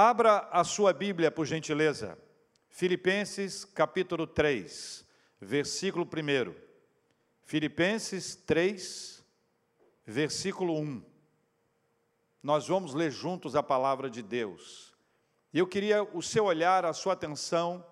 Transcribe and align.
Abra 0.00 0.48
a 0.52 0.62
sua 0.62 0.92
Bíblia, 0.92 1.28
por 1.28 1.44
gentileza. 1.44 2.16
Filipenses 2.68 3.64
capítulo 3.64 4.28
3, 4.28 5.04
versículo 5.40 6.04
1. 6.04 6.54
Filipenses 7.42 8.36
3, 8.36 9.24
versículo 10.06 10.78
1. 10.78 11.02
Nós 12.40 12.68
vamos 12.68 12.94
ler 12.94 13.10
juntos 13.10 13.56
a 13.56 13.62
palavra 13.64 14.08
de 14.08 14.22
Deus. 14.22 14.94
E 15.52 15.58
eu 15.58 15.66
queria 15.66 16.04
o 16.04 16.22
seu 16.22 16.44
olhar, 16.44 16.84
a 16.84 16.92
sua 16.92 17.14
atenção, 17.14 17.84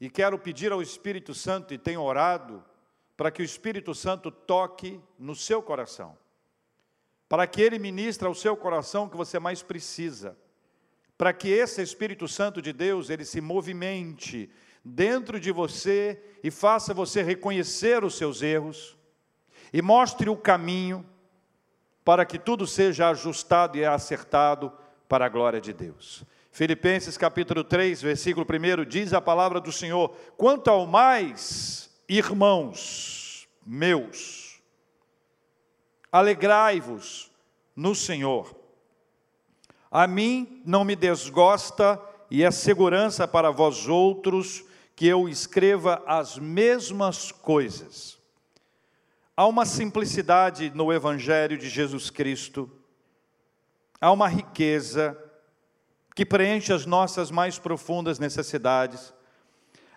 e 0.00 0.10
quero 0.10 0.40
pedir 0.40 0.72
ao 0.72 0.82
Espírito 0.82 1.32
Santo, 1.34 1.72
e 1.72 1.78
tenho 1.78 2.02
orado, 2.02 2.64
para 3.16 3.30
que 3.30 3.42
o 3.42 3.44
Espírito 3.44 3.94
Santo 3.94 4.32
toque 4.32 5.00
no 5.16 5.36
seu 5.36 5.62
coração, 5.62 6.18
para 7.28 7.46
que 7.46 7.62
ele 7.62 7.78
ministre 7.78 8.26
ao 8.26 8.34
seu 8.34 8.56
coração 8.56 9.04
o 9.04 9.08
que 9.08 9.16
você 9.16 9.38
mais 9.38 9.62
precisa, 9.62 10.36
para 11.18 11.32
que 11.32 11.48
esse 11.48 11.82
Espírito 11.82 12.28
Santo 12.28 12.62
de 12.62 12.72
Deus, 12.72 13.10
ele 13.10 13.24
se 13.24 13.40
movimente 13.40 14.48
dentro 14.84 15.40
de 15.40 15.50
você 15.50 16.22
e 16.44 16.50
faça 16.50 16.94
você 16.94 17.22
reconhecer 17.22 18.04
os 18.04 18.16
seus 18.16 18.40
erros 18.40 18.96
e 19.72 19.82
mostre 19.82 20.30
o 20.30 20.36
caminho 20.36 21.04
para 22.04 22.24
que 22.24 22.38
tudo 22.38 22.68
seja 22.68 23.10
ajustado 23.10 23.76
e 23.76 23.84
acertado 23.84 24.72
para 25.08 25.26
a 25.26 25.28
glória 25.28 25.60
de 25.60 25.72
Deus. 25.72 26.24
Filipenses 26.52 27.18
capítulo 27.18 27.64
3, 27.64 28.00
versículo 28.00 28.46
1 28.46 28.84
diz 28.88 29.12
a 29.12 29.20
palavra 29.20 29.60
do 29.60 29.72
Senhor: 29.72 30.16
Quanto 30.36 30.68
ao 30.68 30.86
mais, 30.86 31.90
irmãos 32.08 33.48
meus, 33.66 34.62
alegrai-vos 36.10 37.30
no 37.76 37.94
Senhor. 37.94 38.57
A 39.98 40.06
mim 40.06 40.62
não 40.64 40.84
me 40.84 40.94
desgosta 40.94 42.00
e 42.30 42.44
é 42.44 42.52
segurança 42.52 43.26
para 43.26 43.50
vós 43.50 43.88
outros 43.88 44.62
que 44.94 45.08
eu 45.08 45.28
escreva 45.28 46.00
as 46.06 46.38
mesmas 46.38 47.32
coisas. 47.32 48.16
Há 49.36 49.44
uma 49.44 49.66
simplicidade 49.66 50.70
no 50.72 50.92
Evangelho 50.92 51.58
de 51.58 51.68
Jesus 51.68 52.10
Cristo, 52.10 52.70
há 54.00 54.12
uma 54.12 54.28
riqueza 54.28 55.18
que 56.14 56.24
preenche 56.24 56.72
as 56.72 56.86
nossas 56.86 57.28
mais 57.32 57.58
profundas 57.58 58.20
necessidades. 58.20 59.12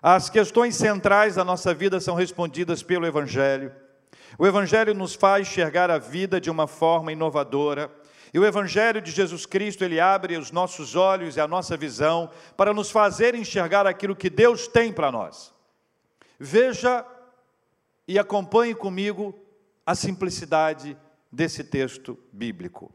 As 0.02 0.32
questões 0.32 0.76
centrais 0.76 1.36
da 1.36 1.46
nossa 1.46 1.76
vida 1.76 2.00
são 2.00 2.16
respondidas 2.16 2.82
pelo 2.82 3.06
Evangelho. 3.06 3.72
O 4.40 4.48
Evangelho 4.48 4.96
nos 4.96 5.14
faz 5.14 5.48
enxergar 5.48 5.92
a 5.92 6.00
vida 6.00 6.42
de 6.42 6.50
uma 6.50 6.66
forma 6.66 7.12
inovadora. 7.12 8.01
E 8.34 8.40
o 8.40 8.46
Evangelho 8.46 9.02
de 9.02 9.12
Jesus 9.12 9.46
Cristo, 9.46 9.84
ele 9.84 10.00
abre 10.00 10.38
os 10.38 10.52
nossos 10.52 10.96
olhos 10.96 11.36
e 11.36 11.42
a 11.42 11.48
nossa 11.48 11.76
visão 11.76 12.30
para 12.56 12.74
nos 12.74 12.90
fazer 12.90 13.36
enxergar 13.36 13.86
aquilo 13.86 14.16
que 14.16 14.30
Deus 14.30 14.68
tem 14.68 14.94
para 14.94 15.12
nós. 15.12 15.54
Veja 16.40 17.06
e 18.08 18.18
acompanhe 18.18 18.74
comigo 18.74 19.38
a 19.86 19.96
simplicidade 19.96 20.98
desse 21.32 21.64
texto 21.64 22.18
bíblico. 22.32 22.94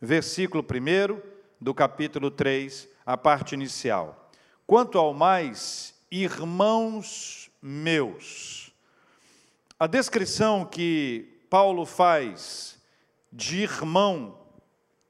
Versículo 0.00 0.64
1 0.64 1.20
do 1.60 1.74
capítulo 1.74 2.30
3, 2.30 2.88
a 3.04 3.16
parte 3.16 3.54
inicial. 3.54 4.30
Quanto 4.66 4.98
ao 4.98 5.12
mais, 5.12 5.94
irmãos 6.10 7.50
meus. 7.60 8.72
A 9.78 9.86
descrição 9.86 10.64
que 10.64 11.40
Paulo 11.50 11.84
faz 11.84 12.78
de 13.32 13.62
irmão 13.62 14.37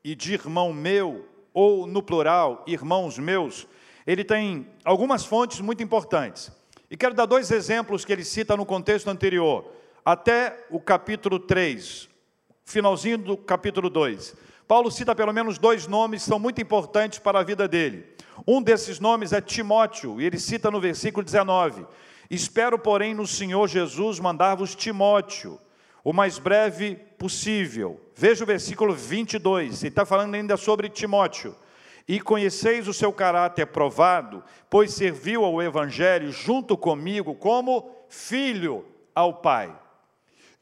e 0.04 0.14
de 0.14 0.34
irmão 0.34 0.72
meu, 0.72 1.26
ou 1.52 1.86
no 1.86 2.02
plural, 2.02 2.64
irmãos 2.66 3.18
meus, 3.18 3.66
ele 4.06 4.24
tem 4.24 4.66
algumas 4.84 5.24
fontes 5.24 5.60
muito 5.60 5.82
importantes. 5.82 6.50
E 6.90 6.96
quero 6.96 7.14
dar 7.14 7.26
dois 7.26 7.50
exemplos 7.50 8.04
que 8.04 8.12
ele 8.12 8.24
cita 8.24 8.56
no 8.56 8.64
contexto 8.64 9.08
anterior, 9.08 9.70
até 10.04 10.66
o 10.70 10.80
capítulo 10.80 11.38
3, 11.38 12.08
finalzinho 12.64 13.18
do 13.18 13.36
capítulo 13.36 13.90
2. 13.90 14.34
Paulo 14.66 14.90
cita 14.90 15.14
pelo 15.14 15.32
menos 15.32 15.58
dois 15.58 15.86
nomes 15.86 16.22
que 16.22 16.28
são 16.28 16.38
muito 16.38 16.60
importantes 16.60 17.18
para 17.18 17.40
a 17.40 17.42
vida 17.42 17.66
dele. 17.66 18.06
Um 18.46 18.62
desses 18.62 19.00
nomes 19.00 19.32
é 19.32 19.40
Timóteo, 19.40 20.20
e 20.20 20.24
ele 20.24 20.38
cita 20.38 20.70
no 20.70 20.80
versículo 20.80 21.24
19: 21.24 21.86
Espero, 22.30 22.78
porém, 22.78 23.14
no 23.14 23.26
Senhor 23.26 23.66
Jesus 23.66 24.20
mandar-vos 24.20 24.74
Timóteo, 24.74 25.58
o 26.08 26.12
mais 26.14 26.38
breve 26.38 26.94
possível. 27.18 28.00
Veja 28.16 28.42
o 28.42 28.46
versículo 28.46 28.94
22, 28.94 29.82
ele 29.82 29.90
está 29.90 30.06
falando 30.06 30.34
ainda 30.34 30.56
sobre 30.56 30.88
Timóteo 30.88 31.54
e 32.08 32.18
conheceis 32.18 32.88
o 32.88 32.94
seu 32.94 33.12
caráter 33.12 33.66
provado, 33.66 34.42
pois 34.70 34.94
serviu 34.94 35.44
ao 35.44 35.60
Evangelho 35.62 36.32
junto 36.32 36.78
comigo 36.78 37.34
como 37.34 37.94
filho 38.08 38.86
ao 39.14 39.34
Pai. 39.34 39.70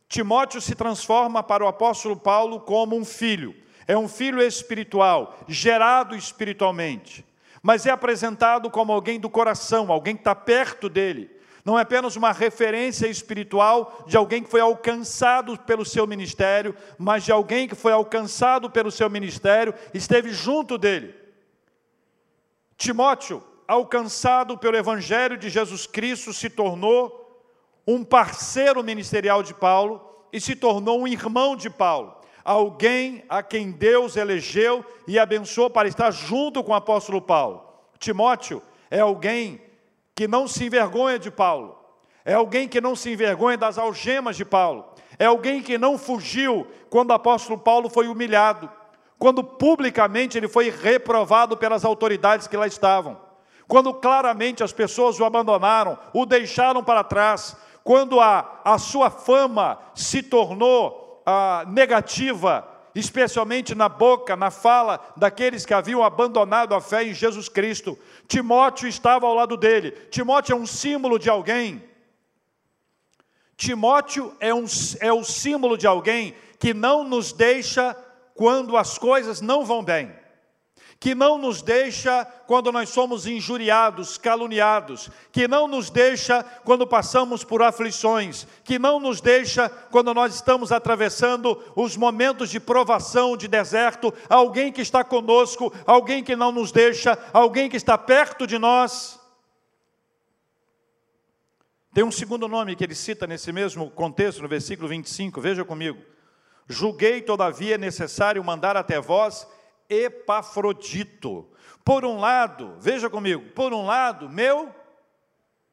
Timóteo 0.09 0.61
se 0.61 0.75
transforma 0.75 1.45
para 1.45 1.65
o 1.65 1.69
apóstolo 1.69 2.17
Paulo 2.17 2.59
como 2.59 2.97
um 2.97 3.05
filho. 3.05 3.55
É 3.87 3.97
um 3.97 4.09
filho 4.09 4.43
espiritual, 4.43 5.39
gerado 5.47 6.17
espiritualmente, 6.17 7.25
mas 7.63 7.87
é 7.87 7.91
apresentado 7.91 8.69
como 8.69 8.93
alguém 8.93 9.21
do 9.21 9.31
coração, 9.31 9.93
alguém 9.93 10.17
que 10.17 10.23
está 10.23 10.35
perto 10.35 10.89
dele. 10.89 11.36
Não 11.67 11.77
é 11.77 11.83
apenas 11.83 12.15
uma 12.15 12.31
referência 12.31 13.09
espiritual 13.09 14.05
de 14.07 14.17
alguém 14.17 14.41
que 14.41 14.49
foi 14.49 14.61
alcançado 14.61 15.59
pelo 15.59 15.85
seu 15.85 16.07
ministério, 16.07 16.77
mas 16.97 17.25
de 17.25 17.33
alguém 17.33 17.67
que 17.67 17.75
foi 17.75 17.91
alcançado 17.91 18.71
pelo 18.71 18.89
seu 18.89 19.11
ministério, 19.11 19.75
esteve 19.93 20.31
junto 20.31 20.79
dele. 20.79 21.13
Timóteo, 22.77 23.43
alcançado 23.67 24.57
pelo 24.57 24.77
Evangelho 24.77 25.37
de 25.37 25.51
Jesus 25.51 25.89
Cristo, 25.89 26.33
se 26.33 26.49
tornou 26.49 27.45
um 27.85 28.05
parceiro 28.05 28.81
ministerial 28.85 29.43
de 29.43 29.53
Paulo 29.53 30.01
e 30.33 30.41
se 30.41 30.55
tornou 30.55 31.01
um 31.01 31.09
irmão 31.09 31.57
de 31.57 31.69
Paulo, 31.69 32.17
alguém 32.45 33.25
a 33.29 33.43
quem 33.43 33.73
Deus 33.73 34.15
elegeu 34.15 34.87
e 35.09 35.19
abençoou 35.19 35.69
para 35.69 35.89
estar 35.89 36.13
junto 36.13 36.63
com 36.63 36.71
o 36.71 36.77
apóstolo 36.77 37.21
Paulo. 37.21 37.61
Timóteo 37.99 38.63
é 38.89 39.01
alguém 39.01 39.66
que 40.17 40.27
não 40.27 40.49
se 40.49 40.67
envergonha 40.67 41.17
de 41.17 41.31
Paulo, 41.31 41.79
é 42.25 42.35
alguém 42.35 42.67
que 42.67 42.81
não 42.81 42.97
se 42.97 43.13
envergonha 43.13 43.57
das 43.57 43.79
algemas 43.79 44.37
de 44.37 44.45
Paulo, 44.45 44.85
é 45.17 45.27
alguém 45.27 45.63
que 45.63 45.79
não 45.79 45.97
fugiu 45.97 46.67
quando 46.91 47.11
o 47.11 47.15
apóstolo 47.15 47.57
Paulo 47.57 47.89
foi 47.89 48.09
humilhado 48.09 48.69
quando 49.19 49.43
publicamente 49.43 50.37
ele 50.37 50.49
foi 50.49 50.71
reprovado 50.71 51.57
pelas 51.57 51.85
autoridades 51.85 52.47
que 52.47 52.57
lá 52.57 52.67
estavam, 52.67 53.19
quando 53.67 53.93
claramente 53.95 54.63
as 54.63 54.73
pessoas 54.73 55.19
o 55.19 55.25
abandonaram, 55.25 55.99
o 56.13 56.27
deixaram 56.27 56.85
para 56.85 57.03
trás, 57.03 57.57
quando 57.83 58.21
a, 58.21 58.61
a 58.65 58.79
sua 58.79 59.11
fama 59.11 59.79
se 59.95 60.23
tornou 60.23 61.23
ah, 61.25 61.65
negativa, 61.69 62.67
especialmente 62.99 63.75
na 63.75 63.89
boca, 63.89 64.35
na 64.35 64.51
fala 64.51 64.99
daqueles 65.17 65.67
que 65.67 65.75
haviam 65.75 66.03
abandonado 66.03 66.75
a 66.75 66.81
fé 66.81 67.05
em 67.05 67.13
Jesus 67.13 67.49
Cristo. 67.49 67.99
Timóteo 68.27 68.89
estava 68.89 69.27
ao 69.27 69.35
lado 69.35 69.57
dele. 69.57 69.91
Timóteo 70.11 70.55
é 70.55 70.57
um 70.57 70.67
símbolo 70.67 71.19
de 71.19 71.29
alguém. 71.29 71.85
Timóteo 73.57 74.35
é, 74.41 74.53
um, 74.55 74.65
é 75.01 75.13
o 75.13 75.23
símbolo 75.25 75.77
de 75.77 75.87
alguém 75.87 76.35
que 76.59 76.73
não 76.73 77.05
nos 77.05 77.33
deixa 77.33 77.95
quando 78.35 78.77
as 78.77 78.99
coisas 78.99 79.41
não 79.41 79.65
vão 79.65 79.83
bem, 79.83 80.15
que 80.99 81.15
não 81.15 81.37
nos 81.37 81.61
deixa 81.61 82.25
quando 82.47 82.73
nós 82.73 82.89
somos 82.89 83.27
injuriados, 83.27 84.17
caluniados, 84.17 85.11
que 85.31 85.47
não 85.47 85.69
nos 85.69 85.91
deixa 85.91 86.43
quando 86.65 86.87
passamos 86.87 87.45
por 87.45 87.63
aflições, 87.63 88.47
que 88.65 88.79
não 88.79 88.99
nos 88.99 89.21
deixa 89.21 89.69
quando 89.69 90.15
nós 90.15 90.35
estamos 90.35 90.73
atravessando 90.73 91.63
os 91.77 91.97
momentos 91.97 92.51
de 92.51 92.59
provação, 92.59 93.37
de 93.37 93.47
deserto, 93.47 94.13
alguém 94.29 94.73
que 94.73 94.81
está 94.81 95.05
conosco, 95.05 95.73
alguém 95.87 96.25
que 96.25 96.35
não 96.35 96.51
nos 96.51 96.73
deixa, 96.73 97.19
alguém 97.33 97.69
que 97.69 97.77
está 97.77 97.99
perto 97.99 98.47
de 98.47 98.59
nós. 98.59 99.21
Tem 101.93 102.05
um 102.05 102.13
segundo 102.13 102.49
nome 102.49 102.77
que 102.77 102.85
ele 102.85 102.95
cita 102.95 103.27
nesse 103.27 103.53
mesmo 103.53 103.91
contexto, 103.91 104.43
no 104.43 104.49
versículo 104.49 104.89
25, 104.89 105.41
veja 105.41 105.65
comigo. 105.65 105.99
Julguei, 106.69 107.23
todavia, 107.23 107.79
necessário 107.79 108.43
mandar 108.43 108.77
até 108.77 109.01
vós 109.01 109.47
Epafrodito. 109.89 111.49
Por 111.85 112.05
um 112.05 112.19
lado, 112.19 112.77
veja 112.79 113.09
comigo, 113.09 113.51
por 113.55 113.73
um 113.73 113.87
lado, 113.87 114.29
meu, 114.29 114.75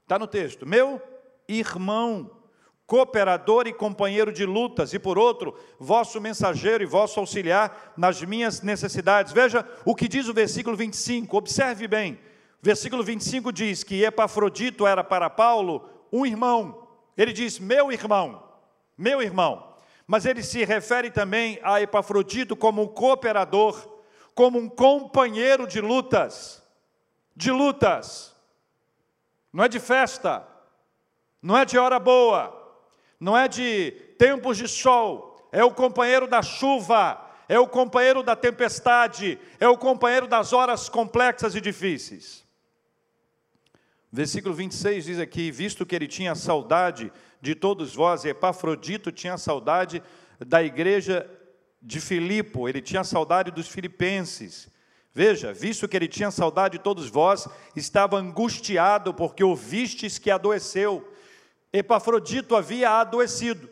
está 0.03 0.19
no 0.19 0.27
texto, 0.27 0.65
meu 0.65 1.01
irmão, 1.47 2.29
cooperador 2.85 3.67
e 3.67 3.73
companheiro 3.73 4.31
de 4.31 4.45
lutas, 4.45 4.93
e 4.93 4.99
por 4.99 5.17
outro, 5.17 5.57
vosso 5.79 6.21
mensageiro 6.21 6.83
e 6.83 6.87
vosso 6.87 7.19
auxiliar 7.19 7.93
nas 7.97 8.21
minhas 8.21 8.61
necessidades. 8.61 9.33
Veja 9.33 9.67
o 9.83 9.95
que 9.95 10.07
diz 10.07 10.27
o 10.27 10.33
versículo 10.33 10.75
25, 10.75 11.35
observe 11.35 11.87
bem. 11.87 12.19
Versículo 12.61 13.03
25 13.03 13.51
diz 13.51 13.83
que 13.83 14.03
Epafrodito 14.03 14.87
era 14.87 15.03
para 15.03 15.29
Paulo 15.29 15.89
um 16.11 16.25
irmão. 16.25 16.87
Ele 17.17 17.33
diz: 17.33 17.59
meu 17.59 17.91
irmão, 17.91 18.43
meu 18.97 19.21
irmão 19.21 19.73
mas 20.07 20.25
ele 20.25 20.43
se 20.43 20.63
refere 20.65 21.09
também 21.09 21.59
a 21.63 21.81
Epafrodito 21.81 22.55
como 22.55 22.81
um 22.83 22.87
cooperador, 22.87 23.87
como 24.35 24.59
um 24.59 24.69
companheiro 24.69 25.67
de 25.67 25.79
lutas, 25.79 26.63
de 27.35 27.51
lutas. 27.51 28.33
Não 29.51 29.63
é 29.63 29.67
de 29.67 29.79
festa, 29.79 30.47
não 31.41 31.57
é 31.57 31.65
de 31.65 31.77
hora 31.77 31.99
boa, 31.99 32.59
não 33.19 33.37
é 33.37 33.47
de 33.47 33.91
tempos 34.17 34.57
de 34.57 34.67
sol, 34.67 35.49
é 35.51 35.63
o 35.63 35.71
companheiro 35.71 36.27
da 36.27 36.41
chuva, 36.41 37.21
é 37.47 37.59
o 37.59 37.67
companheiro 37.67 38.23
da 38.23 38.35
tempestade, 38.35 39.39
é 39.59 39.67
o 39.67 39.77
companheiro 39.77 40.27
das 40.27 40.53
horas 40.53 40.89
complexas 40.89 41.53
e 41.55 41.61
difíceis. 41.61 42.43
Versículo 44.11 44.53
26 44.53 45.05
diz 45.05 45.19
aqui: 45.19 45.51
Visto 45.51 45.85
que 45.85 45.95
ele 45.95 46.07
tinha 46.07 46.35
saudade 46.35 47.11
de 47.41 47.53
todos 47.53 47.93
vós, 47.93 48.25
Epafrodito 48.25 49.11
tinha 49.11 49.37
saudade 49.37 50.01
da 50.39 50.63
igreja 50.63 51.29
de 51.83 51.99
Filipo, 51.99 52.69
ele 52.69 52.81
tinha 52.81 53.03
saudade 53.03 53.51
dos 53.51 53.67
filipenses. 53.67 54.69
Veja, 55.13 55.53
visto 55.53 55.87
que 55.87 55.95
ele 55.95 56.07
tinha 56.07 56.31
saudade 56.31 56.77
de 56.77 56.83
todos 56.83 57.09
vós, 57.09 57.47
estava 57.75 58.17
angustiado 58.17 59.13
porque 59.13 59.43
ouvistes 59.43 60.17
que 60.17 60.31
adoeceu. 60.31 61.07
Epafrodito 61.71 62.55
havia 62.55 62.89
adoecido. 62.89 63.69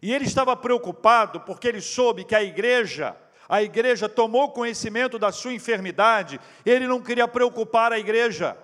E 0.00 0.14
ele 0.14 0.24
estava 0.24 0.56
preocupado 0.56 1.40
porque 1.40 1.68
ele 1.68 1.80
soube 1.80 2.24
que 2.24 2.34
a 2.34 2.42
igreja, 2.42 3.16
a 3.48 3.62
igreja 3.62 4.08
tomou 4.08 4.52
conhecimento 4.52 5.18
da 5.18 5.32
sua 5.32 5.52
enfermidade, 5.52 6.40
ele 6.64 6.86
não 6.86 7.02
queria 7.02 7.28
preocupar 7.28 7.92
a 7.92 7.98
igreja. 7.98 8.56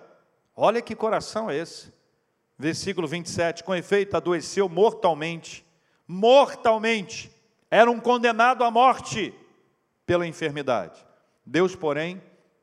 Olha 0.55 0.81
que 0.81 0.95
coração 0.95 1.51
é 1.51 1.57
esse. 1.57 1.93
Versículo 2.57 3.07
27, 3.07 3.63
com 3.63 3.75
efeito 3.75 4.17
adoeceu 4.17 4.67
mortalmente, 4.67 5.63
mortalmente, 6.07 7.29
era 7.69 7.89
um 7.91 7.99
condenado 7.99 8.63
à 8.63 8.71
morte 8.71 9.33
pela 10.05 10.25
enfermidade. 10.25 11.05
Deus, 11.45 11.75
porém, 11.75 12.21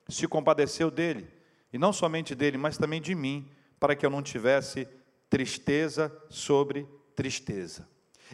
se 0.09 0.27
compadeceu 0.27 0.91
dele, 0.91 1.29
e 1.73 1.79
não 1.79 1.93
somente 1.93 2.35
dele, 2.35 2.57
mas 2.57 2.79
também 2.79 3.01
de 3.01 3.15
mim, 3.15 3.49
para 3.81 3.97
que 3.97 4.05
eu 4.05 4.11
não 4.11 4.23
tivesse 4.23 4.89
tristeza 5.29 6.15
sobre 6.29 6.87
tristeza. 7.15 7.89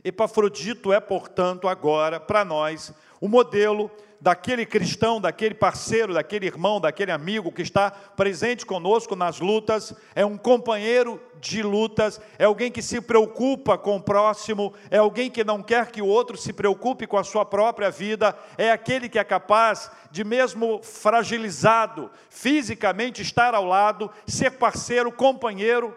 Epafrodito 0.04 0.92
é, 0.92 1.00
portanto, 1.00 1.66
agora, 1.66 2.20
para 2.20 2.44
nós, 2.44 2.92
o 3.20 3.28
modelo 3.28 3.90
daquele 4.20 4.66
cristão, 4.66 5.20
daquele 5.20 5.54
parceiro, 5.54 6.12
daquele 6.12 6.46
irmão, 6.46 6.80
daquele 6.80 7.10
amigo 7.10 7.50
que 7.50 7.62
está 7.62 7.90
presente 7.90 8.66
conosco 8.66 9.16
nas 9.16 9.40
lutas, 9.40 9.94
é 10.14 10.24
um 10.24 10.36
companheiro 10.36 11.20
de 11.40 11.62
lutas, 11.62 12.20
é 12.38 12.44
alguém 12.44 12.70
que 12.70 12.82
se 12.82 13.00
preocupa 13.00 13.78
com 13.78 13.96
o 13.96 14.02
próximo, 14.02 14.74
é 14.90 14.98
alguém 14.98 15.30
que 15.30 15.42
não 15.42 15.62
quer 15.62 15.90
que 15.90 16.02
o 16.02 16.06
outro 16.06 16.36
se 16.36 16.52
preocupe 16.52 17.06
com 17.06 17.16
a 17.16 17.24
sua 17.24 17.46
própria 17.46 17.90
vida, 17.90 18.36
é 18.58 18.70
aquele 18.70 19.08
que 19.08 19.18
é 19.18 19.24
capaz 19.24 19.90
de, 20.10 20.22
mesmo 20.22 20.82
fragilizado 20.82 22.10
fisicamente, 22.28 23.22
estar 23.22 23.54
ao 23.54 23.64
lado, 23.64 24.10
ser 24.26 24.52
parceiro, 24.52 25.10
companheiro. 25.10 25.96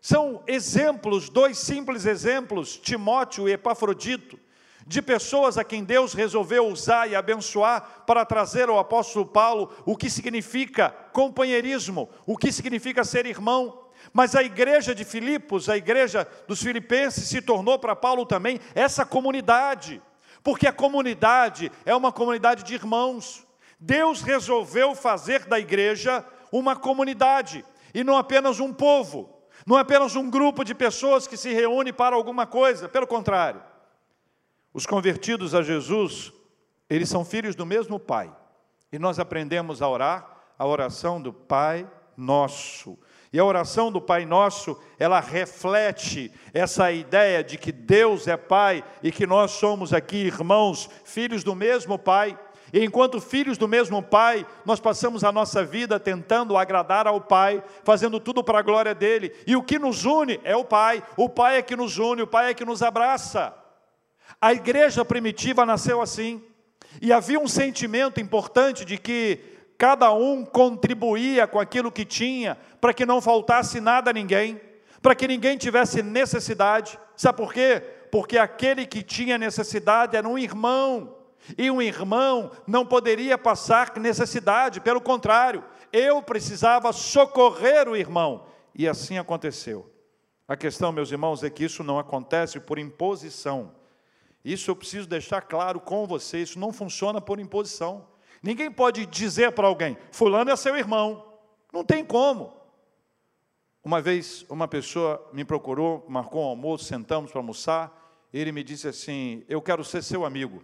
São 0.00 0.42
exemplos, 0.46 1.28
dois 1.28 1.58
simples 1.58 2.04
exemplos, 2.04 2.76
Timóteo 2.76 3.48
e 3.48 3.52
Epafrodito 3.52 4.38
de 4.86 5.02
pessoas 5.02 5.58
a 5.58 5.64
quem 5.64 5.84
Deus 5.84 6.14
resolveu 6.14 6.66
usar 6.66 7.08
e 7.08 7.14
abençoar 7.14 8.04
para 8.06 8.24
trazer 8.24 8.68
ao 8.68 8.78
apóstolo 8.78 9.26
Paulo 9.26 9.72
o 9.84 9.96
que 9.96 10.08
significa 10.08 10.90
companheirismo, 11.12 12.08
o 12.26 12.36
que 12.36 12.50
significa 12.50 13.04
ser 13.04 13.26
irmão. 13.26 13.86
Mas 14.12 14.34
a 14.34 14.42
igreja 14.42 14.94
de 14.94 15.04
Filipos, 15.04 15.68
a 15.68 15.76
igreja 15.76 16.26
dos 16.48 16.62
filipenses, 16.62 17.28
se 17.28 17.42
tornou 17.42 17.78
para 17.78 17.94
Paulo 17.94 18.24
também 18.24 18.58
essa 18.74 19.04
comunidade, 19.04 20.02
porque 20.42 20.66
a 20.66 20.72
comunidade 20.72 21.70
é 21.84 21.94
uma 21.94 22.10
comunidade 22.10 22.64
de 22.64 22.74
irmãos. 22.74 23.46
Deus 23.78 24.22
resolveu 24.22 24.94
fazer 24.94 25.44
da 25.44 25.58
igreja 25.58 26.24
uma 26.50 26.74
comunidade, 26.74 27.64
e 27.94 28.02
não 28.02 28.16
apenas 28.16 28.58
um 28.58 28.72
povo, 28.72 29.40
não 29.66 29.76
apenas 29.76 30.16
um 30.16 30.28
grupo 30.30 30.64
de 30.64 30.74
pessoas 30.74 31.26
que 31.26 31.36
se 31.36 31.52
reúne 31.52 31.92
para 31.92 32.16
alguma 32.16 32.46
coisa, 32.46 32.88
pelo 32.88 33.06
contrário. 33.06 33.62
Os 34.72 34.86
convertidos 34.86 35.54
a 35.54 35.62
Jesus, 35.62 36.32
eles 36.88 37.08
são 37.08 37.24
filhos 37.24 37.56
do 37.56 37.66
mesmo 37.66 37.98
Pai. 37.98 38.32
E 38.92 38.98
nós 38.98 39.18
aprendemos 39.18 39.82
a 39.82 39.88
orar 39.88 40.40
a 40.58 40.66
oração 40.66 41.20
do 41.20 41.32
Pai 41.32 41.88
Nosso. 42.16 42.98
E 43.32 43.38
a 43.38 43.44
oração 43.44 43.90
do 43.90 44.00
Pai 44.00 44.24
Nosso, 44.24 44.76
ela 44.98 45.20
reflete 45.20 46.32
essa 46.52 46.90
ideia 46.90 47.42
de 47.42 47.56
que 47.56 47.70
Deus 47.70 48.26
é 48.26 48.36
Pai 48.36 48.84
e 49.02 49.12
que 49.12 49.26
nós 49.26 49.52
somos 49.52 49.92
aqui 49.92 50.16
irmãos, 50.16 50.88
filhos 51.04 51.44
do 51.44 51.54
mesmo 51.54 51.98
Pai. 51.98 52.38
E 52.72 52.84
enquanto 52.84 53.20
filhos 53.20 53.58
do 53.58 53.66
mesmo 53.66 54.00
Pai, 54.02 54.46
nós 54.64 54.78
passamos 54.78 55.24
a 55.24 55.32
nossa 55.32 55.64
vida 55.64 55.98
tentando 55.98 56.56
agradar 56.56 57.06
ao 57.06 57.20
Pai, 57.20 57.62
fazendo 57.84 58.20
tudo 58.20 58.44
para 58.44 58.60
a 58.60 58.62
glória 58.62 58.94
dele. 58.94 59.32
E 59.46 59.56
o 59.56 59.62
que 59.62 59.78
nos 59.78 60.04
une 60.04 60.40
é 60.44 60.54
o 60.54 60.64
Pai. 60.64 61.02
O 61.16 61.28
Pai 61.28 61.56
é 61.56 61.62
que 61.62 61.74
nos 61.74 61.98
une, 61.98 62.22
o 62.22 62.26
Pai 62.26 62.50
é 62.50 62.54
que 62.54 62.64
nos 62.64 62.82
abraça. 62.82 63.59
A 64.40 64.52
igreja 64.52 65.04
primitiva 65.04 65.64
nasceu 65.64 66.02
assim. 66.02 66.42
E 67.00 67.12
havia 67.12 67.38
um 67.38 67.48
sentimento 67.48 68.20
importante 68.20 68.84
de 68.84 68.98
que 68.98 69.38
cada 69.78 70.12
um 70.12 70.44
contribuía 70.44 71.46
com 71.46 71.58
aquilo 71.58 71.90
que 71.90 72.04
tinha, 72.04 72.58
para 72.80 72.92
que 72.92 73.06
não 73.06 73.20
faltasse 73.20 73.80
nada 73.80 74.10
a 74.10 74.12
ninguém, 74.12 74.60
para 75.00 75.14
que 75.14 75.26
ninguém 75.26 75.56
tivesse 75.56 76.02
necessidade. 76.02 76.98
Sabe 77.16 77.38
por 77.38 77.52
quê? 77.52 77.82
Porque 78.12 78.36
aquele 78.36 78.84
que 78.84 79.02
tinha 79.02 79.38
necessidade 79.38 80.16
era 80.16 80.28
um 80.28 80.36
irmão, 80.36 81.16
e 81.56 81.70
um 81.70 81.80
irmão 81.80 82.50
não 82.66 82.84
poderia 82.84 83.38
passar 83.38 83.96
necessidade, 83.96 84.80
pelo 84.80 85.00
contrário, 85.00 85.64
eu 85.90 86.22
precisava 86.22 86.92
socorrer 86.92 87.88
o 87.88 87.96
irmão, 87.96 88.46
e 88.74 88.86
assim 88.86 89.16
aconteceu. 89.16 89.90
A 90.46 90.56
questão, 90.56 90.92
meus 90.92 91.10
irmãos, 91.10 91.42
é 91.42 91.48
que 91.48 91.64
isso 91.64 91.82
não 91.82 91.98
acontece 91.98 92.60
por 92.60 92.78
imposição 92.78 93.79
isso 94.44 94.70
eu 94.70 94.76
preciso 94.76 95.06
deixar 95.06 95.42
claro 95.42 95.80
com 95.80 96.06
você, 96.06 96.38
isso 96.38 96.58
não 96.58 96.72
funciona 96.72 97.20
por 97.20 97.38
imposição. 97.38 98.06
Ninguém 98.42 98.70
pode 98.70 99.04
dizer 99.06 99.52
para 99.52 99.66
alguém, 99.66 99.96
fulano 100.10 100.50
é 100.50 100.56
seu 100.56 100.76
irmão. 100.76 101.26
Não 101.72 101.84
tem 101.84 102.04
como. 102.04 102.56
Uma 103.84 104.00
vez 104.00 104.44
uma 104.48 104.66
pessoa 104.68 105.28
me 105.32 105.44
procurou, 105.44 106.04
marcou 106.08 106.42
um 106.42 106.48
almoço, 106.48 106.84
sentamos 106.84 107.30
para 107.30 107.40
almoçar, 107.40 108.28
ele 108.32 108.52
me 108.52 108.62
disse 108.62 108.88
assim: 108.88 109.44
Eu 109.48 109.60
quero 109.62 109.84
ser 109.84 110.02
seu 110.02 110.24
amigo. 110.24 110.62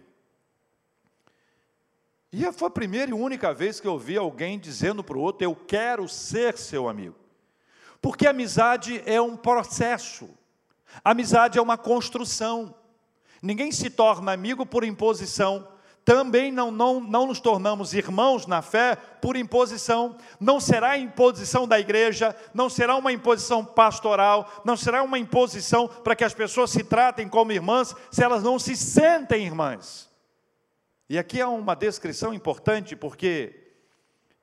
E 2.31 2.51
foi 2.51 2.67
a 2.67 2.71
primeira 2.71 3.11
e 3.11 3.13
única 3.13 3.53
vez 3.53 3.79
que 3.79 3.87
eu 3.87 3.93
ouvi 3.93 4.17
alguém 4.17 4.59
dizendo 4.59 5.03
para 5.03 5.17
o 5.17 5.21
outro: 5.21 5.43
Eu 5.43 5.55
quero 5.55 6.07
ser 6.07 6.57
seu 6.57 6.87
amigo. 6.89 7.15
Porque 8.01 8.27
amizade 8.27 9.01
é 9.05 9.19
um 9.19 9.35
processo, 9.35 10.29
amizade 11.03 11.57
é 11.57 11.61
uma 11.61 11.77
construção. 11.77 12.75
Ninguém 13.41 13.71
se 13.71 13.89
torna 13.89 14.31
amigo 14.31 14.65
por 14.65 14.83
imposição. 14.83 15.67
Também 16.03 16.53
não, 16.53 16.71
não, 16.71 17.01
não 17.01 17.27
nos 17.27 17.41
tornamos 17.41 17.93
irmãos 17.93 18.47
na 18.47 18.61
fé 18.61 18.95
por 18.95 19.35
imposição. 19.35 20.17
Não 20.39 20.59
será 20.59 20.97
imposição 20.97 21.67
da 21.67 21.79
igreja, 21.79 22.35
não 22.53 22.69
será 22.69 22.95
uma 22.95 23.11
imposição 23.11 23.65
pastoral, 23.65 24.61
não 24.63 24.77
será 24.77 25.03
uma 25.03 25.19
imposição 25.19 25.87
para 25.87 26.15
que 26.15 26.23
as 26.23 26.33
pessoas 26.33 26.71
se 26.71 26.83
tratem 26.83 27.27
como 27.27 27.51
irmãs 27.51 27.93
se 28.09 28.23
elas 28.23 28.41
não 28.41 28.57
se 28.57 28.75
sentem 28.75 29.45
irmãs. 29.45 30.09
E 31.09 31.17
aqui 31.17 31.39
é 31.41 31.45
uma 31.45 31.75
descrição 31.75 32.33
importante 32.33 32.95
porque 32.95 33.73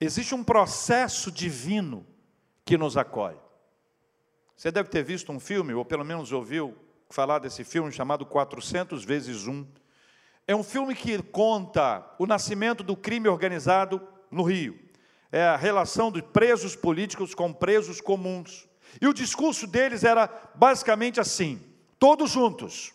existe 0.00 0.34
um 0.34 0.44
processo 0.44 1.32
divino 1.32 2.06
que 2.64 2.76
nos 2.76 2.96
acolhe. 2.96 3.38
Você 4.56 4.70
deve 4.70 4.88
ter 4.88 5.02
visto 5.02 5.32
um 5.32 5.40
filme, 5.40 5.74
ou 5.74 5.84
pelo 5.84 6.04
menos 6.04 6.30
ouviu 6.30 6.76
falar 7.14 7.38
desse 7.38 7.62
filme 7.62 7.92
chamado 7.92 8.26
400 8.26 9.04
vezes 9.04 9.46
1. 9.46 9.64
É 10.48 10.56
um 10.56 10.64
filme 10.64 10.96
que 10.96 11.22
conta 11.22 12.04
o 12.18 12.26
nascimento 12.26 12.82
do 12.82 12.96
crime 12.96 13.28
organizado 13.28 14.02
no 14.28 14.42
Rio. 14.42 14.76
É 15.30 15.44
a 15.44 15.56
relação 15.56 16.10
de 16.10 16.20
presos 16.20 16.74
políticos 16.74 17.32
com 17.32 17.52
presos 17.52 18.00
comuns. 18.00 18.68
E 19.00 19.06
o 19.06 19.14
discurso 19.14 19.64
deles 19.64 20.02
era 20.02 20.28
basicamente 20.56 21.20
assim: 21.20 21.62
todos 22.00 22.32
juntos, 22.32 22.92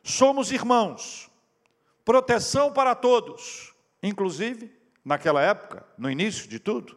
somos 0.00 0.52
irmãos, 0.52 1.28
proteção 2.04 2.72
para 2.72 2.94
todos. 2.94 3.74
Inclusive, 4.00 4.72
naquela 5.04 5.42
época, 5.42 5.84
no 5.98 6.08
início 6.08 6.48
de 6.48 6.60
tudo, 6.60 6.96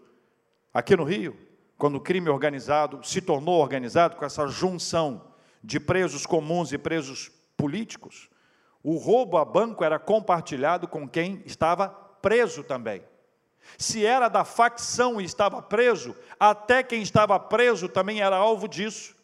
aqui 0.71 0.95
no 0.95 1.03
Rio, 1.03 1.35
quando 1.79 1.95
o 1.95 2.01
crime 2.01 2.29
organizado 2.29 3.03
se 3.03 3.21
tornou 3.21 3.59
organizado 3.59 4.17
com 4.17 4.25
essa 4.25 4.47
junção 4.47 5.35
de 5.63 5.79
presos 5.79 6.25
comuns 6.25 6.71
e 6.71 6.77
presos 6.77 7.31
políticos, 7.55 8.29
o 8.83 8.95
roubo 8.97 9.37
a 9.37 9.43
banco 9.43 9.83
era 9.83 9.99
compartilhado 9.99 10.87
com 10.87 11.07
quem 11.07 11.41
estava 11.45 11.89
preso 11.89 12.63
também. 12.63 13.03
Se 13.77 14.05
era 14.05 14.29
da 14.29 14.45
facção 14.45 15.19
e 15.19 15.25
estava 15.25 15.61
preso, 15.61 16.15
até 16.39 16.81
quem 16.81 17.01
estava 17.01 17.39
preso 17.39 17.89
também 17.89 18.21
era 18.21 18.37
alvo 18.37 18.67
disso. 18.67 19.15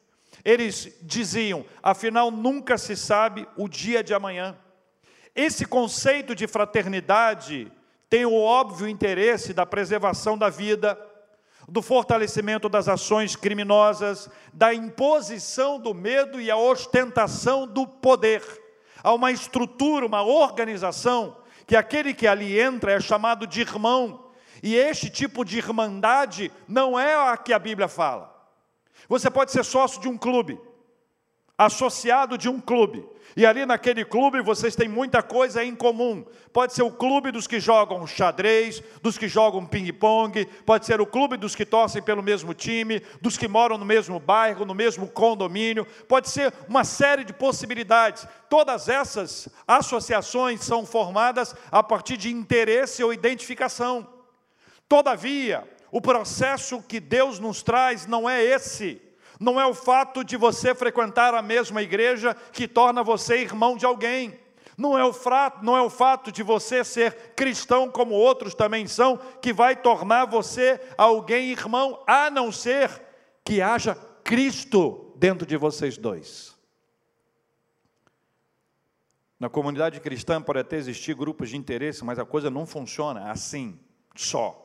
Eles 0.44 0.98
diziam: 1.02 1.66
afinal, 1.82 2.30
nunca 2.30 2.78
se 2.78 2.96
sabe 2.96 3.48
o 3.56 3.70
dia 3.70 4.04
de 4.04 4.14
amanhã. 4.14 4.58
Esse 5.36 5.66
conceito 5.66 6.36
de 6.36 6.46
fraternidade 6.46 7.72
tem 8.10 8.26
o 8.26 8.36
óbvio 8.36 8.88
interesse 8.88 9.54
da 9.54 9.66
preservação 9.66 10.38
da 10.38 10.50
vida, 10.50 11.00
do 11.68 11.82
fortalecimento 11.82 12.68
das 12.68 12.88
ações 12.88 13.36
criminosas, 13.36 14.30
da 14.54 14.74
imposição 14.74 15.80
do 15.80 15.94
medo 15.94 16.40
e 16.40 16.52
a 16.52 16.58
ostentação 16.58 17.66
do 17.66 17.88
poder. 17.88 18.44
Há 19.04 19.14
uma 19.14 19.32
estrutura, 19.32 20.06
uma 20.06 20.24
organização, 20.24 21.38
que 21.66 21.76
aquele 21.76 22.14
que 22.14 22.28
ali 22.28 22.60
entra 22.60 22.92
é 22.92 23.00
chamado 23.00 23.48
de 23.48 23.62
irmão, 23.62 24.32
e 24.62 24.76
este 24.76 25.10
tipo 25.10 25.44
de 25.44 25.58
irmandade 25.58 26.52
não 26.68 26.98
é 26.98 27.14
a 27.16 27.36
que 27.36 27.52
a 27.52 27.60
Bíblia 27.60 27.88
fala. 27.88 28.34
Você 29.10 29.30
pode 29.30 29.52
ser 29.52 29.66
sócio 29.66 30.00
de 30.02 30.08
um 30.08 30.18
clube, 30.18 30.60
associado 31.58 32.38
de 32.38 32.48
um 32.50 32.60
clube, 32.60 33.06
e 33.36 33.46
ali 33.46 33.66
naquele 33.66 34.06
clube 34.06 34.42
vocês 34.42 34.76
têm 34.76 34.88
muita 34.88 35.24
coisa 35.24 35.64
em 35.64 35.76
comum. 35.76 36.26
Pode 36.52 36.74
ser 36.74 36.84
o 36.84 36.92
clube 36.92 37.32
dos 37.32 37.48
que 37.48 37.60
jogam 37.60 38.06
xadrez, 38.06 38.82
dos 39.02 39.18
que 39.18 39.28
jogam 39.28 39.66
ping-pong, 39.66 40.46
pode 40.66 40.86
ser 40.86 41.02
o 41.02 41.06
clube 41.06 41.38
dos 41.38 41.56
que 41.56 41.66
torcem 41.66 42.02
pelo 42.02 42.22
mesmo 42.22 42.54
time, 42.54 43.02
dos 43.22 43.38
que 43.38 43.48
moram 43.48 43.78
no 43.78 43.86
mesmo 43.86 44.20
bairro, 44.20 44.66
no 44.66 44.76
mesmo 44.76 45.08
condomínio, 45.08 45.86
pode 46.08 46.30
ser 46.30 46.54
uma 46.68 46.84
série 46.84 47.24
de 47.24 47.34
possibilidades. 47.34 48.28
Todas 48.50 48.88
essas 48.88 49.50
associações 49.68 50.62
são 50.62 50.86
formadas 50.86 51.56
a 51.72 51.82
partir 51.82 52.18
de 52.18 52.32
interesse 52.32 53.04
ou 53.04 53.14
identificação. 53.14 54.08
Todavia, 54.88 55.68
o 55.92 56.02
processo 56.02 56.82
que 56.82 57.00
Deus 57.00 57.40
nos 57.40 57.64
traz 57.64 58.06
não 58.06 58.30
é 58.30 58.44
esse. 58.44 59.02
Não 59.40 59.60
é 59.60 59.66
o 59.66 59.74
fato 59.74 60.24
de 60.24 60.38
você 60.38 60.76
frequentar 60.76 61.34
a 61.34 61.42
mesma 61.42 61.82
igreja 61.82 62.36
que 62.52 62.68
torna 62.68 63.04
você 63.04 63.38
irmão 63.38 63.76
de 63.76 63.86
alguém. 63.86 64.40
Não 64.78 64.98
é, 64.98 65.06
o 65.06 65.14
fato, 65.14 65.64
não 65.64 65.78
é 65.78 65.82
o 65.82 65.90
fato 65.90 66.32
de 66.32 66.42
você 66.42 66.84
ser 66.84 67.34
cristão 67.36 67.90
como 67.90 68.16
outros 68.16 68.56
também 68.56 68.88
são, 68.88 69.18
que 69.42 69.54
vai 69.54 69.76
tornar 69.76 70.26
você 70.26 70.82
alguém 70.98 71.52
irmão, 71.52 72.04
a 72.08 72.32
não 72.32 72.52
ser 72.52 72.90
que 73.44 73.62
haja 73.62 73.96
Cristo 74.24 75.14
dentro 75.16 75.46
de 75.46 75.58
vocês 75.58 75.98
dois. 75.98 76.58
Na 79.40 79.50
comunidade 79.50 80.00
cristã 80.00 80.42
pode 80.42 80.60
até 80.60 80.78
existir 80.78 81.14
grupos 81.14 81.50
de 81.50 81.58
interesse, 81.58 82.04
mas 82.04 82.18
a 82.18 82.26
coisa 82.26 82.50
não 82.50 82.66
funciona 82.66 83.30
assim, 83.30 83.80
só. 84.16 84.60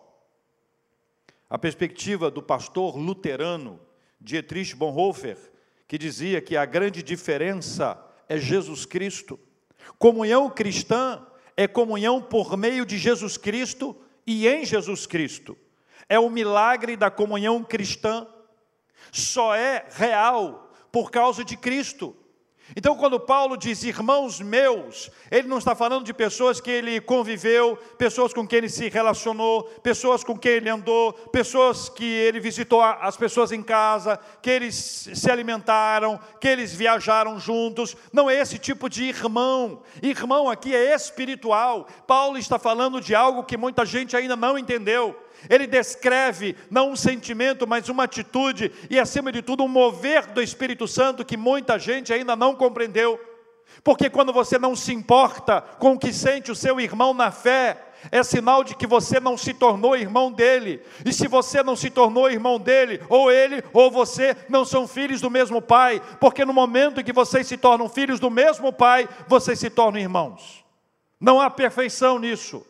A 1.51 1.59
perspectiva 1.59 2.31
do 2.31 2.43
pastor 2.43 2.97
luterano 2.97 3.81
Dietrich 4.21 4.75
Bonhoeffer, 4.75 5.37
que 5.87 5.97
dizia 5.97 6.41
que 6.41 6.57
a 6.57 6.65
grande 6.65 7.03
diferença 7.03 7.99
é 8.29 8.39
Jesus 8.39 8.85
Cristo. 8.85 9.39
Comunhão 9.99 10.51
cristã 10.51 11.27
é 11.57 11.67
comunhão 11.67 12.21
por 12.21 12.57
meio 12.57 12.85
de 12.85 12.99
Jesus 12.99 13.37
Cristo 13.37 13.97
e 14.27 14.47
em 14.47 14.65
Jesus 14.65 15.07
Cristo. 15.07 15.57
É 16.09 16.19
o 16.19 16.31
milagre 16.31 16.97
da 16.97 17.11
comunhão 17.11 17.65
cristã. 17.65 18.27
Só 19.11 19.55
é 19.55 19.87
real 19.91 20.73
por 20.93 21.11
causa 21.11 21.45
de 21.45 21.57
Cristo. 21.57 22.17
Então, 22.77 22.97
quando 22.97 23.19
Paulo 23.19 23.57
diz 23.57 23.83
irmãos 23.83 24.41
meus, 24.41 25.11
ele 25.31 25.49
não 25.49 25.59
está 25.59 25.75
falando 25.75 26.05
de 26.05 26.13
pessoas 26.13 26.61
que 26.61 26.71
ele 26.71 27.01
conviveu, 27.01 27.77
pessoas 27.97 28.35
com 28.35 28.47
quem 28.47 28.59
ele 28.59 28.69
se 28.69 28.89
relacionou, 28.89 29.65
pessoas 29.83 30.23
com 30.23 30.39
quem 30.39 30.53
ele 30.53 30.69
andou, 30.69 31.13
pessoas 31.13 31.89
que 31.89 32.05
ele 32.05 32.41
visitou 32.41 32.83
as 32.83 33.17
pessoas 33.17 33.53
em 33.53 33.63
casa, 33.63 34.19
que 34.43 34.51
eles 34.51 35.09
se 35.15 35.31
alimentaram, 35.31 36.21
que 36.41 36.49
eles 36.49 36.75
viajaram 36.75 37.41
juntos. 37.41 37.97
Não 38.13 38.29
é 38.29 38.39
esse 38.39 38.59
tipo 38.59 38.89
de 38.89 39.05
irmão. 39.05 39.83
Irmão 40.03 40.51
aqui 40.51 40.75
é 40.75 40.95
espiritual. 40.95 41.87
Paulo 42.07 42.37
está 42.37 42.59
falando 42.59 43.01
de 43.01 43.15
algo 43.15 43.45
que 43.45 43.57
muita 43.57 43.87
gente 43.87 44.17
ainda 44.17 44.37
não 44.37 44.59
entendeu. 44.59 45.17
Ele 45.49 45.67
descreve 45.67 46.57
não 46.71 46.91
um 46.91 46.97
sentimento, 46.97 47.67
mas 47.67 47.89
uma 47.89 48.05
atitude 48.05 48.73
e, 48.91 48.99
acima 48.99 49.31
de 49.31 49.43
tudo, 49.43 49.65
um 49.65 49.69
mover 49.69 50.27
do 50.27 50.43
Espírito 50.43 50.89
Santo 50.89 51.25
que 51.25 51.37
muita 51.37 51.79
gente 51.79 52.13
ainda 52.13 52.35
não 52.35 52.55
compreendeu. 52.55 53.21
Porque 53.85 54.11
quando 54.11 54.33
você 54.33 54.59
não 54.59 54.75
se 54.75 54.93
importa 54.93 55.61
com 55.61 55.93
o 55.93 55.99
que 55.99 56.13
sente 56.13 56.51
o 56.51 56.57
seu 56.57 56.81
irmão 56.81 57.15
na 57.15 57.31
fé, 57.31 57.89
é 58.11 58.23
sinal 58.23 58.63
de 58.63 58.75
que 58.75 58.87
você 58.87 59.21
não 59.21 59.37
se 59.37 59.53
tornou 59.53 59.97
irmão 59.97 60.31
dele. 60.33 60.83
E 61.05 61.13
se 61.13 61.27
você 61.27 61.63
não 61.63 61.77
se 61.77 61.91
tornou 61.91 62.31
irmão 62.31 62.59
dele, 62.59 63.01
ou 63.09 63.31
ele 63.31 63.63
ou 63.73 63.91
você 63.91 64.37
não 64.49 64.65
são 64.65 64.87
filhos 64.87 65.21
do 65.21 65.31
mesmo 65.31 65.61
pai, 65.61 66.01
porque 66.21 66.45
no 66.45 66.53
momento 66.53 67.01
em 67.01 67.05
que 67.05 67.13
vocês 67.13 67.47
se 67.47 67.57
tornam 67.57 67.89
filhos 67.89 68.21
do 68.21 68.31
mesmo 68.31 68.73
pai, 68.73 69.09
vocês 69.27 69.59
se 69.59 69.71
tornam 69.71 70.01
irmãos. 70.01 70.65
Não 71.21 71.41
há 71.41 71.51
perfeição 71.51 72.19
nisso. 72.19 72.65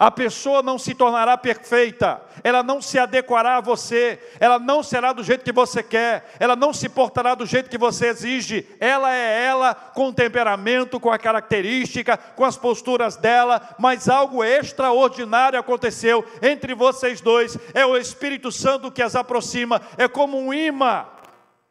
A 0.00 0.10
pessoa 0.10 0.62
não 0.62 0.78
se 0.78 0.94
tornará 0.94 1.36
perfeita, 1.36 2.22
ela 2.42 2.62
não 2.62 2.80
se 2.80 2.98
adequará 2.98 3.58
a 3.58 3.60
você, 3.60 4.18
ela 4.40 4.58
não 4.58 4.82
será 4.82 5.12
do 5.12 5.22
jeito 5.22 5.44
que 5.44 5.52
você 5.52 5.82
quer, 5.82 6.32
ela 6.40 6.56
não 6.56 6.72
se 6.72 6.88
portará 6.88 7.34
do 7.34 7.44
jeito 7.44 7.68
que 7.68 7.76
você 7.76 8.06
exige. 8.06 8.66
Ela 8.80 9.14
é 9.14 9.44
ela, 9.44 9.74
com 9.74 10.08
o 10.08 10.12
temperamento, 10.14 10.98
com 10.98 11.10
a 11.12 11.18
característica, 11.18 12.16
com 12.16 12.46
as 12.46 12.56
posturas 12.56 13.16
dela, 13.16 13.76
mas 13.78 14.08
algo 14.08 14.42
extraordinário 14.42 15.60
aconteceu 15.60 16.24
entre 16.40 16.74
vocês 16.74 17.20
dois. 17.20 17.58
É 17.74 17.84
o 17.84 17.94
Espírito 17.94 18.50
Santo 18.50 18.90
que 18.90 19.02
as 19.02 19.14
aproxima, 19.14 19.82
é 19.98 20.08
como 20.08 20.38
um 20.38 20.54
imã 20.54 21.04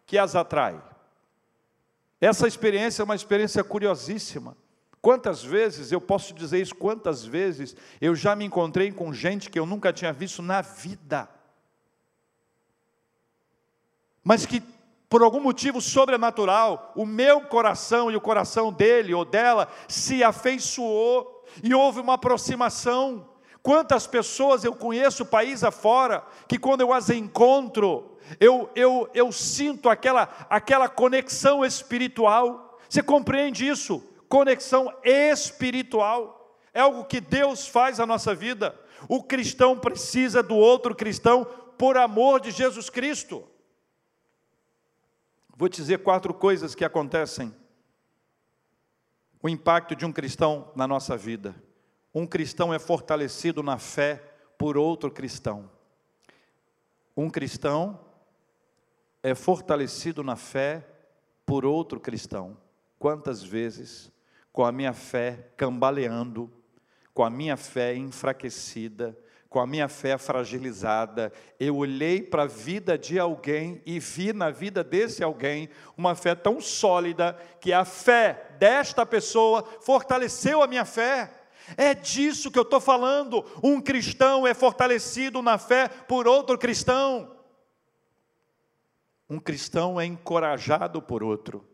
que 0.05 0.19
as 0.19 0.35
atrai. 0.35 0.79
Essa 2.21 2.47
experiência 2.47 3.01
é 3.01 3.05
uma 3.05 3.15
experiência 3.15 3.63
curiosíssima. 3.63 4.55
Quantas 5.01 5.43
vezes, 5.43 5.91
eu 5.91 6.01
posso 6.01 6.33
dizer 6.33 6.61
isso, 6.61 6.75
quantas 6.75 7.23
vezes 7.23 7.75
eu 8.01 8.15
já 8.15 8.35
me 8.35 8.45
encontrei 8.45 8.91
com 8.91 9.13
gente 9.13 9.49
que 9.49 9.57
eu 9.57 9.65
nunca 9.65 9.93
tinha 9.93 10.11
visto 10.11 10.41
na 10.41 10.61
vida, 10.61 11.29
mas 14.23 14.45
que 14.45 14.61
por 15.09 15.23
algum 15.23 15.39
motivo 15.39 15.81
sobrenatural, 15.81 16.91
o 16.95 17.05
meu 17.05 17.41
coração 17.41 18.11
e 18.11 18.15
o 18.15 18.21
coração 18.21 18.71
dele 18.71 19.13
ou 19.13 19.25
dela 19.25 19.67
se 19.87 20.23
afeiçoou 20.23 21.43
e 21.63 21.73
houve 21.73 21.99
uma 21.99 22.13
aproximação. 22.13 23.27
Quantas 23.63 24.05
pessoas 24.05 24.63
eu 24.63 24.75
conheço 24.75 25.25
país 25.25 25.63
afora, 25.63 26.23
que 26.47 26.59
quando 26.59 26.81
eu 26.81 26.93
as 26.93 27.09
encontro, 27.09 28.17
eu, 28.39 28.69
eu, 28.75 29.09
eu 29.13 29.31
sinto 29.31 29.89
aquela, 29.89 30.29
aquela 30.49 30.87
conexão 30.87 31.65
espiritual. 31.65 32.77
Você 32.87 33.01
compreende 33.01 33.67
isso? 33.67 34.03
Conexão 34.29 34.93
espiritual, 35.03 36.39
é 36.73 36.79
algo 36.79 37.03
que 37.03 37.19
Deus 37.19 37.67
faz 37.67 37.97
na 37.97 38.05
nossa 38.05 38.33
vida. 38.35 38.79
O 39.07 39.23
cristão 39.23 39.77
precisa 39.77 40.43
do 40.43 40.55
outro 40.55 40.95
cristão 40.95 41.43
por 41.77 41.97
amor 41.97 42.39
de 42.39 42.51
Jesus 42.51 42.89
Cristo. 42.89 43.45
Vou 45.57 45.67
te 45.67 45.77
dizer 45.77 46.03
quatro 46.03 46.33
coisas 46.33 46.75
que 46.75 46.85
acontecem. 46.85 47.53
O 49.41 49.49
impacto 49.49 49.95
de 49.95 50.05
um 50.05 50.11
cristão 50.11 50.71
na 50.75 50.87
nossa 50.87 51.17
vida. 51.17 51.55
Um 52.13 52.27
cristão 52.27 52.73
é 52.73 52.79
fortalecido 52.79 53.63
na 53.63 53.77
fé 53.77 54.23
por 54.57 54.77
outro 54.77 55.09
cristão. 55.09 55.69
Um 57.15 57.29
cristão 57.29 57.99
é 59.23 59.35
fortalecido 59.35 60.23
na 60.23 60.35
fé 60.35 60.85
por 61.45 61.65
outro 61.65 61.99
cristão. 61.99 62.57
Quantas 62.97 63.43
vezes 63.43 64.11
com 64.59 64.65
a 64.65 64.73
minha 64.73 64.91
fé 64.91 65.51
cambaleando, 65.55 66.51
com 67.13 67.23
a 67.23 67.29
minha 67.29 67.55
fé 67.55 67.95
enfraquecida, 67.95 69.17
com 69.47 69.57
a 69.57 69.65
minha 69.65 69.87
fé 69.87 70.17
fragilizada, 70.17 71.31
eu 71.57 71.77
olhei 71.77 72.21
para 72.21 72.43
a 72.43 72.45
vida 72.45 72.97
de 72.97 73.17
alguém 73.17 73.81
e 73.85 74.01
vi 74.01 74.33
na 74.33 74.49
vida 74.49 74.83
desse 74.83 75.23
alguém 75.23 75.69
uma 75.95 76.13
fé 76.13 76.35
tão 76.35 76.59
sólida 76.59 77.39
que 77.61 77.71
a 77.71 77.85
fé 77.85 78.49
desta 78.59 79.05
pessoa 79.05 79.63
fortaleceu 79.79 80.61
a 80.61 80.67
minha 80.67 80.83
fé. 80.83 81.33
É 81.77 81.93
disso 81.93 82.51
que 82.51 82.59
eu 82.59 82.63
estou 82.63 82.81
falando. 82.81 83.45
Um 83.63 83.79
cristão 83.79 84.45
é 84.45 84.53
fortalecido 84.53 85.41
na 85.41 85.57
fé 85.57 85.87
por 85.87 86.27
outro 86.27 86.57
cristão. 86.57 87.33
Um 89.29 89.39
cristão 89.39 89.97
é 89.97 90.05
encorajado 90.05 91.01
por 91.01 91.23
outro 91.23 91.65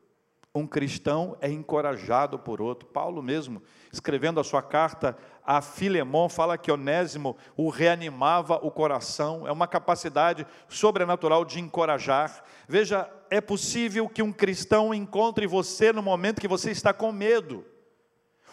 um 0.55 0.65
cristão 0.65 1.37
é 1.41 1.51
encorajado 1.51 2.39
por 2.39 2.61
outro. 2.61 2.87
Paulo 2.87 3.21
mesmo, 3.21 3.61
escrevendo 3.91 4.39
a 4.39 4.43
sua 4.43 4.61
carta 4.61 5.17
a 5.45 5.61
Filemão, 5.61 6.29
fala 6.29 6.57
que 6.57 6.71
Onésimo 6.71 7.35
o 7.57 7.69
reanimava 7.69 8.55
o 8.63 8.71
coração, 8.71 9.45
é 9.45 9.51
uma 9.51 9.67
capacidade 9.67 10.47
sobrenatural 10.69 11.43
de 11.43 11.59
encorajar. 11.59 12.43
Veja, 12.67 13.07
é 13.29 13.41
possível 13.41 14.07
que 14.07 14.23
um 14.23 14.31
cristão 14.31 14.93
encontre 14.93 15.45
você 15.45 15.91
no 15.91 16.01
momento 16.01 16.41
que 16.41 16.47
você 16.47 16.71
está 16.71 16.93
com 16.93 17.11
medo, 17.11 17.65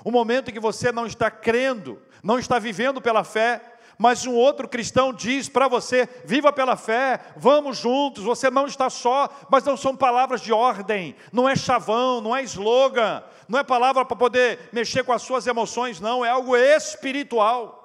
o 0.05 0.11
momento 0.11 0.53
que 0.53 0.61
você 0.61 0.91
não 0.91 1.07
está 1.07 1.31
crendo, 1.31 2.03
não 2.23 2.39
está 2.39 2.59
vivendo 2.59 3.01
pela 3.01 3.23
fé, 3.23 3.72
mas 3.99 4.27
um 4.27 4.35
outro 4.35 4.69
cristão 4.69 5.13
diz 5.13 5.49
para 5.49 5.69
você: 5.69 6.09
viva 6.25 6.53
pela 6.53 6.77
fé, 6.77 7.21
vamos 7.37 7.79
juntos, 7.79 8.25
você 8.25 8.51
não 8.51 8.67
está 8.67 8.89
só, 8.91 9.29
mas 9.51 9.65
não 9.65 9.77
são 9.77 9.97
palavras 9.97 10.41
de 10.41 10.53
ordem, 10.53 11.15
não 11.33 11.49
é 11.49 11.55
chavão, 11.55 12.21
não 12.21 12.35
é 12.35 12.43
slogan, 12.43 13.23
não 13.49 13.59
é 13.59 13.65
palavra 13.65 14.05
para 14.05 14.17
poder 14.17 14.71
mexer 14.73 15.05
com 15.05 15.13
as 15.13 15.23
suas 15.23 15.47
emoções, 15.47 16.01
não, 16.01 16.25
é 16.25 16.31
algo 16.31 16.57
espiritual. 16.57 17.79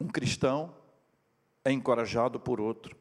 Um 0.00 0.08
cristão 0.08 0.74
é 1.64 1.72
encorajado 1.72 2.38
por 2.38 2.60
outro, 2.60 2.96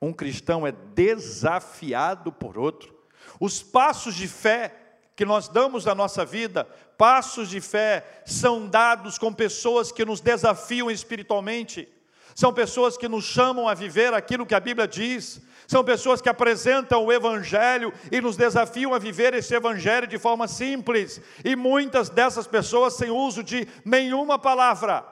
um 0.00 0.12
cristão 0.12 0.66
é 0.66 0.72
desafiado 0.72 2.32
por 2.32 2.56
outro. 2.56 2.92
Os 3.38 3.62
passos 3.62 4.14
de 4.14 4.26
fé 4.26 4.82
que 5.14 5.24
nós 5.24 5.48
damos 5.48 5.84
na 5.84 5.94
nossa 5.94 6.24
vida, 6.24 6.68
passos 7.02 7.48
de 7.48 7.60
fé, 7.60 8.22
são 8.24 8.68
dados 8.68 9.18
com 9.18 9.32
pessoas 9.32 9.90
que 9.90 10.04
nos 10.04 10.20
desafiam 10.20 10.88
espiritualmente, 10.88 11.88
são 12.32 12.54
pessoas 12.54 12.96
que 12.96 13.08
nos 13.08 13.24
chamam 13.24 13.68
a 13.68 13.74
viver 13.74 14.14
aquilo 14.14 14.46
que 14.46 14.54
a 14.54 14.60
Bíblia 14.60 14.86
diz, 14.86 15.42
são 15.66 15.82
pessoas 15.82 16.22
que 16.22 16.28
apresentam 16.28 17.04
o 17.04 17.12
Evangelho 17.12 17.92
e 18.12 18.20
nos 18.20 18.36
desafiam 18.36 18.94
a 18.94 19.00
viver 19.00 19.34
esse 19.34 19.52
Evangelho 19.52 20.06
de 20.06 20.16
forma 20.16 20.46
simples, 20.46 21.20
e 21.44 21.56
muitas 21.56 22.08
dessas 22.08 22.46
pessoas 22.46 22.94
sem 22.94 23.10
uso 23.10 23.42
de 23.42 23.66
nenhuma 23.84 24.38
palavra. 24.38 25.04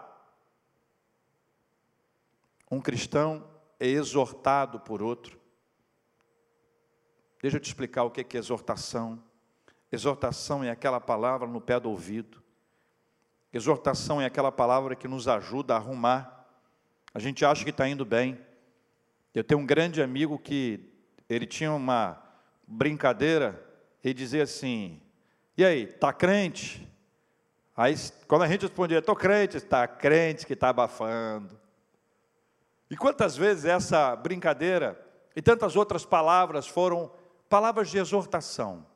Um 2.70 2.80
cristão 2.80 3.44
é 3.80 3.88
exortado 3.88 4.78
por 4.78 5.02
outro. 5.02 5.40
Deixa 7.42 7.56
eu 7.56 7.60
te 7.60 7.66
explicar 7.66 8.04
o 8.04 8.12
que 8.12 8.20
é 8.36 8.38
exortação. 8.38 9.20
Exortação 9.92 10.62
é 10.62 10.70
aquela 10.70 11.00
palavra 11.00 11.48
no 11.48 11.60
pé 11.60 11.80
do 11.80 11.90
ouvido. 11.90 12.40
Exortação 13.52 14.20
é 14.20 14.26
aquela 14.26 14.52
palavra 14.52 14.94
que 14.94 15.08
nos 15.08 15.26
ajuda 15.26 15.74
a 15.74 15.76
arrumar. 15.76 16.46
A 17.12 17.18
gente 17.18 17.44
acha 17.44 17.64
que 17.64 17.70
está 17.70 17.88
indo 17.88 18.04
bem. 18.04 18.38
Eu 19.34 19.42
tenho 19.42 19.60
um 19.60 19.66
grande 19.66 20.00
amigo 20.00 20.38
que 20.38 20.92
ele 21.28 21.44
tinha 21.44 21.72
uma 21.72 22.22
brincadeira 22.66 23.60
e 24.04 24.14
dizia 24.14 24.44
assim: 24.44 25.00
E 25.56 25.64
aí, 25.64 25.82
está 25.82 26.12
crente? 26.12 26.88
Aí, 27.76 27.94
quando 28.28 28.42
a 28.42 28.48
gente 28.48 28.62
respondia, 28.62 28.98
estou 28.98 29.16
crente, 29.16 29.56
está 29.56 29.88
crente 29.88 30.46
que 30.46 30.52
está 30.52 30.68
abafando. 30.68 31.58
E 32.88 32.96
quantas 32.96 33.36
vezes 33.36 33.64
essa 33.64 34.14
brincadeira 34.14 35.00
e 35.34 35.42
tantas 35.42 35.74
outras 35.74 36.04
palavras 36.04 36.68
foram 36.68 37.10
palavras 37.48 37.88
de 37.88 37.98
exortação 37.98 38.86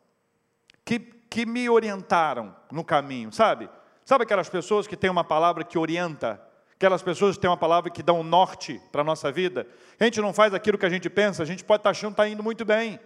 que, 0.85 0.99
que 0.99 1.47
me 1.47 1.69
orientaram 1.69 2.55
no 2.71 2.85
caminho, 2.85 3.33
sabe? 3.33 3.69
Sabe 4.05 4.25
aquelas 4.25 4.49
pessoas 4.49 4.87
que 4.87 4.97
têm 4.97 5.11
uma 5.11 5.25
palavra 5.25 5.65
que 5.65 5.79
orienta? 5.79 6.41
Aquelas 6.75 7.03
pessoas 7.03 7.37
que 7.37 7.41
têm 7.41 7.51
uma 7.51 7.57
palavra 7.57 7.91
que 7.91 8.03
dão 8.03 8.21
um 8.21 8.25
norte 8.25 8.81
para 8.93 9.01
a 9.01 9.05
nossa 9.05 9.33
vida? 9.33 9.67
A 9.99 10.05
gente 10.05 10.21
não 10.21 10.33
faz 10.33 10.53
aquilo 10.53 10.77
que 10.77 10.85
a 10.85 10.91
gente 10.91 11.09
pensa, 11.09 11.43
a 11.43 11.47
gente 11.47 11.65
pode 11.65 11.81
estar 11.81 11.91
achando 11.91 12.11
que 12.11 12.21
está 12.21 12.29
indo 12.29 12.43
muito 12.43 12.65
bem. 12.65 13.01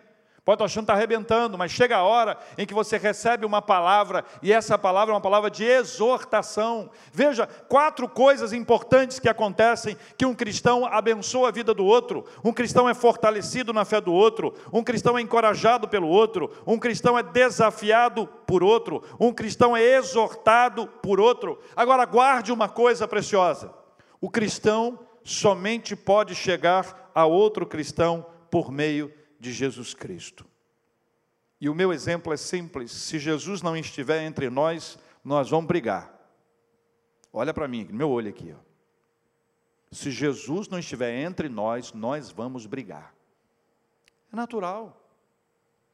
Pode 0.49 0.55
estar 0.57 0.65
achando 0.65 0.85
que 0.87 0.93
está 0.93 0.95
arrebentando, 0.95 1.59
mas 1.59 1.71
chega 1.71 1.99
a 1.99 2.03
hora 2.05 2.39
em 2.57 2.65
que 2.65 2.73
você 2.73 2.97
recebe 2.97 3.45
uma 3.45 3.61
palavra, 3.61 4.25
e 4.43 4.51
essa 4.51 4.79
palavra 4.79 5.13
é 5.13 5.15
uma 5.15 5.21
palavra 5.21 5.51
de 5.51 5.63
exortação. 5.63 6.89
Veja, 7.13 7.47
quatro 7.47 8.09
coisas 8.09 8.55
importantes 8.55 9.19
que 9.19 9.29
acontecem 9.29 9.95
que 10.17 10.25
um 10.25 10.35
cristão 10.35 10.87
abençoa 10.87 11.49
a 11.49 11.51
vida 11.51 11.75
do 11.75 11.85
outro, 11.85 12.25
um 12.43 12.51
cristão 12.51 12.89
é 12.89 12.95
fortalecido 12.95 13.75
na 13.75 13.85
fé 13.85 14.01
do 14.01 14.11
outro, 14.11 14.55
um 14.73 14.83
cristão 14.83 15.19
é 15.19 15.21
encorajado 15.21 15.87
pelo 15.87 16.09
outro, 16.09 16.51
um 16.67 16.79
cristão 16.79 17.19
é 17.19 17.23
desafiado 17.23 18.27
por 18.47 18.63
outro, 18.63 19.03
um 19.21 19.35
cristão 19.35 19.77
é 19.77 19.83
exortado 19.83 20.87
por 20.87 21.21
outro. 21.21 21.59
Agora, 21.77 22.07
guarde 22.07 22.53
uma 22.53 22.71
coisa 22.71 23.07
preciosa: 23.07 23.71
o 24.19 24.31
cristão 24.31 24.99
somente 25.23 25.95
pode 25.95 26.35
chegar 26.35 27.11
a 27.15 27.27
outro 27.27 27.67
cristão 27.67 28.25
por 28.51 28.73
meio 28.73 29.18
de 29.39 29.53
Jesus 29.53 29.95
Cristo. 29.95 30.47
E 31.61 31.69
o 31.69 31.75
meu 31.75 31.93
exemplo 31.93 32.33
é 32.33 32.37
simples: 32.37 32.91
se 32.93 33.19
Jesus 33.19 33.63
não 33.63 33.77
estiver 33.77 34.23
entre 34.23 34.49
nós, 34.49 34.99
nós 35.25 35.51
vamos 35.51 35.67
brigar. 35.67 36.13
Olha 37.33 37.53
para 37.53 37.69
mim, 37.69 37.89
meu 37.91 38.11
olho 38.11 38.31
aqui. 38.31 38.55
Ó. 38.57 38.69
Se 39.91 40.11
Jesus 40.11 40.69
não 40.69 40.79
estiver 40.79 41.15
entre 41.21 41.49
nós, 41.49 41.93
nós 41.93 42.31
vamos 42.31 42.67
brigar. 42.67 43.15
É 44.33 44.37
natural. 44.37 45.09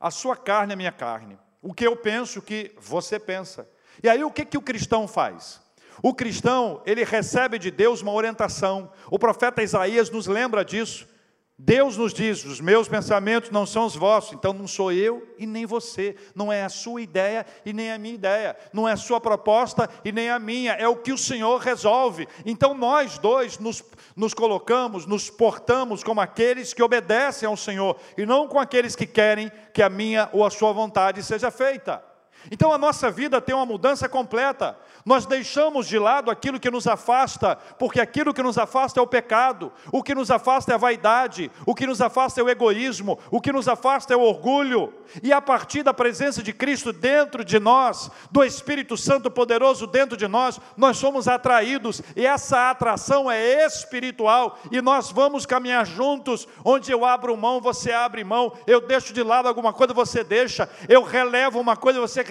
A 0.00 0.10
sua 0.10 0.36
carne 0.36 0.72
é 0.72 0.76
minha 0.76 0.92
carne. 0.92 1.38
O 1.62 1.72
que 1.72 1.86
eu 1.86 1.96
penso, 1.96 2.40
o 2.40 2.42
que 2.42 2.74
você 2.78 3.18
pensa. 3.18 3.68
E 4.02 4.08
aí 4.08 4.22
o 4.24 4.30
que, 4.30 4.44
que 4.44 4.58
o 4.58 4.62
cristão 4.62 5.06
faz? 5.06 5.62
O 6.02 6.12
cristão, 6.12 6.82
ele 6.84 7.04
recebe 7.04 7.58
de 7.58 7.70
Deus 7.70 8.02
uma 8.02 8.12
orientação. 8.12 8.92
O 9.10 9.18
profeta 9.18 9.62
Isaías 9.62 10.10
nos 10.10 10.26
lembra 10.26 10.64
disso. 10.64 11.08
Deus 11.56 11.96
nos 11.96 12.12
diz: 12.12 12.44
os 12.44 12.60
meus 12.60 12.88
pensamentos 12.88 13.50
não 13.50 13.64
são 13.64 13.86
os 13.86 13.94
vossos, 13.94 14.32
então 14.32 14.52
não 14.52 14.66
sou 14.66 14.90
eu 14.90 15.26
e 15.38 15.46
nem 15.46 15.64
você, 15.64 16.16
não 16.34 16.52
é 16.52 16.64
a 16.64 16.68
sua 16.68 17.00
ideia 17.00 17.46
e 17.64 17.72
nem 17.72 17.92
a 17.92 17.98
minha 17.98 18.14
ideia, 18.14 18.56
não 18.72 18.88
é 18.88 18.92
a 18.92 18.96
sua 18.96 19.20
proposta 19.20 19.88
e 20.04 20.10
nem 20.10 20.30
a 20.30 20.38
minha, 20.38 20.72
é 20.72 20.88
o 20.88 20.96
que 20.96 21.12
o 21.12 21.18
Senhor 21.18 21.60
resolve. 21.60 22.26
Então 22.44 22.74
nós 22.74 23.18
dois 23.18 23.58
nos, 23.60 23.84
nos 24.16 24.34
colocamos, 24.34 25.06
nos 25.06 25.30
portamos 25.30 26.02
como 26.02 26.20
aqueles 26.20 26.74
que 26.74 26.82
obedecem 26.82 27.48
ao 27.48 27.56
Senhor 27.56 27.96
e 28.18 28.26
não 28.26 28.48
com 28.48 28.58
aqueles 28.58 28.96
que 28.96 29.06
querem 29.06 29.50
que 29.72 29.82
a 29.82 29.88
minha 29.88 30.28
ou 30.32 30.44
a 30.44 30.50
sua 30.50 30.72
vontade 30.72 31.22
seja 31.22 31.52
feita. 31.52 32.13
Então 32.50 32.72
a 32.72 32.78
nossa 32.78 33.10
vida 33.10 33.40
tem 33.40 33.54
uma 33.54 33.66
mudança 33.66 34.08
completa. 34.08 34.76
Nós 35.04 35.26
deixamos 35.26 35.86
de 35.86 35.98
lado 35.98 36.30
aquilo 36.30 36.58
que 36.58 36.70
nos 36.70 36.86
afasta, 36.86 37.56
porque 37.78 38.00
aquilo 38.00 38.32
que 38.32 38.42
nos 38.42 38.56
afasta 38.56 38.98
é 38.98 39.02
o 39.02 39.06
pecado, 39.06 39.70
o 39.92 40.02
que 40.02 40.14
nos 40.14 40.30
afasta 40.30 40.72
é 40.72 40.74
a 40.74 40.78
vaidade, 40.78 41.50
o 41.66 41.74
que 41.74 41.86
nos 41.86 42.00
afasta 42.00 42.40
é 42.40 42.44
o 42.44 42.48
egoísmo, 42.48 43.18
o 43.30 43.40
que 43.40 43.52
nos 43.52 43.68
afasta 43.68 44.14
é 44.14 44.16
o 44.16 44.22
orgulho. 44.22 44.94
E 45.22 45.32
a 45.32 45.42
partir 45.42 45.82
da 45.82 45.92
presença 45.92 46.42
de 46.42 46.52
Cristo 46.52 46.92
dentro 46.92 47.44
de 47.44 47.58
nós, 47.58 48.10
do 48.30 48.42
Espírito 48.42 48.96
Santo 48.96 49.30
poderoso 49.30 49.86
dentro 49.86 50.16
de 50.16 50.26
nós, 50.26 50.58
nós 50.76 50.96
somos 50.96 51.28
atraídos, 51.28 52.00
e 52.16 52.26
essa 52.26 52.70
atração 52.70 53.30
é 53.30 53.66
espiritual, 53.66 54.58
e 54.70 54.80
nós 54.80 55.10
vamos 55.10 55.44
caminhar 55.44 55.84
juntos, 55.86 56.48
onde 56.64 56.90
eu 56.90 57.04
abro 57.04 57.36
mão, 57.36 57.60
você 57.60 57.92
abre 57.92 58.24
mão, 58.24 58.52
eu 58.66 58.80
deixo 58.80 59.12
de 59.12 59.22
lado 59.22 59.46
alguma 59.46 59.72
coisa, 59.72 59.92
você 59.92 60.24
deixa, 60.24 60.68
eu 60.88 61.02
relevo 61.02 61.60
uma 61.60 61.76
coisa, 61.76 62.00
você 62.00 62.24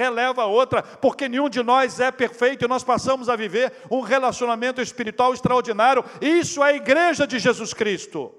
outra, 0.48 0.82
porque 0.84 1.30
nenhum 1.30 1.50
de 1.50 1.62
nós 1.62 2.00
é 2.00 2.12
perfeito 2.12 2.60
que 2.60 2.68
nós 2.68 2.84
passamos 2.84 3.30
a 3.30 3.36
viver 3.36 3.74
um 3.90 4.02
relacionamento 4.02 4.82
espiritual 4.82 5.34
extraordinário. 5.34 6.04
Isso 6.22 6.64
é 6.64 6.72
a 6.72 6.76
igreja 6.76 7.28
de 7.28 7.40
Jesus 7.40 7.74
Cristo. 7.74 8.34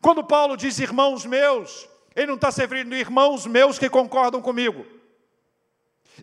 Quando 0.00 0.24
Paulo 0.24 0.56
diz 0.56 0.78
irmãos 0.78 1.24
meus, 1.26 1.88
ele 2.14 2.28
não 2.28 2.34
está 2.34 2.50
se 2.50 2.60
referindo 2.60 2.94
a 2.94 2.98
irmãos 2.98 3.46
meus 3.46 3.78
que 3.78 3.88
concordam 3.88 4.40
comigo, 4.40 4.84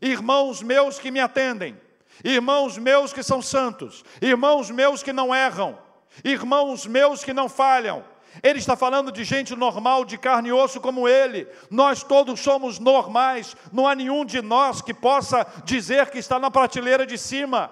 irmãos 0.02 0.62
meus 0.62 1.00
que 1.00 1.12
me 1.12 1.20
atendem, 1.20 1.80
irmãos 2.24 2.78
meus 2.78 3.14
que 3.14 3.24
são 3.24 3.42
santos, 3.42 4.04
irmãos 4.22 4.70
meus 4.70 5.04
que 5.04 5.14
não 5.14 5.34
erram, 5.34 5.78
irmãos 6.24 6.86
meus 6.86 7.24
que 7.24 7.34
não 7.34 7.50
falham, 7.50 8.04
ele 8.44 8.60
está 8.60 8.76
falando 8.76 9.12
de 9.12 9.24
gente 9.24 9.56
normal, 9.56 10.04
de 10.04 10.18
carne 10.18 10.50
e 10.50 10.54
osso 10.54 10.82
como 10.82 11.08
ele. 11.08 11.48
Nós 11.70 12.04
todos 12.04 12.40
somos 12.40 12.80
normais. 12.80 13.56
Não 13.72 13.88
há 13.88 13.96
nenhum 13.96 14.26
de 14.26 14.42
nós 14.42 14.82
que 14.82 14.94
possa 14.94 15.46
dizer 15.64 16.10
que 16.10 16.18
está 16.18 16.40
na 16.40 16.52
prateleira 16.52 17.06
de 17.06 17.18
cima. 17.18 17.72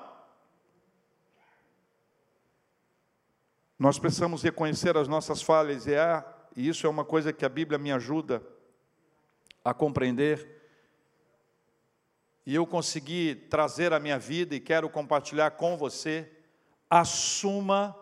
Nós 3.78 4.00
precisamos 4.00 4.42
reconhecer 4.42 4.96
as 4.96 5.08
nossas 5.08 5.42
falhas 5.42 5.86
e, 5.88 5.94
é, 5.94 6.24
e 6.56 6.70
isso 6.70 6.88
é 6.88 6.90
uma 6.90 7.04
coisa 7.04 7.34
que 7.34 7.44
a 7.44 7.50
Bíblia 7.50 7.78
me 7.78 7.92
ajuda 7.92 8.42
a 9.66 9.74
compreender. 9.74 10.62
E 12.46 12.56
eu 12.56 12.66
consegui 12.66 13.36
trazer 13.50 13.92
à 13.92 14.00
minha 14.00 14.20
vida 14.20 14.56
e 14.56 14.60
quero 14.60 14.90
compartilhar 14.90 15.52
com 15.52 15.76
você. 15.76 16.30
Assuma 16.90 17.96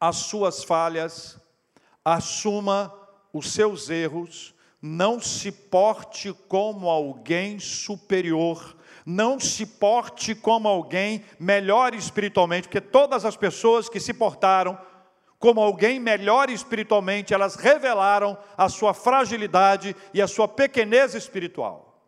as 0.00 0.16
suas 0.16 0.62
falhas 0.62 1.38
assuma 2.04 2.92
os 3.32 3.52
seus 3.52 3.90
erros, 3.90 4.54
não 4.80 5.20
se 5.20 5.50
porte 5.50 6.32
como 6.48 6.88
alguém 6.88 7.58
superior, 7.58 8.76
não 9.04 9.40
se 9.40 9.66
porte 9.66 10.34
como 10.34 10.68
alguém 10.68 11.24
melhor 11.38 11.94
espiritualmente, 11.94 12.68
porque 12.68 12.80
todas 12.80 13.24
as 13.24 13.36
pessoas 13.36 13.88
que 13.88 13.98
se 13.98 14.14
portaram 14.14 14.78
como 15.38 15.60
alguém 15.60 16.00
melhor 16.00 16.50
espiritualmente, 16.50 17.32
elas 17.32 17.54
revelaram 17.54 18.36
a 18.56 18.68
sua 18.68 18.92
fragilidade 18.92 19.94
e 20.12 20.20
a 20.20 20.26
sua 20.26 20.48
pequenez 20.48 21.14
espiritual. 21.14 22.02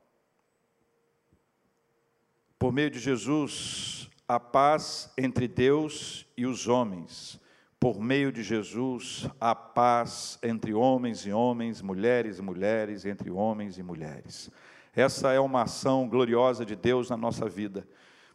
Por 2.58 2.72
meio 2.72 2.90
de 2.90 2.98
Jesus, 2.98 4.10
a 4.26 4.38
paz 4.38 5.10
entre 5.16 5.46
Deus 5.46 6.26
e 6.36 6.44
os 6.44 6.68
homens 6.68 7.39
por 7.80 7.98
meio 7.98 8.30
de 8.30 8.42
Jesus, 8.42 9.26
a 9.40 9.54
paz 9.54 10.38
entre 10.42 10.74
homens 10.74 11.24
e 11.24 11.32
homens, 11.32 11.80
mulheres 11.80 12.38
e 12.38 12.42
mulheres, 12.42 13.06
entre 13.06 13.30
homens 13.30 13.78
e 13.78 13.82
mulheres. 13.82 14.50
Essa 14.94 15.32
é 15.32 15.40
uma 15.40 15.62
ação 15.62 16.06
gloriosa 16.06 16.66
de 16.66 16.76
Deus 16.76 17.08
na 17.08 17.16
nossa 17.16 17.48
vida. 17.48 17.88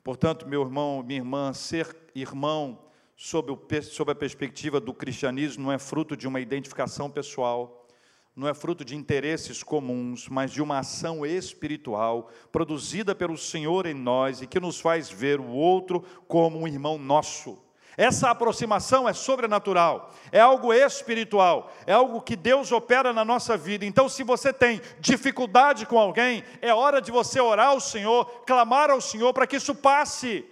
Portanto, 0.04 0.48
meu 0.48 0.64
irmão, 0.64 1.04
minha 1.04 1.20
irmã, 1.20 1.54
ser 1.54 1.96
irmão 2.16 2.80
sob, 3.16 3.52
o, 3.52 3.84
sob 3.84 4.12
a 4.12 4.16
perspectiva 4.16 4.80
do 4.80 4.96
cristianismo 4.96 5.66
não 5.66 5.72
é 5.72 5.78
fruto 5.78 6.18
de 6.18 6.28
uma 6.28 6.40
identificação 6.40 7.08
pessoal, 7.08 7.88
não 8.36 8.48
é 8.48 8.54
fruto 8.54 8.84
de 8.84 8.96
interesses 8.96 9.62
comuns, 9.62 10.28
mas 10.28 10.52
de 10.52 10.62
uma 10.62 10.80
ação 10.80 11.24
espiritual 11.24 12.32
produzida 12.52 13.14
pelo 13.14 13.38
Senhor 13.38 13.86
em 13.86 13.94
nós 13.94 14.42
e 14.42 14.48
que 14.48 14.60
nos 14.60 14.80
faz 14.80 15.08
ver 15.08 15.40
o 15.40 15.50
outro 15.50 16.02
como 16.28 16.58
um 16.58 16.68
irmão 16.68 16.98
nosso. 16.98 17.64
Essa 17.98 18.30
aproximação 18.30 19.08
é 19.08 19.14
sobrenatural, 19.14 20.12
é 20.32 20.40
algo 20.40 20.74
espiritual, 20.74 21.72
é 21.88 21.94
algo 21.94 22.22
que 22.22 22.36
Deus 22.36 22.72
opera 22.72 23.14
na 23.14 23.24
nossa 23.24 23.56
vida. 23.56 23.86
Então, 23.86 24.10
se 24.10 24.22
você 24.22 24.52
tem 24.52 24.82
dificuldade 25.00 25.86
com 25.86 25.98
alguém, 25.98 26.44
é 26.62 26.74
hora 26.74 27.02
de 27.02 27.12
você 27.12 27.40
orar 27.40 27.70
ao 27.70 27.80
Senhor, 27.80 28.26
clamar 28.46 28.90
ao 28.90 29.00
Senhor 29.00 29.34
para 29.34 29.48
que 29.48 29.56
isso 29.56 29.74
passe, 29.74 30.46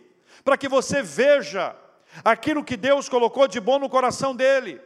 para 0.43 0.57
que 0.57 0.69
você 0.69 1.01
veja 1.01 1.75
aquilo 2.23 2.63
que 2.63 2.77
Deus 2.77 3.09
colocou 3.09 3.47
de 3.47 3.59
bom 3.59 3.77
no 3.77 3.89
coração 3.89 4.33
dele 4.35 4.79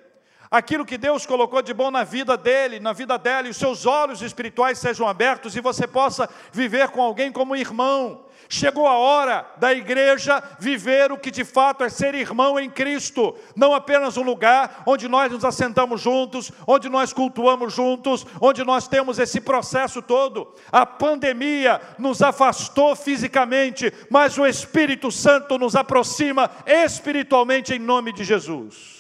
aquilo 0.50 0.86
que 0.86 0.98
Deus 0.98 1.26
colocou 1.26 1.62
de 1.62 1.74
bom 1.74 1.92
na 1.92 2.04
vida 2.04 2.38
dele, 2.38 2.80
na 2.80 2.94
vida 2.94 3.18
dela, 3.18 3.48
e 3.48 3.52
os 3.52 3.58
seus 3.58 3.86
olhos 3.86 4.22
espirituais 4.22 4.80
sejam 4.80 5.08
abertos 5.08 5.56
e 5.56 5.62
você 5.62 5.88
possa 5.88 6.30
viver 6.52 6.90
com 6.90 7.02
alguém 7.02 7.32
como 7.32 7.56
irmão. 7.56 8.26
Chegou 8.50 8.88
a 8.88 8.98
hora 8.98 9.46
da 9.58 9.74
igreja 9.74 10.42
viver 10.58 11.12
o 11.12 11.18
que 11.18 11.30
de 11.30 11.44
fato 11.44 11.84
é 11.84 11.90
ser 11.90 12.16
irmão 12.16 12.58
em 12.58 12.70
Cristo, 12.70 13.36
não 13.56 13.74
apenas 13.74 14.16
um 14.16 14.22
lugar 14.22 14.84
onde 14.86 15.08
nós 15.08 15.32
nos 15.32 15.44
assentamos 15.44 16.00
juntos, 16.00 16.52
onde 16.66 16.88
nós 16.88 17.12
cultuamos 17.12 17.74
juntos, 17.74 18.26
onde 18.40 18.64
nós 18.64 18.88
temos 18.88 19.20
esse 19.20 19.42
processo 19.42 20.02
todo. 20.02 20.54
A 20.72 20.86
pandemia 20.86 21.82
nos 21.98 22.22
afastou 22.22 22.96
fisicamente, 22.96 23.92
mas 24.10 24.38
o 24.38 24.46
Espírito 24.46 25.12
Santo 25.12 25.58
nos 25.58 25.76
aproxima 25.76 26.50
espiritualmente 26.66 27.74
em 27.74 27.80
nome 27.80 28.14
de 28.14 28.24
Jesus. 28.24 28.97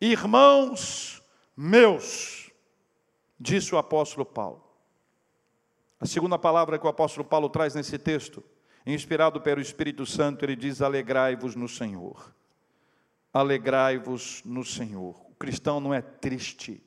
Irmãos 0.00 1.22
meus, 1.56 2.52
disse 3.40 3.74
o 3.74 3.78
apóstolo 3.78 4.26
Paulo. 4.26 4.62
A 5.98 6.04
segunda 6.04 6.38
palavra 6.38 6.78
que 6.78 6.86
o 6.86 6.90
apóstolo 6.90 7.24
Paulo 7.24 7.48
traz 7.48 7.74
nesse 7.74 7.98
texto, 7.98 8.44
inspirado 8.84 9.40
pelo 9.40 9.60
Espírito 9.60 10.04
Santo, 10.04 10.44
ele 10.44 10.54
diz: 10.54 10.82
Alegrai-vos 10.82 11.56
no 11.56 11.68
Senhor. 11.68 12.34
Alegrai-vos 13.32 14.42
no 14.44 14.64
Senhor. 14.64 15.18
O 15.30 15.34
cristão 15.34 15.80
não 15.80 15.94
é 15.94 16.02
triste, 16.02 16.82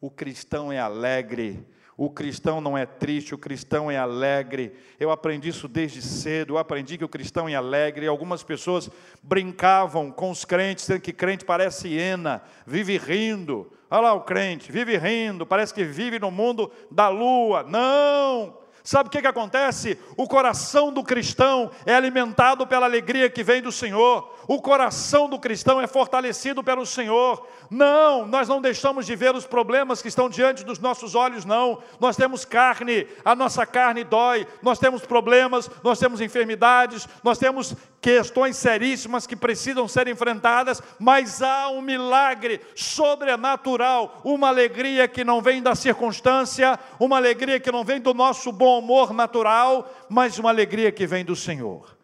o 0.00 0.10
cristão 0.10 0.72
é 0.72 0.78
alegre. 0.78 1.66
O 1.96 2.10
cristão 2.10 2.60
não 2.60 2.76
é 2.76 2.84
triste, 2.84 3.34
o 3.34 3.38
cristão 3.38 3.90
é 3.90 3.96
alegre. 3.96 4.74
Eu 5.00 5.10
aprendi 5.10 5.48
isso 5.48 5.66
desde 5.66 6.02
cedo. 6.02 6.54
Eu 6.54 6.58
aprendi 6.58 6.98
que 6.98 7.04
o 7.04 7.08
cristão 7.08 7.48
é 7.48 7.54
alegre. 7.54 8.06
Algumas 8.06 8.42
pessoas 8.42 8.90
brincavam 9.22 10.10
com 10.10 10.30
os 10.30 10.44
crentes, 10.44 10.84
dizendo 10.84 11.00
que 11.00 11.12
crente 11.12 11.44
parece 11.44 11.88
hiena, 11.88 12.42
vive 12.66 12.98
rindo. 12.98 13.72
Olha 13.90 14.02
lá 14.02 14.12
o 14.12 14.20
crente, 14.20 14.70
vive 14.70 14.98
rindo, 14.98 15.46
parece 15.46 15.72
que 15.72 15.84
vive 15.84 16.18
no 16.18 16.30
mundo 16.30 16.70
da 16.90 17.08
lua. 17.08 17.62
Não! 17.62 18.65
Sabe 18.86 19.08
o 19.08 19.10
que, 19.10 19.20
que 19.20 19.26
acontece? 19.26 19.98
O 20.16 20.28
coração 20.28 20.92
do 20.92 21.02
cristão 21.02 21.72
é 21.84 21.92
alimentado 21.92 22.64
pela 22.68 22.86
alegria 22.86 23.28
que 23.28 23.42
vem 23.42 23.60
do 23.60 23.72
Senhor, 23.72 24.32
o 24.46 24.62
coração 24.62 25.28
do 25.28 25.40
cristão 25.40 25.80
é 25.80 25.88
fortalecido 25.88 26.62
pelo 26.62 26.86
Senhor. 26.86 27.44
Não, 27.68 28.24
nós 28.24 28.46
não 28.46 28.60
deixamos 28.60 29.04
de 29.04 29.16
ver 29.16 29.34
os 29.34 29.44
problemas 29.44 30.00
que 30.00 30.06
estão 30.06 30.28
diante 30.28 30.64
dos 30.64 30.78
nossos 30.78 31.16
olhos, 31.16 31.44
não. 31.44 31.82
Nós 31.98 32.14
temos 32.14 32.44
carne, 32.44 33.08
a 33.24 33.34
nossa 33.34 33.66
carne 33.66 34.04
dói, 34.04 34.46
nós 34.62 34.78
temos 34.78 35.04
problemas, 35.04 35.68
nós 35.82 35.98
temos 35.98 36.20
enfermidades, 36.20 37.08
nós 37.24 37.38
temos 37.38 37.74
questões 38.06 38.56
seríssimas 38.56 39.26
que 39.26 39.34
precisam 39.34 39.88
ser 39.88 40.06
enfrentadas, 40.06 40.80
mas 40.96 41.42
há 41.42 41.68
um 41.70 41.82
milagre 41.82 42.60
sobrenatural, 42.76 44.22
uma 44.24 44.46
alegria 44.46 45.08
que 45.08 45.24
não 45.24 45.42
vem 45.42 45.60
da 45.60 45.74
circunstância, 45.74 46.78
uma 47.00 47.16
alegria 47.16 47.58
que 47.58 47.72
não 47.72 47.82
vem 47.82 48.00
do 48.00 48.14
nosso 48.14 48.52
bom 48.52 48.78
humor 48.78 49.12
natural, 49.12 49.92
mas 50.08 50.38
uma 50.38 50.50
alegria 50.50 50.92
que 50.92 51.04
vem 51.04 51.24
do 51.24 51.34
Senhor. 51.34 51.98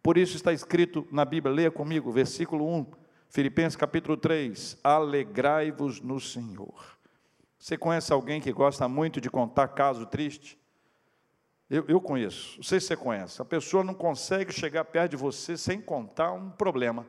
Por 0.00 0.16
isso 0.16 0.36
está 0.36 0.52
escrito 0.52 1.04
na 1.10 1.24
Bíblia, 1.24 1.52
leia 1.52 1.70
comigo, 1.72 2.12
versículo 2.12 2.64
1, 2.64 2.86
Filipenses 3.28 3.74
capítulo 3.74 4.16
3: 4.16 4.78
Alegrai-vos 4.84 6.00
no 6.00 6.20
Senhor. 6.20 6.96
Você 7.58 7.76
conhece 7.76 8.12
alguém 8.12 8.40
que 8.40 8.52
gosta 8.52 8.86
muito 8.86 9.20
de 9.20 9.28
contar 9.28 9.66
caso 9.66 10.06
triste? 10.06 10.56
Eu, 11.70 11.84
eu 11.86 12.00
conheço, 12.00 12.56
não 12.56 12.62
sei 12.62 12.80
se 12.80 12.86
você 12.86 12.96
conhece. 12.96 13.42
A 13.42 13.44
pessoa 13.44 13.84
não 13.84 13.94
consegue 13.94 14.52
chegar 14.52 14.84
perto 14.86 15.10
de 15.10 15.16
você 15.16 15.56
sem 15.56 15.80
contar 15.80 16.32
um 16.32 16.50
problema. 16.50 17.06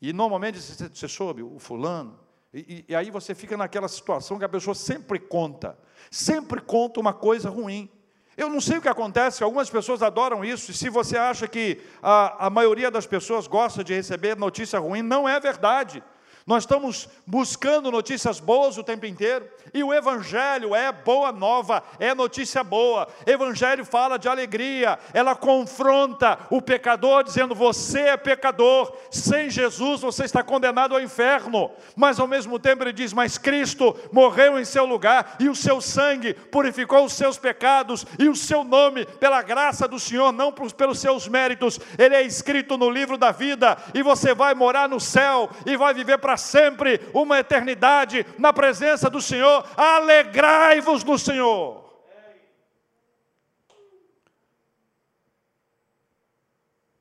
E 0.00 0.12
normalmente 0.12 0.58
você, 0.58 0.88
você 0.88 1.06
soube, 1.06 1.42
o 1.42 1.58
fulano. 1.58 2.18
E, 2.54 2.84
e, 2.88 2.92
e 2.92 2.94
aí 2.94 3.10
você 3.10 3.34
fica 3.34 3.56
naquela 3.56 3.86
situação 3.86 4.38
que 4.38 4.44
a 4.44 4.48
pessoa 4.48 4.74
sempre 4.74 5.18
conta, 5.18 5.78
sempre 6.10 6.60
conta 6.60 6.98
uma 6.98 7.12
coisa 7.12 7.50
ruim. 7.50 7.88
Eu 8.36 8.48
não 8.48 8.60
sei 8.60 8.78
o 8.78 8.82
que 8.82 8.88
acontece, 8.88 9.44
algumas 9.44 9.68
pessoas 9.68 10.02
adoram 10.02 10.42
isso, 10.42 10.70
e 10.70 10.74
se 10.74 10.88
você 10.88 11.18
acha 11.18 11.46
que 11.46 11.82
a, 12.02 12.46
a 12.46 12.50
maioria 12.50 12.90
das 12.90 13.06
pessoas 13.06 13.46
gosta 13.46 13.84
de 13.84 13.92
receber 13.92 14.36
notícia 14.36 14.78
ruim, 14.78 15.02
não 15.02 15.28
é 15.28 15.38
verdade. 15.38 16.02
Nós 16.46 16.62
estamos 16.62 17.08
buscando 17.26 17.90
notícias 17.90 18.40
boas 18.40 18.78
o 18.78 18.82
tempo 18.82 19.06
inteiro, 19.06 19.48
e 19.74 19.84
o 19.84 19.92
Evangelho 19.92 20.74
é 20.74 20.90
boa 20.90 21.30
nova, 21.30 21.82
é 21.98 22.14
notícia 22.14 22.64
boa. 22.64 23.06
Evangelho 23.26 23.84
fala 23.84 24.18
de 24.18 24.28
alegria, 24.28 24.98
ela 25.12 25.36
confronta 25.36 26.38
o 26.50 26.62
pecador, 26.62 27.22
dizendo: 27.22 27.54
Você 27.54 28.00
é 28.00 28.16
pecador, 28.16 28.96
sem 29.10 29.50
Jesus 29.50 30.00
você 30.00 30.24
está 30.24 30.42
condenado 30.42 30.94
ao 30.94 31.00
inferno. 31.00 31.70
Mas 31.94 32.18
ao 32.18 32.26
mesmo 32.26 32.58
tempo 32.58 32.82
ele 32.82 32.92
diz: 32.92 33.12
Mas 33.12 33.36
Cristo 33.36 33.96
morreu 34.10 34.58
em 34.58 34.64
seu 34.64 34.86
lugar, 34.86 35.36
e 35.38 35.48
o 35.48 35.54
seu 35.54 35.80
sangue 35.80 36.32
purificou 36.34 37.04
os 37.04 37.12
seus 37.12 37.38
pecados, 37.38 38.06
e 38.18 38.28
o 38.28 38.36
seu 38.36 38.64
nome, 38.64 39.04
pela 39.04 39.42
graça 39.42 39.86
do 39.86 39.98
Senhor, 39.98 40.32
não 40.32 40.52
pelos 40.52 40.98
seus 40.98 41.28
méritos, 41.28 41.78
ele 41.98 42.14
é 42.14 42.22
escrito 42.22 42.78
no 42.78 42.90
livro 42.90 43.18
da 43.18 43.30
vida, 43.30 43.76
e 43.94 44.02
você 44.02 44.34
vai 44.34 44.54
morar 44.54 44.88
no 44.88 44.98
céu 44.98 45.50
e 45.66 45.76
vai 45.76 45.92
viver 45.92 46.18
para 46.30 46.36
sempre 46.36 47.00
uma 47.12 47.40
eternidade 47.40 48.24
na 48.38 48.52
presença 48.52 49.10
do 49.10 49.20
Senhor. 49.20 49.66
Alegrai-vos 49.76 51.02
no 51.02 51.18
Senhor. 51.18 51.90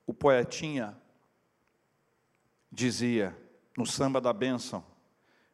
O 0.07 0.13
poetinha 0.13 0.97
dizia 2.71 3.37
no 3.77 3.85
samba 3.85 4.19
da 4.19 4.33
bênção: 4.33 4.83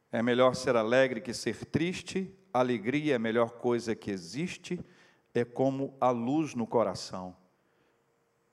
é 0.09 0.23
melhor 0.23 0.55
ser 0.55 0.77
alegre 0.77 1.19
que 1.19 1.33
ser 1.33 1.65
triste, 1.65 2.33
alegria 2.53 3.13
é 3.13 3.15
a 3.17 3.19
melhor 3.19 3.51
coisa 3.57 3.93
que 3.93 4.09
existe, 4.09 4.79
é 5.33 5.43
como 5.43 5.97
a 5.99 6.11
luz 6.11 6.55
no 6.55 6.65
coração. 6.65 7.35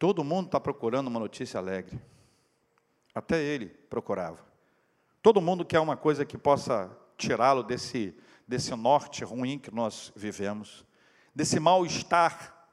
Todo 0.01 0.25
mundo 0.25 0.47
está 0.47 0.59
procurando 0.59 1.07
uma 1.07 1.21
notícia 1.21 1.61
alegre. 1.61 2.01
Até 3.15 3.41
ele 3.41 3.67
procurava. 3.69 4.52
Todo 5.23 5.41
mundo 5.41 5.65
quer 5.65 5.79
uma 5.79 5.97
coisa 5.97 6.25
que 6.25 6.37
possa 6.37 6.91
tirá-lo 7.17 7.63
desse, 7.63 8.13
desse 8.47 8.75
norte 8.75 9.23
ruim 9.23 9.57
que 9.57 9.73
nós 9.73 10.13
vivemos, 10.17 10.85
desse 11.33 11.61
mal-estar, 11.61 12.67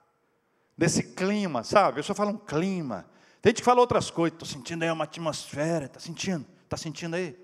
desse 0.76 1.04
clima, 1.14 1.64
sabe? 1.64 2.00
Eu 2.00 2.04
só 2.04 2.16
falo 2.16 2.32
um 2.32 2.38
clima. 2.38 3.06
Tem 3.42 3.52
gente 3.52 3.60
que 3.60 3.66
fala 3.66 3.80
outras 3.80 4.10
coisas, 4.10 4.34
estou 4.34 4.48
sentindo 4.48 4.84
aí 4.84 4.90
uma 4.90 5.04
atmosfera, 5.04 5.86
está 5.86 6.00
sentindo? 6.00 6.46
Está 6.64 6.76
sentindo 6.76 7.16
aí? 7.16 7.38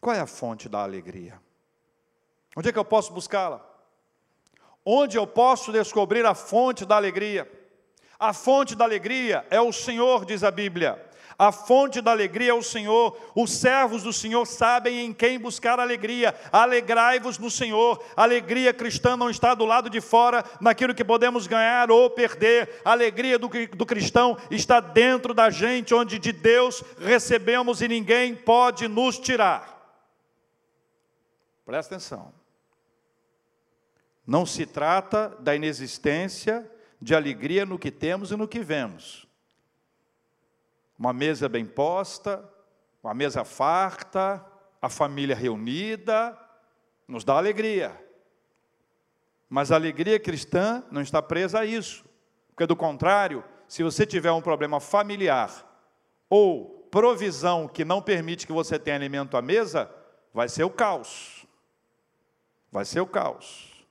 Qual 0.00 0.14
é 0.14 0.20
a 0.20 0.26
fonte 0.26 0.68
da 0.68 0.82
alegria? 0.82 1.40
Onde 2.54 2.68
é 2.68 2.72
que 2.72 2.78
eu 2.78 2.84
posso 2.84 3.12
buscá-la? 3.12 3.64
Onde 4.84 5.16
eu 5.16 5.26
posso 5.26 5.72
descobrir 5.72 6.24
a 6.26 6.34
fonte 6.34 6.84
da 6.84 6.96
alegria? 6.96 7.50
A 8.18 8.32
fonte 8.32 8.74
da 8.74 8.84
alegria 8.84 9.46
é 9.50 9.60
o 9.60 9.72
Senhor, 9.72 10.24
diz 10.24 10.44
a 10.44 10.50
Bíblia. 10.50 11.07
A 11.38 11.52
fonte 11.52 12.00
da 12.00 12.10
alegria 12.10 12.50
é 12.50 12.54
o 12.54 12.64
Senhor. 12.64 13.16
Os 13.32 13.52
servos 13.52 14.02
do 14.02 14.12
Senhor 14.12 14.44
sabem 14.44 15.06
em 15.06 15.14
quem 15.14 15.38
buscar 15.38 15.78
alegria. 15.78 16.34
Alegrai-vos 16.50 17.38
no 17.38 17.48
Senhor. 17.48 18.04
A 18.16 18.24
alegria 18.24 18.74
cristã 18.74 19.16
não 19.16 19.30
está 19.30 19.54
do 19.54 19.64
lado 19.64 19.88
de 19.88 20.00
fora, 20.00 20.44
naquilo 20.60 20.92
que 20.92 21.04
podemos 21.04 21.46
ganhar 21.46 21.92
ou 21.92 22.10
perder. 22.10 22.80
A 22.84 22.90
alegria 22.90 23.38
do, 23.38 23.48
do 23.48 23.86
cristão 23.86 24.36
está 24.50 24.80
dentro 24.80 25.32
da 25.32 25.48
gente, 25.48 25.94
onde 25.94 26.18
de 26.18 26.32
Deus 26.32 26.82
recebemos 26.98 27.80
e 27.80 27.86
ninguém 27.86 28.34
pode 28.34 28.88
nos 28.88 29.16
tirar. 29.16 29.78
Presta 31.64 31.94
atenção. 31.94 32.34
Não 34.26 34.44
se 34.44 34.66
trata 34.66 35.36
da 35.38 35.54
inexistência 35.54 36.68
de 37.00 37.14
alegria 37.14 37.64
no 37.64 37.78
que 37.78 37.92
temos 37.92 38.32
e 38.32 38.36
no 38.36 38.48
que 38.48 38.58
vemos 38.58 39.27
uma 40.98 41.12
mesa 41.12 41.48
bem 41.48 41.64
posta, 41.64 42.44
uma 43.02 43.14
mesa 43.14 43.44
farta, 43.44 44.44
a 44.82 44.88
família 44.88 45.36
reunida, 45.36 46.36
nos 47.06 47.24
dá 47.24 47.36
alegria. 47.36 47.96
Mas 49.48 49.70
a 49.70 49.76
alegria 49.76 50.18
cristã 50.18 50.84
não 50.90 51.00
está 51.00 51.22
presa 51.22 51.60
a 51.60 51.64
isso, 51.64 52.04
porque 52.48 52.66
do 52.66 52.76
contrário, 52.76 53.44
se 53.66 53.82
você 53.82 54.04
tiver 54.04 54.32
um 54.32 54.42
problema 54.42 54.80
familiar 54.80 55.64
ou 56.28 56.88
provisão 56.90 57.68
que 57.68 57.84
não 57.84 58.02
permite 58.02 58.46
que 58.46 58.52
você 58.52 58.78
tenha 58.78 58.96
alimento 58.96 59.36
à 59.36 59.42
mesa, 59.42 59.90
vai 60.34 60.48
ser 60.48 60.64
o 60.64 60.70
caos. 60.70 61.46
Vai 62.70 62.84
ser 62.84 63.00
o 63.00 63.06
caos. 63.06 63.86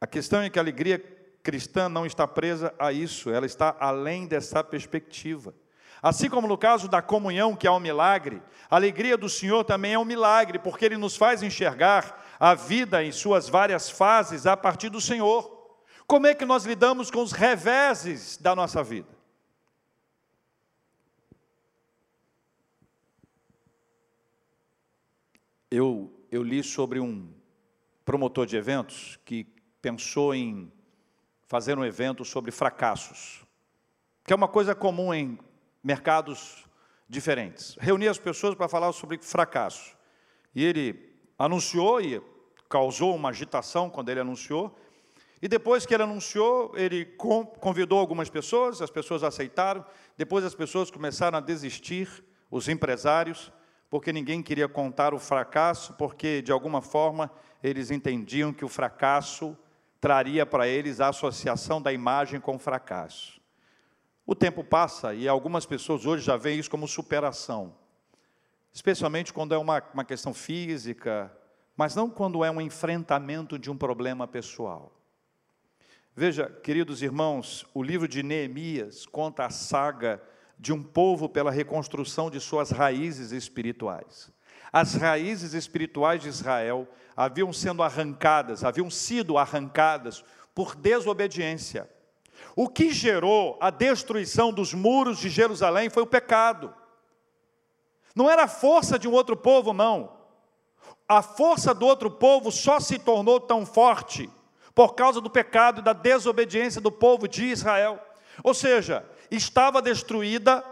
A 0.00 0.06
questão 0.06 0.42
é 0.42 0.50
que 0.50 0.58
a 0.58 0.62
alegria 0.62 0.98
cristã 1.44 1.90
não 1.90 2.06
está 2.06 2.26
presa 2.26 2.74
a 2.78 2.90
isso, 2.90 3.30
ela 3.30 3.44
está 3.44 3.76
além 3.78 4.26
dessa 4.26 4.64
perspectiva. 4.64 5.54
Assim 6.02 6.28
como 6.28 6.48
no 6.48 6.56
caso 6.58 6.88
da 6.88 7.02
comunhão, 7.02 7.54
que 7.54 7.66
é 7.66 7.70
um 7.70 7.78
milagre, 7.78 8.42
a 8.70 8.76
alegria 8.76 9.16
do 9.16 9.28
Senhor 9.28 9.62
também 9.62 9.92
é 9.92 9.98
um 9.98 10.04
milagre, 10.04 10.58
porque 10.58 10.86
Ele 10.86 10.96
nos 10.96 11.16
faz 11.16 11.42
enxergar 11.42 12.24
a 12.40 12.54
vida 12.54 13.04
em 13.04 13.12
suas 13.12 13.48
várias 13.48 13.90
fases 13.90 14.46
a 14.46 14.56
partir 14.56 14.88
do 14.88 15.00
Senhor. 15.00 15.78
Como 16.06 16.26
é 16.26 16.34
que 16.34 16.44
nós 16.44 16.64
lidamos 16.64 17.10
com 17.10 17.22
os 17.22 17.32
reveses 17.32 18.38
da 18.38 18.56
nossa 18.56 18.82
vida? 18.82 19.08
Eu, 25.70 26.12
eu 26.30 26.42
li 26.42 26.62
sobre 26.62 27.00
um 27.00 27.28
promotor 28.04 28.46
de 28.46 28.56
eventos 28.56 29.18
que 29.24 29.46
pensou 29.80 30.34
em 30.34 30.70
fazer 31.54 31.78
um 31.78 31.84
evento 31.84 32.24
sobre 32.24 32.50
fracassos, 32.50 33.44
que 34.26 34.32
é 34.32 34.36
uma 34.36 34.48
coisa 34.48 34.74
comum 34.74 35.14
em 35.14 35.38
mercados 35.84 36.64
diferentes. 37.08 37.76
Reunir 37.78 38.08
as 38.08 38.18
pessoas 38.18 38.56
para 38.56 38.66
falar 38.66 38.90
sobre 38.92 39.18
fracasso. 39.18 39.96
E 40.52 40.64
ele 40.64 41.14
anunciou 41.38 42.00
e 42.00 42.20
causou 42.68 43.14
uma 43.14 43.28
agitação 43.28 43.88
quando 43.88 44.08
ele 44.08 44.18
anunciou. 44.18 44.76
E 45.40 45.46
depois 45.46 45.86
que 45.86 45.94
ele 45.94 46.02
anunciou, 46.02 46.72
ele 46.74 47.04
convidou 47.60 48.00
algumas 48.00 48.28
pessoas, 48.28 48.82
as 48.82 48.90
pessoas 48.90 49.22
aceitaram. 49.22 49.86
Depois 50.16 50.44
as 50.44 50.56
pessoas 50.56 50.90
começaram 50.90 51.38
a 51.38 51.40
desistir, 51.40 52.24
os 52.50 52.68
empresários, 52.68 53.52
porque 53.88 54.12
ninguém 54.12 54.42
queria 54.42 54.66
contar 54.66 55.14
o 55.14 55.20
fracasso, 55.20 55.92
porque 55.92 56.42
de 56.42 56.50
alguma 56.50 56.82
forma 56.82 57.30
eles 57.62 57.92
entendiam 57.92 58.52
que 58.52 58.64
o 58.64 58.68
fracasso 58.68 59.56
traria 60.04 60.44
para 60.44 60.68
eles 60.68 61.00
a 61.00 61.08
associação 61.08 61.80
da 61.80 61.90
imagem 61.90 62.38
com 62.38 62.56
o 62.56 62.58
fracasso. 62.58 63.40
O 64.26 64.34
tempo 64.34 64.62
passa 64.62 65.14
e 65.14 65.26
algumas 65.26 65.64
pessoas 65.64 66.04
hoje 66.04 66.22
já 66.22 66.36
veem 66.36 66.58
isso 66.58 66.70
como 66.70 66.86
superação, 66.86 67.74
especialmente 68.70 69.32
quando 69.32 69.54
é 69.54 69.56
uma, 69.56 69.82
uma 69.94 70.04
questão 70.04 70.34
física, 70.34 71.34
mas 71.74 71.96
não 71.96 72.10
quando 72.10 72.44
é 72.44 72.50
um 72.50 72.60
enfrentamento 72.60 73.58
de 73.58 73.70
um 73.70 73.78
problema 73.78 74.28
pessoal. 74.28 74.92
Veja, 76.14 76.50
queridos 76.62 77.00
irmãos, 77.00 77.64
o 77.72 77.82
livro 77.82 78.06
de 78.06 78.22
Neemias 78.22 79.06
conta 79.06 79.46
a 79.46 79.50
saga 79.50 80.22
de 80.58 80.70
um 80.70 80.82
povo 80.82 81.30
pela 81.30 81.50
reconstrução 81.50 82.30
de 82.30 82.40
suas 82.40 82.70
raízes 82.70 83.32
espirituais. 83.32 84.30
As 84.76 84.96
raízes 84.96 85.54
espirituais 85.54 86.20
de 86.20 86.28
Israel 86.28 86.88
haviam 87.16 87.52
sendo 87.52 87.80
arrancadas, 87.80 88.64
haviam 88.64 88.90
sido 88.90 89.38
arrancadas 89.38 90.24
por 90.52 90.74
desobediência. 90.74 91.88
O 92.56 92.68
que 92.68 92.90
gerou 92.90 93.56
a 93.60 93.70
destruição 93.70 94.52
dos 94.52 94.74
muros 94.74 95.18
de 95.18 95.28
Jerusalém 95.28 95.88
foi 95.88 96.02
o 96.02 96.08
pecado. 96.08 96.74
Não 98.16 98.28
era 98.28 98.42
a 98.42 98.48
força 98.48 98.98
de 98.98 99.06
um 99.06 99.12
outro 99.12 99.36
povo, 99.36 99.72
não. 99.72 100.12
A 101.08 101.22
força 101.22 101.72
do 101.72 101.86
outro 101.86 102.10
povo 102.10 102.50
só 102.50 102.80
se 102.80 102.98
tornou 102.98 103.38
tão 103.38 103.64
forte 103.64 104.28
por 104.74 104.96
causa 104.96 105.20
do 105.20 105.30
pecado 105.30 105.82
e 105.82 105.84
da 105.84 105.92
desobediência 105.92 106.80
do 106.80 106.90
povo 106.90 107.28
de 107.28 107.44
Israel. 107.44 108.04
Ou 108.42 108.52
seja, 108.52 109.08
estava 109.30 109.80
destruída 109.80 110.64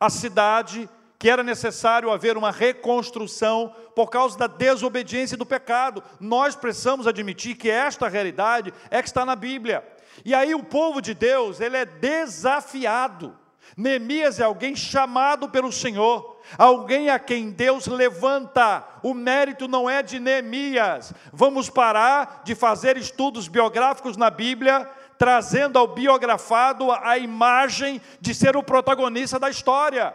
a 0.00 0.10
cidade 0.10 0.90
que 1.18 1.28
era 1.28 1.42
necessário 1.42 2.10
haver 2.10 2.36
uma 2.36 2.52
reconstrução 2.52 3.74
por 3.94 4.08
causa 4.08 4.38
da 4.38 4.46
desobediência 4.46 5.34
e 5.34 5.38
do 5.38 5.44
pecado. 5.44 6.02
Nós 6.20 6.54
precisamos 6.54 7.06
admitir 7.06 7.56
que 7.56 7.68
esta 7.68 8.08
realidade 8.08 8.72
é 8.90 9.02
que 9.02 9.08
está 9.08 9.26
na 9.26 9.34
Bíblia. 9.34 9.84
E 10.24 10.34
aí 10.34 10.54
o 10.54 10.62
povo 10.62 11.00
de 11.00 11.14
Deus, 11.14 11.60
ele 11.60 11.76
é 11.76 11.84
desafiado. 11.84 13.36
Neemias 13.76 14.40
é 14.40 14.44
alguém 14.44 14.74
chamado 14.74 15.48
pelo 15.48 15.70
Senhor, 15.70 16.40
alguém 16.56 17.10
a 17.10 17.18
quem 17.18 17.50
Deus 17.50 17.86
levanta. 17.86 18.84
O 19.02 19.12
mérito 19.12 19.68
não 19.68 19.90
é 19.90 20.02
de 20.02 20.18
Neemias. 20.18 21.12
Vamos 21.32 21.68
parar 21.68 22.42
de 22.44 22.54
fazer 22.54 22.96
estudos 22.96 23.46
biográficos 23.48 24.16
na 24.16 24.30
Bíblia, 24.30 24.88
trazendo 25.18 25.78
ao 25.78 25.88
biografado 25.88 26.90
a 26.90 27.18
imagem 27.18 28.00
de 28.20 28.34
ser 28.34 28.56
o 28.56 28.62
protagonista 28.62 29.38
da 29.38 29.50
história. 29.50 30.14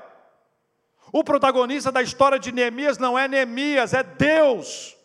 O 1.13 1.23
protagonista 1.23 1.91
da 1.91 2.01
história 2.01 2.39
de 2.39 2.51
Neemias 2.51 2.97
não 2.97 3.17
é 3.17 3.27
Neemias, 3.27 3.93
é 3.93 4.01
Deus. 4.01 4.97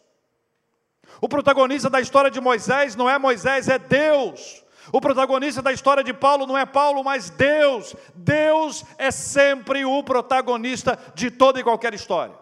O 1.21 1.29
protagonista 1.29 1.91
da 1.91 2.01
história 2.01 2.31
de 2.31 2.41
Moisés 2.41 2.97
não 2.97 3.11
é 3.11 3.19
Moisés, 3.19 3.69
é 3.69 3.79
Deus. 3.79 4.65
O 4.91 5.03
protagonista 5.03 5.61
da 5.61 5.71
história 5.71 6.03
de 6.03 6.15
Paulo 6.15 6.47
não 6.47 6.57
é 6.57 6.65
Paulo, 6.65 7.05
mas 7.05 7.29
Deus. 7.29 7.95
Deus 8.15 8.87
é 8.97 9.11
sempre 9.11 9.85
o 9.85 10.03
protagonista 10.03 10.99
de 11.15 11.31
toda 11.31 11.61
e 11.61 11.63
qualquer 11.63 11.93
história. 11.93 12.35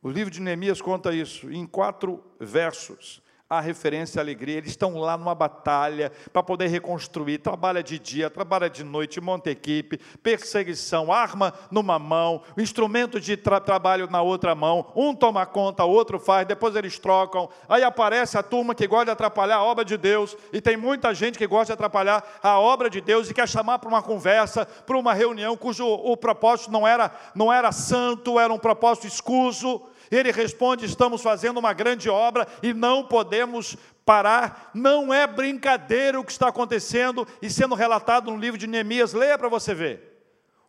O 0.00 0.08
livro 0.08 0.30
de 0.30 0.40
Neemias 0.40 0.80
conta 0.80 1.12
isso 1.12 1.50
em 1.50 1.66
quatro 1.66 2.22
versos 2.38 3.20
a 3.48 3.60
referência 3.60 4.20
à 4.20 4.22
alegria. 4.22 4.58
Eles 4.58 4.70
estão 4.70 4.96
lá 4.98 5.16
numa 5.16 5.34
batalha 5.34 6.10
para 6.32 6.42
poder 6.42 6.66
reconstruir. 6.66 7.38
Trabalha 7.38 7.82
de 7.82 7.98
dia, 7.98 8.28
trabalha 8.28 8.68
de 8.68 8.82
noite, 8.82 9.20
monta 9.20 9.50
equipe, 9.50 9.98
perseguição, 10.22 11.12
arma 11.12 11.54
numa 11.70 11.98
mão, 11.98 12.42
instrumento 12.58 13.20
de 13.20 13.36
tra 13.36 13.60
trabalho 13.60 14.08
na 14.10 14.20
outra 14.20 14.54
mão. 14.54 14.92
Um 14.96 15.14
toma 15.14 15.46
conta, 15.46 15.84
outro 15.84 16.18
faz, 16.18 16.46
depois 16.46 16.74
eles 16.74 16.98
trocam. 16.98 17.48
Aí 17.68 17.84
aparece 17.84 18.36
a 18.36 18.42
turma 18.42 18.74
que 18.74 18.86
gosta 18.86 19.06
de 19.06 19.10
atrapalhar 19.12 19.56
a 19.56 19.64
obra 19.64 19.84
de 19.84 19.96
Deus. 19.96 20.36
E 20.52 20.60
tem 20.60 20.76
muita 20.76 21.14
gente 21.14 21.38
que 21.38 21.46
gosta 21.46 21.66
de 21.66 21.72
atrapalhar 21.72 22.24
a 22.42 22.58
obra 22.58 22.90
de 22.90 23.00
Deus 23.00 23.30
e 23.30 23.34
quer 23.34 23.48
chamar 23.48 23.78
para 23.78 23.88
uma 23.88 24.02
conversa, 24.02 24.66
para 24.66 24.98
uma 24.98 25.14
reunião 25.14 25.56
cujo 25.56 25.86
o 25.86 26.16
propósito 26.16 26.70
não 26.70 26.86
era, 26.86 27.12
não 27.34 27.52
era 27.52 27.70
santo, 27.70 28.40
era 28.40 28.52
um 28.52 28.58
propósito 28.58 29.06
escuso. 29.06 29.82
Ele 30.10 30.32
responde: 30.32 30.84
estamos 30.84 31.22
fazendo 31.22 31.58
uma 31.58 31.72
grande 31.72 32.08
obra 32.08 32.46
e 32.62 32.72
não 32.72 33.04
podemos 33.04 33.76
parar. 34.04 34.70
Não 34.72 35.12
é 35.12 35.26
brincadeira 35.26 36.18
o 36.18 36.24
que 36.24 36.32
está 36.32 36.48
acontecendo 36.48 37.26
e 37.42 37.50
sendo 37.50 37.74
relatado 37.74 38.30
no 38.30 38.36
livro 38.36 38.58
de 38.58 38.66
Neemias. 38.66 39.12
Leia 39.12 39.38
para 39.38 39.48
você 39.48 39.74
ver. 39.74 40.16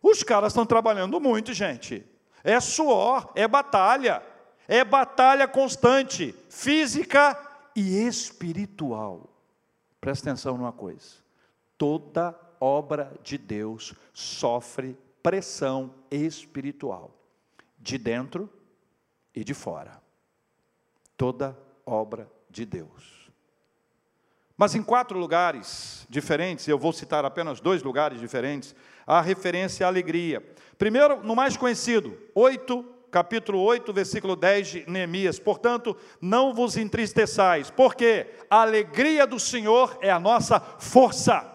Os 0.02 0.24
caras 0.24 0.54
estão 0.54 0.66
trabalhando 0.66 1.20
muito, 1.20 1.54
gente. 1.54 2.06
É 2.44 2.60
suor, 2.60 3.32
é 3.36 3.48
batalha, 3.48 4.24
é 4.68 4.84
batalha 4.84 5.48
constante, 5.48 6.36
física 6.50 7.38
e 7.76 8.08
espiritual. 8.08 9.30
Presta 10.00 10.30
atenção 10.30 10.58
numa 10.58 10.72
coisa: 10.72 11.18
toda 11.78 12.36
obra 12.60 13.14
de 13.24 13.38
Deus 13.38 13.94
sofre 14.14 14.98
pressão 15.22 15.94
espiritual, 16.10 17.12
de 17.78 17.98
dentro 17.98 18.50
e 19.38 19.44
de 19.44 19.54
fora. 19.54 20.02
Toda 21.16 21.56
obra 21.86 22.28
de 22.50 22.66
Deus. 22.66 23.30
Mas 24.58 24.74
em 24.74 24.82
quatro 24.82 25.20
lugares 25.20 26.08
diferentes, 26.10 26.68
eu 26.68 26.80
vou 26.80 26.92
citar 26.92 27.24
apenas 27.24 27.62
dois 27.62 27.84
lugares 27.84 28.20
diferentes, 28.20 28.76
há 29.06 29.22
referência 29.22 29.86
à 29.86 29.90
alegria. 29.90 30.44
Primeiro, 30.76 31.24
no 31.24 31.36
mais 31.36 31.56
conhecido, 31.56 32.18
8, 32.34 32.84
capítulo 33.12 33.60
8, 33.60 33.94
versículo 33.94 34.36
10 34.36 34.68
de 34.68 34.90
Neemias. 34.90 35.38
Portanto, 35.38 35.96
não 36.20 36.52
vos 36.52 36.76
entristeçais, 36.76 37.70
porque 37.70 38.34
a 38.50 38.64
alegria 38.64 39.28
do 39.28 39.40
Senhor 39.40 40.00
é 40.02 40.10
a 40.10 40.20
nossa 40.20 40.60
força. 40.60 41.46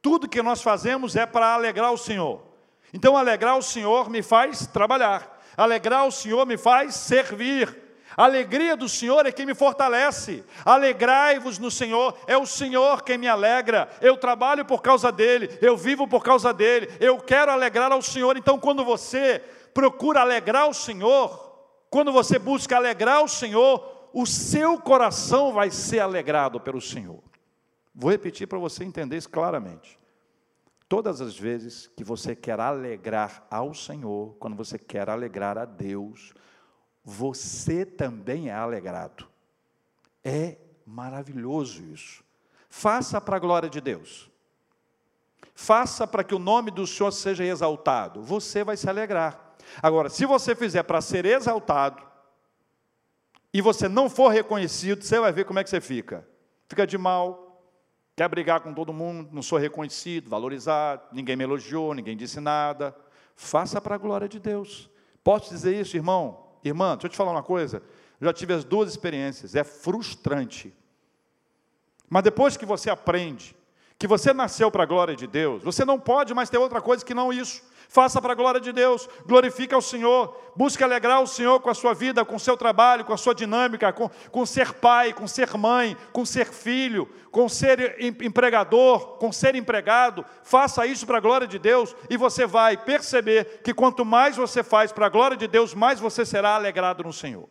Tudo 0.00 0.30
que 0.30 0.40
nós 0.40 0.62
fazemos 0.62 1.14
é 1.14 1.26
para 1.26 1.52
alegrar 1.52 1.92
o 1.92 1.98
Senhor. 1.98 2.42
Então, 2.90 3.18
alegrar 3.18 3.58
o 3.58 3.62
Senhor 3.62 4.08
me 4.08 4.22
faz 4.22 4.66
trabalhar. 4.66 5.39
Alegrar 5.60 6.06
o 6.06 6.10
Senhor 6.10 6.46
me 6.46 6.56
faz 6.56 6.94
servir. 6.94 7.76
A 8.16 8.24
alegria 8.24 8.74
do 8.74 8.88
Senhor 8.88 9.26
é 9.26 9.30
quem 9.30 9.44
me 9.44 9.54
fortalece. 9.54 10.42
Alegrai-vos 10.64 11.58
no 11.58 11.70
Senhor, 11.70 12.16
é 12.26 12.34
o 12.34 12.46
Senhor 12.46 13.02
quem 13.02 13.18
me 13.18 13.28
alegra. 13.28 13.86
Eu 14.00 14.16
trabalho 14.16 14.64
por 14.64 14.80
causa 14.80 15.12
dele, 15.12 15.50
eu 15.60 15.76
vivo 15.76 16.08
por 16.08 16.24
causa 16.24 16.50
dele, 16.54 16.88
eu 16.98 17.18
quero 17.18 17.52
alegrar 17.52 17.92
ao 17.92 18.00
Senhor. 18.00 18.38
Então, 18.38 18.58
quando 18.58 18.82
você 18.86 19.44
procura 19.74 20.22
alegrar 20.22 20.66
o 20.66 20.72
Senhor, 20.72 21.68
quando 21.90 22.10
você 22.10 22.38
busca 22.38 22.76
alegrar 22.76 23.22
o 23.22 23.28
Senhor, 23.28 24.08
o 24.14 24.24
seu 24.24 24.78
coração 24.78 25.52
vai 25.52 25.70
ser 25.70 25.98
alegrado 25.98 26.58
pelo 26.58 26.80
Senhor. 26.80 27.22
Vou 27.94 28.10
repetir 28.10 28.46
para 28.46 28.58
você 28.58 28.82
entender 28.82 29.18
isso 29.18 29.28
claramente. 29.28 29.99
Todas 30.90 31.20
as 31.20 31.38
vezes 31.38 31.86
que 31.96 32.02
você 32.02 32.34
quer 32.34 32.58
alegrar 32.58 33.46
ao 33.48 33.72
Senhor, 33.72 34.34
quando 34.40 34.56
você 34.56 34.76
quer 34.76 35.08
alegrar 35.08 35.56
a 35.56 35.64
Deus, 35.64 36.34
você 37.04 37.86
também 37.86 38.48
é 38.48 38.54
alegrado. 38.54 39.28
É 40.24 40.58
maravilhoso 40.84 41.84
isso. 41.84 42.24
Faça 42.68 43.20
para 43.20 43.36
a 43.36 43.38
glória 43.38 43.70
de 43.70 43.80
Deus. 43.80 44.28
Faça 45.54 46.08
para 46.08 46.24
que 46.24 46.34
o 46.34 46.40
nome 46.40 46.72
do 46.72 46.84
Senhor 46.88 47.12
seja 47.12 47.44
exaltado. 47.44 48.20
Você 48.20 48.64
vai 48.64 48.76
se 48.76 48.90
alegrar. 48.90 49.54
Agora, 49.80 50.08
se 50.08 50.26
você 50.26 50.56
fizer 50.56 50.82
para 50.82 51.00
ser 51.00 51.24
exaltado, 51.24 52.02
e 53.54 53.60
você 53.60 53.88
não 53.88 54.10
for 54.10 54.30
reconhecido, 54.30 55.04
você 55.04 55.20
vai 55.20 55.30
ver 55.30 55.44
como 55.44 55.60
é 55.60 55.62
que 55.62 55.70
você 55.70 55.80
fica. 55.80 56.26
Fica 56.68 56.84
de 56.84 56.98
mal, 56.98 57.49
quer 58.20 58.28
brigar 58.28 58.60
com 58.60 58.74
todo 58.74 58.92
mundo, 58.92 59.30
não 59.32 59.40
sou 59.40 59.56
reconhecido, 59.56 60.28
valorizado, 60.28 61.04
ninguém 61.10 61.36
me 61.36 61.42
elogiou, 61.42 61.94
ninguém 61.94 62.14
disse 62.14 62.38
nada. 62.38 62.94
Faça 63.34 63.80
para 63.80 63.94
a 63.94 63.98
glória 63.98 64.28
de 64.28 64.38
Deus. 64.38 64.90
Posso 65.24 65.48
dizer 65.48 65.74
isso, 65.80 65.96
irmão? 65.96 66.50
Irmã, 66.62 66.96
deixa 66.96 67.06
eu 67.06 67.10
te 67.12 67.16
falar 67.16 67.30
uma 67.30 67.42
coisa. 67.42 67.82
Eu 68.20 68.26
já 68.26 68.32
tive 68.34 68.52
as 68.52 68.62
duas 68.62 68.90
experiências, 68.90 69.54
é 69.54 69.64
frustrante. 69.64 70.70
Mas 72.10 72.22
depois 72.22 72.58
que 72.58 72.66
você 72.66 72.90
aprende 72.90 73.56
que 74.00 74.06
você 74.06 74.32
nasceu 74.32 74.70
para 74.70 74.84
a 74.84 74.86
glória 74.86 75.14
de 75.14 75.26
Deus, 75.26 75.62
você 75.62 75.84
não 75.84 76.00
pode 76.00 76.32
mais 76.32 76.48
ter 76.48 76.56
outra 76.56 76.80
coisa 76.80 77.04
que 77.04 77.12
não 77.12 77.30
isso. 77.30 77.62
Faça 77.86 78.18
para 78.22 78.32
a 78.32 78.34
glória 78.34 78.58
de 78.58 78.72
Deus, 78.72 79.06
glorifique 79.26 79.74
ao 79.74 79.82
Senhor, 79.82 80.34
busque 80.56 80.82
alegrar 80.82 81.20
o 81.20 81.26
Senhor 81.26 81.60
com 81.60 81.68
a 81.68 81.74
sua 81.74 81.92
vida, 81.92 82.24
com 82.24 82.36
o 82.36 82.40
seu 82.40 82.56
trabalho, 82.56 83.04
com 83.04 83.12
a 83.12 83.18
sua 83.18 83.34
dinâmica, 83.34 83.92
com, 83.92 84.08
com 84.30 84.46
ser 84.46 84.72
pai, 84.72 85.12
com 85.12 85.26
ser 85.26 85.54
mãe, 85.54 85.94
com 86.14 86.24
ser 86.24 86.46
filho, 86.46 87.10
com 87.30 87.46
ser 87.46 87.98
empregador, 88.00 89.18
com 89.18 89.30
ser 89.30 89.54
empregado. 89.54 90.24
Faça 90.44 90.86
isso 90.86 91.06
para 91.06 91.18
a 91.18 91.20
glória 91.20 91.46
de 91.46 91.58
Deus 91.58 91.94
e 92.08 92.16
você 92.16 92.46
vai 92.46 92.78
perceber 92.78 93.60
que 93.62 93.74
quanto 93.74 94.02
mais 94.02 94.34
você 94.34 94.62
faz 94.62 94.92
para 94.92 95.04
a 95.04 95.10
glória 95.10 95.36
de 95.36 95.46
Deus, 95.46 95.74
mais 95.74 96.00
você 96.00 96.24
será 96.24 96.54
alegrado 96.54 97.04
no 97.04 97.12
Senhor. 97.12 97.46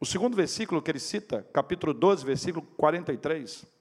O 0.00 0.06
segundo 0.06 0.34
versículo 0.34 0.80
que 0.80 0.90
ele 0.90 0.98
cita, 0.98 1.46
capítulo 1.52 1.92
12, 1.92 2.24
versículo 2.24 2.66
43, 2.78 3.77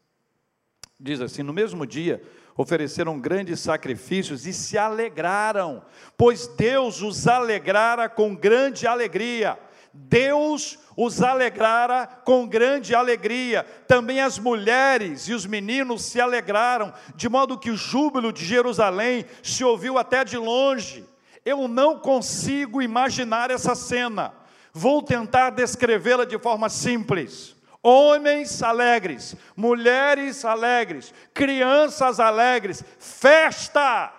diz 0.99 1.21
assim: 1.21 1.43
No 1.43 1.53
mesmo 1.53 1.85
dia 1.85 2.21
ofereceram 2.55 3.19
grandes 3.19 3.59
sacrifícios 3.59 4.47
e 4.47 4.53
se 4.53 4.77
alegraram, 4.77 5.83
pois 6.17 6.47
Deus 6.47 7.01
os 7.01 7.27
alegrara 7.27 8.09
com 8.09 8.35
grande 8.35 8.87
alegria. 8.87 9.59
Deus 9.93 10.77
os 10.95 11.23
alegrara 11.23 12.05
com 12.23 12.47
grande 12.47 12.93
alegria. 12.93 13.63
Também 13.87 14.21
as 14.21 14.37
mulheres 14.37 15.27
e 15.27 15.33
os 15.33 15.45
meninos 15.45 16.03
se 16.03 16.19
alegraram, 16.21 16.93
de 17.15 17.27
modo 17.27 17.57
que 17.57 17.71
o 17.71 17.77
júbilo 17.77 18.31
de 18.31 18.45
Jerusalém 18.45 19.25
se 19.41 19.63
ouviu 19.63 19.97
até 19.97 20.23
de 20.23 20.37
longe. 20.37 21.03
Eu 21.43 21.67
não 21.67 21.99
consigo 21.99 22.81
imaginar 22.81 23.49
essa 23.49 23.73
cena. 23.73 24.33
Vou 24.71 25.01
tentar 25.01 25.49
descrevê-la 25.51 26.25
de 26.25 26.37
forma 26.37 26.69
simples. 26.69 27.56
Homens 27.89 28.61
alegres, 28.61 29.33
mulheres 29.55 30.43
alegres, 30.43 31.13
crianças 31.33 32.19
alegres, 32.19 32.83
festa. 32.99 34.11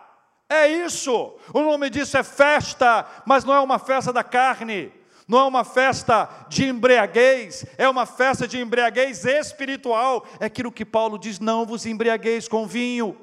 É 0.48 0.66
isso. 0.66 1.36
O 1.52 1.60
nome 1.60 1.90
disso 1.90 2.16
é 2.16 2.22
festa, 2.22 3.04
mas 3.26 3.44
não 3.44 3.52
é 3.52 3.60
uma 3.60 3.78
festa 3.78 4.10
da 4.10 4.24
carne, 4.24 4.90
não 5.28 5.40
é 5.40 5.44
uma 5.44 5.64
festa 5.64 6.30
de 6.48 6.64
embriaguez, 6.64 7.66
é 7.76 7.86
uma 7.86 8.06
festa 8.06 8.48
de 8.48 8.58
embriaguez 8.58 9.26
espiritual. 9.26 10.24
É 10.40 10.46
aquilo 10.46 10.72
que 10.72 10.86
Paulo 10.86 11.18
diz: 11.18 11.38
não 11.38 11.66
vos 11.66 11.84
embriagueis 11.84 12.48
com 12.48 12.66
vinho, 12.66 13.18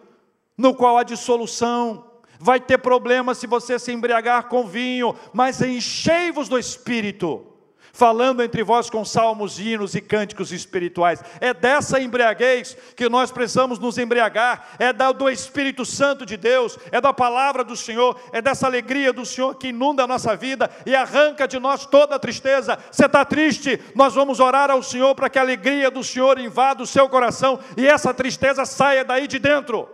no 0.55 0.75
qual 0.75 0.99
há 0.99 1.01
dissolução. 1.01 2.05
Vai 2.39 2.59
ter 2.59 2.77
problema 2.77 3.33
se 3.33 3.47
você 3.47 3.79
se 3.79 3.91
embriagar 3.91 4.47
com 4.47 4.67
vinho, 4.67 5.15
mas 5.33 5.59
enchei-vos 5.59 6.47
do 6.47 6.59
espírito 6.59 7.54
falando 7.95 8.43
entre 8.43 8.61
vós 8.61 8.89
com 8.89 9.05
salmos, 9.05 9.57
hinos 9.57 9.95
e 9.95 10.01
cânticos 10.01 10.51
espirituais. 10.51 11.23
É 11.39 11.53
dessa 11.53 11.99
embriaguez 11.99 12.75
que 12.93 13.07
nós 13.07 13.31
precisamos 13.31 13.79
nos 13.79 13.97
embriagar, 13.97 14.67
é 14.77 14.91
do 15.13 15.29
Espírito 15.29 15.85
Santo 15.85 16.25
de 16.25 16.35
Deus, 16.35 16.77
é 16.91 16.99
da 16.99 17.13
palavra 17.13 17.63
do 17.63 17.75
Senhor, 17.75 18.19
é 18.33 18.41
dessa 18.41 18.67
alegria 18.67 19.13
do 19.13 19.25
Senhor 19.25 19.55
que 19.55 19.69
inunda 19.69 20.03
a 20.03 20.07
nossa 20.07 20.35
vida 20.35 20.69
e 20.85 20.93
arranca 20.93 21.47
de 21.47 21.57
nós 21.57 21.85
toda 21.85 22.15
a 22.15 22.19
tristeza. 22.19 22.77
Você 22.91 23.05
está 23.05 23.23
triste? 23.23 23.81
Nós 23.95 24.13
vamos 24.13 24.41
orar 24.41 24.69
ao 24.69 24.83
Senhor 24.83 25.15
para 25.15 25.29
que 25.29 25.39
a 25.39 25.41
alegria 25.41 25.89
do 25.89 26.03
Senhor 26.03 26.37
invada 26.37 26.83
o 26.83 26.87
seu 26.87 27.07
coração 27.07 27.59
e 27.77 27.87
essa 27.87 28.13
tristeza 28.13 28.65
saia 28.65 29.05
daí 29.05 29.25
de 29.25 29.39
dentro. 29.39 29.87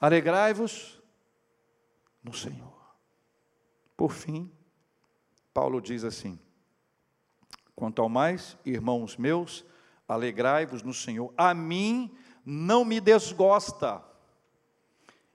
Alegrai-vos 0.00 1.02
no 2.22 2.32
Senhor. 2.32 2.72
Por 3.96 4.12
fim, 4.12 4.52
Paulo 5.52 5.80
diz 5.80 6.04
assim: 6.04 6.38
Quanto 7.74 8.00
ao 8.00 8.08
mais, 8.08 8.56
irmãos 8.64 9.16
meus, 9.16 9.64
alegrai-vos 10.06 10.82
no 10.82 10.94
Senhor. 10.94 11.32
A 11.36 11.52
mim 11.52 12.10
não 12.44 12.84
me 12.84 13.00
desgosta, 13.00 14.02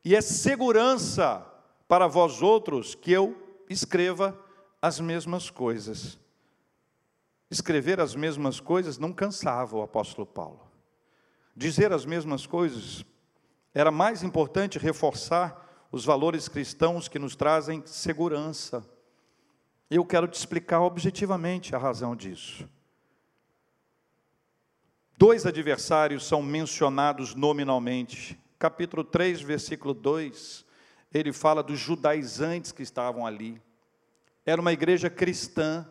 e 0.04 0.15
é 0.15 0.21
segurança 0.21 1.45
para 1.88 2.08
vós 2.08 2.41
outros 2.41 2.95
que 2.95 3.12
eu 3.12 3.63
escreva 3.69 4.38
as 4.82 4.99
mesmas 4.99 5.49
coisas. 5.49 6.17
Escrever 7.52 7.99
as 7.99 8.15
mesmas 8.15 8.60
coisas 8.60 8.97
não 8.97 9.12
cansava 9.12 9.75
o 9.75 9.82
apóstolo 9.82 10.25
Paulo. 10.25 10.62
Dizer 11.56 11.91
as 11.91 12.06
mesmas 12.06 12.45
coisas 12.45 13.04
era 13.73 13.91
mais 13.91 14.23
importante 14.23 14.80
reforçar 14.80 15.88
os 15.91 16.06
valores 16.06 16.47
cristãos 16.47 17.08
que 17.08 17.19
nos 17.19 17.36
trazem 17.36 17.84
segurança. 17.86 18.88
Eu 19.89 20.06
quero 20.06 20.28
te 20.28 20.36
explicar 20.36 20.82
objetivamente 20.82 21.75
a 21.75 21.80
razão 21.80 22.15
disso. 22.15 22.69
Dois 25.17 25.47
adversários 25.47 26.28
são 26.28 26.43
mencionados 26.43 27.34
nominalmente. 27.34 28.39
Capítulo 28.60 29.04
3, 29.04 29.41
versículo 29.41 29.93
2, 29.95 30.63
ele 31.12 31.34
fala 31.34 31.63
dos 31.63 31.80
judaizantes 31.80 32.71
que 32.71 32.84
estavam 32.84 33.25
ali. 33.25 33.60
Era 34.45 34.62
uma 34.62 34.71
igreja 34.71 35.10
cristã, 35.10 35.88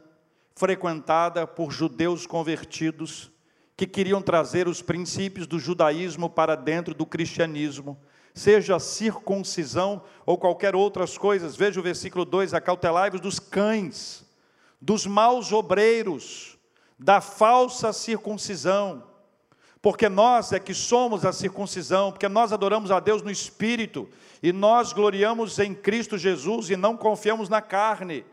frequentada 0.54 1.44
por 1.44 1.72
judeus 1.72 2.24
convertidos, 2.24 3.32
que 3.76 3.86
queriam 3.86 4.22
trazer 4.22 4.68
os 4.68 4.80
princípios 4.80 5.46
do 5.46 5.58
judaísmo 5.58 6.30
para 6.30 6.54
dentro 6.54 6.94
do 6.94 7.04
cristianismo 7.04 7.98
seja 8.38 8.78
circuncisão 8.78 10.02
ou 10.24 10.38
qualquer 10.38 10.74
outras 10.74 11.18
coisas. 11.18 11.56
Veja 11.56 11.80
o 11.80 11.82
versículo 11.82 12.24
2: 12.24 12.54
acautelai-vos 12.54 13.20
dos 13.20 13.38
cães, 13.38 14.24
dos 14.80 15.06
maus 15.06 15.52
obreiros, 15.52 16.56
da 16.98 17.20
falsa 17.20 17.92
circuncisão. 17.92 19.04
Porque 19.80 20.08
nós 20.08 20.52
é 20.52 20.58
que 20.58 20.74
somos 20.74 21.24
a 21.24 21.32
circuncisão, 21.32 22.10
porque 22.10 22.28
nós 22.28 22.52
adoramos 22.52 22.90
a 22.90 22.98
Deus 22.98 23.22
no 23.22 23.30
espírito 23.30 24.08
e 24.42 24.52
nós 24.52 24.92
gloriamos 24.92 25.58
em 25.58 25.74
Cristo 25.74 26.18
Jesus 26.18 26.70
e 26.70 26.76
não 26.76 26.96
confiamos 26.96 27.48
na 27.48 27.60
carne. 27.60 28.24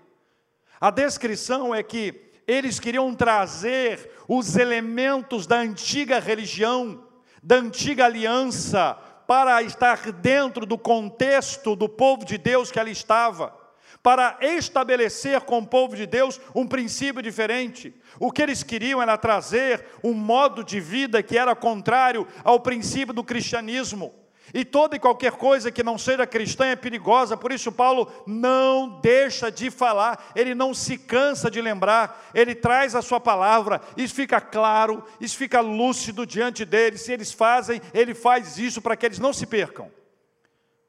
A 0.80 0.90
descrição 0.90 1.74
é 1.74 1.84
que 1.84 2.32
eles 2.48 2.80
queriam 2.80 3.14
trazer 3.14 4.12
os 4.28 4.56
elementos 4.56 5.48
da 5.48 5.58
antiga 5.58 6.20
religião, 6.20 7.04
da 7.42 7.58
antiga 7.58 8.06
aliança, 8.06 8.98
para 9.28 9.62
estar 9.62 10.12
dentro 10.12 10.66
do 10.66 10.78
contexto 10.78 11.76
do 11.76 11.90
povo 11.90 12.26
de 12.26 12.38
Deus 12.38 12.72
que 12.72 12.80
ali 12.80 12.92
estava, 12.92 13.56
para 14.02 14.38
estabelecer 14.42 15.42
com 15.42 15.60
o 15.60 15.68
povo 15.68 15.96
de 15.96 16.06
Deus 16.06 16.40
um 16.54 16.68
princípio 16.68 17.22
diferente. 17.22 17.94
O 18.20 18.32
que 18.32 18.42
eles 18.42 18.64
queriam 18.64 19.02
era 19.02 19.18
trazer 19.18 19.86
um 20.04 20.14
modo 20.14 20.64
de 20.64 20.80
vida 20.80 21.24
que 21.24 21.38
era 21.38 21.56
contrário 21.56 22.28
ao 22.44 22.60
princípio 22.60 23.14
do 23.14 23.24
cristianismo. 23.24 24.25
E 24.56 24.64
toda 24.64 24.96
e 24.96 25.00
qualquer 25.00 25.34
coisa 25.34 25.70
que 25.70 25.84
não 25.84 25.98
seja 25.98 26.26
cristã 26.26 26.68
é 26.68 26.78
perigosa, 26.78 27.36
por 27.36 27.52
isso 27.52 27.74
Paulo 27.74 28.10
não 28.26 29.02
deixa 29.02 29.52
de 29.52 29.70
falar, 29.70 30.32
ele 30.34 30.56
não 30.56 30.74
se 30.74 30.98
cansa 30.98 31.52
de 31.52 31.62
lembrar, 31.62 32.32
ele 32.34 32.56
traz 32.56 32.96
a 32.96 33.02
sua 33.02 33.20
palavra, 33.20 33.82
isso 33.98 34.16
fica 34.16 34.40
claro, 34.40 35.04
isso 35.20 35.36
fica 35.36 35.60
lúcido 35.60 36.26
diante 36.26 36.64
deles. 36.64 37.02
Se 37.02 37.12
eles 37.12 37.34
fazem, 37.34 37.82
ele 37.94 38.16
faz 38.16 38.58
isso 38.58 38.82
para 38.82 38.96
que 38.96 39.06
eles 39.06 39.20
não 39.20 39.34
se 39.34 39.46
percam. 39.46 39.92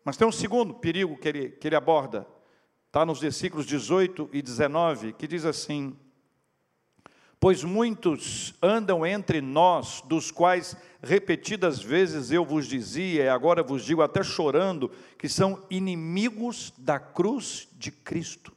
Mas 0.05 0.17
tem 0.17 0.29
um 0.29 0.31
segundo 0.31 0.73
perigo 0.73 1.17
que 1.17 1.27
ele, 1.27 1.49
que 1.49 1.67
ele 1.67 1.75
aborda, 1.75 2.25
está 2.87 3.05
nos 3.05 3.19
versículos 3.19 3.67
18 3.67 4.31
e 4.33 4.43
19, 4.43 5.12
que 5.14 5.27
diz 5.27 5.45
assim: 5.45 5.99
Pois 7.39 7.62
muitos 7.62 8.55
andam 8.62 9.05
entre 9.05 9.41
nós, 9.41 10.03
dos 10.07 10.30
quais 10.30 10.74
repetidas 11.03 11.80
vezes 11.80 12.30
eu 12.30 12.45
vos 12.45 12.66
dizia, 12.66 13.24
e 13.24 13.28
agora 13.28 13.62
vos 13.62 13.84
digo 13.84 14.03
até 14.03 14.22
chorando, 14.22 14.91
que 15.18 15.28
são 15.28 15.62
inimigos 15.70 16.72
da 16.78 16.99
cruz 16.99 17.68
de 17.78 17.91
Cristo. 17.91 18.53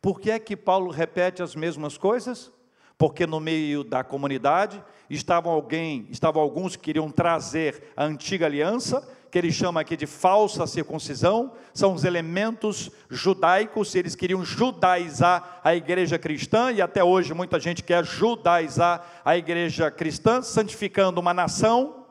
Por 0.00 0.18
que 0.18 0.30
é 0.30 0.38
que 0.38 0.56
Paulo 0.56 0.90
repete 0.90 1.42
as 1.42 1.54
mesmas 1.54 1.96
coisas? 1.96 2.50
Porque 2.96 3.26
no 3.26 3.38
meio 3.38 3.84
da 3.84 4.02
comunidade 4.02 4.82
estavam 5.10 5.52
alguém, 5.52 6.06
estavam 6.10 6.42
alguns 6.42 6.74
que 6.74 6.82
queriam 6.82 7.10
trazer 7.10 7.92
a 7.96 8.04
antiga 8.04 8.46
aliança 8.46 9.06
que 9.32 9.38
ele 9.38 9.50
chama 9.50 9.80
aqui 9.80 9.96
de 9.96 10.06
falsa 10.06 10.66
circuncisão, 10.66 11.54
são 11.72 11.94
os 11.94 12.04
elementos 12.04 12.90
judaicos, 13.08 13.94
eles 13.94 14.14
queriam 14.14 14.44
judaizar 14.44 15.58
a 15.64 15.74
igreja 15.74 16.18
cristã, 16.18 16.70
e 16.70 16.82
até 16.82 17.02
hoje 17.02 17.32
muita 17.32 17.58
gente 17.58 17.82
quer 17.82 18.04
judaizar 18.04 19.22
a 19.24 19.34
igreja 19.34 19.90
cristã, 19.90 20.42
santificando 20.42 21.18
uma 21.18 21.32
nação 21.32 22.04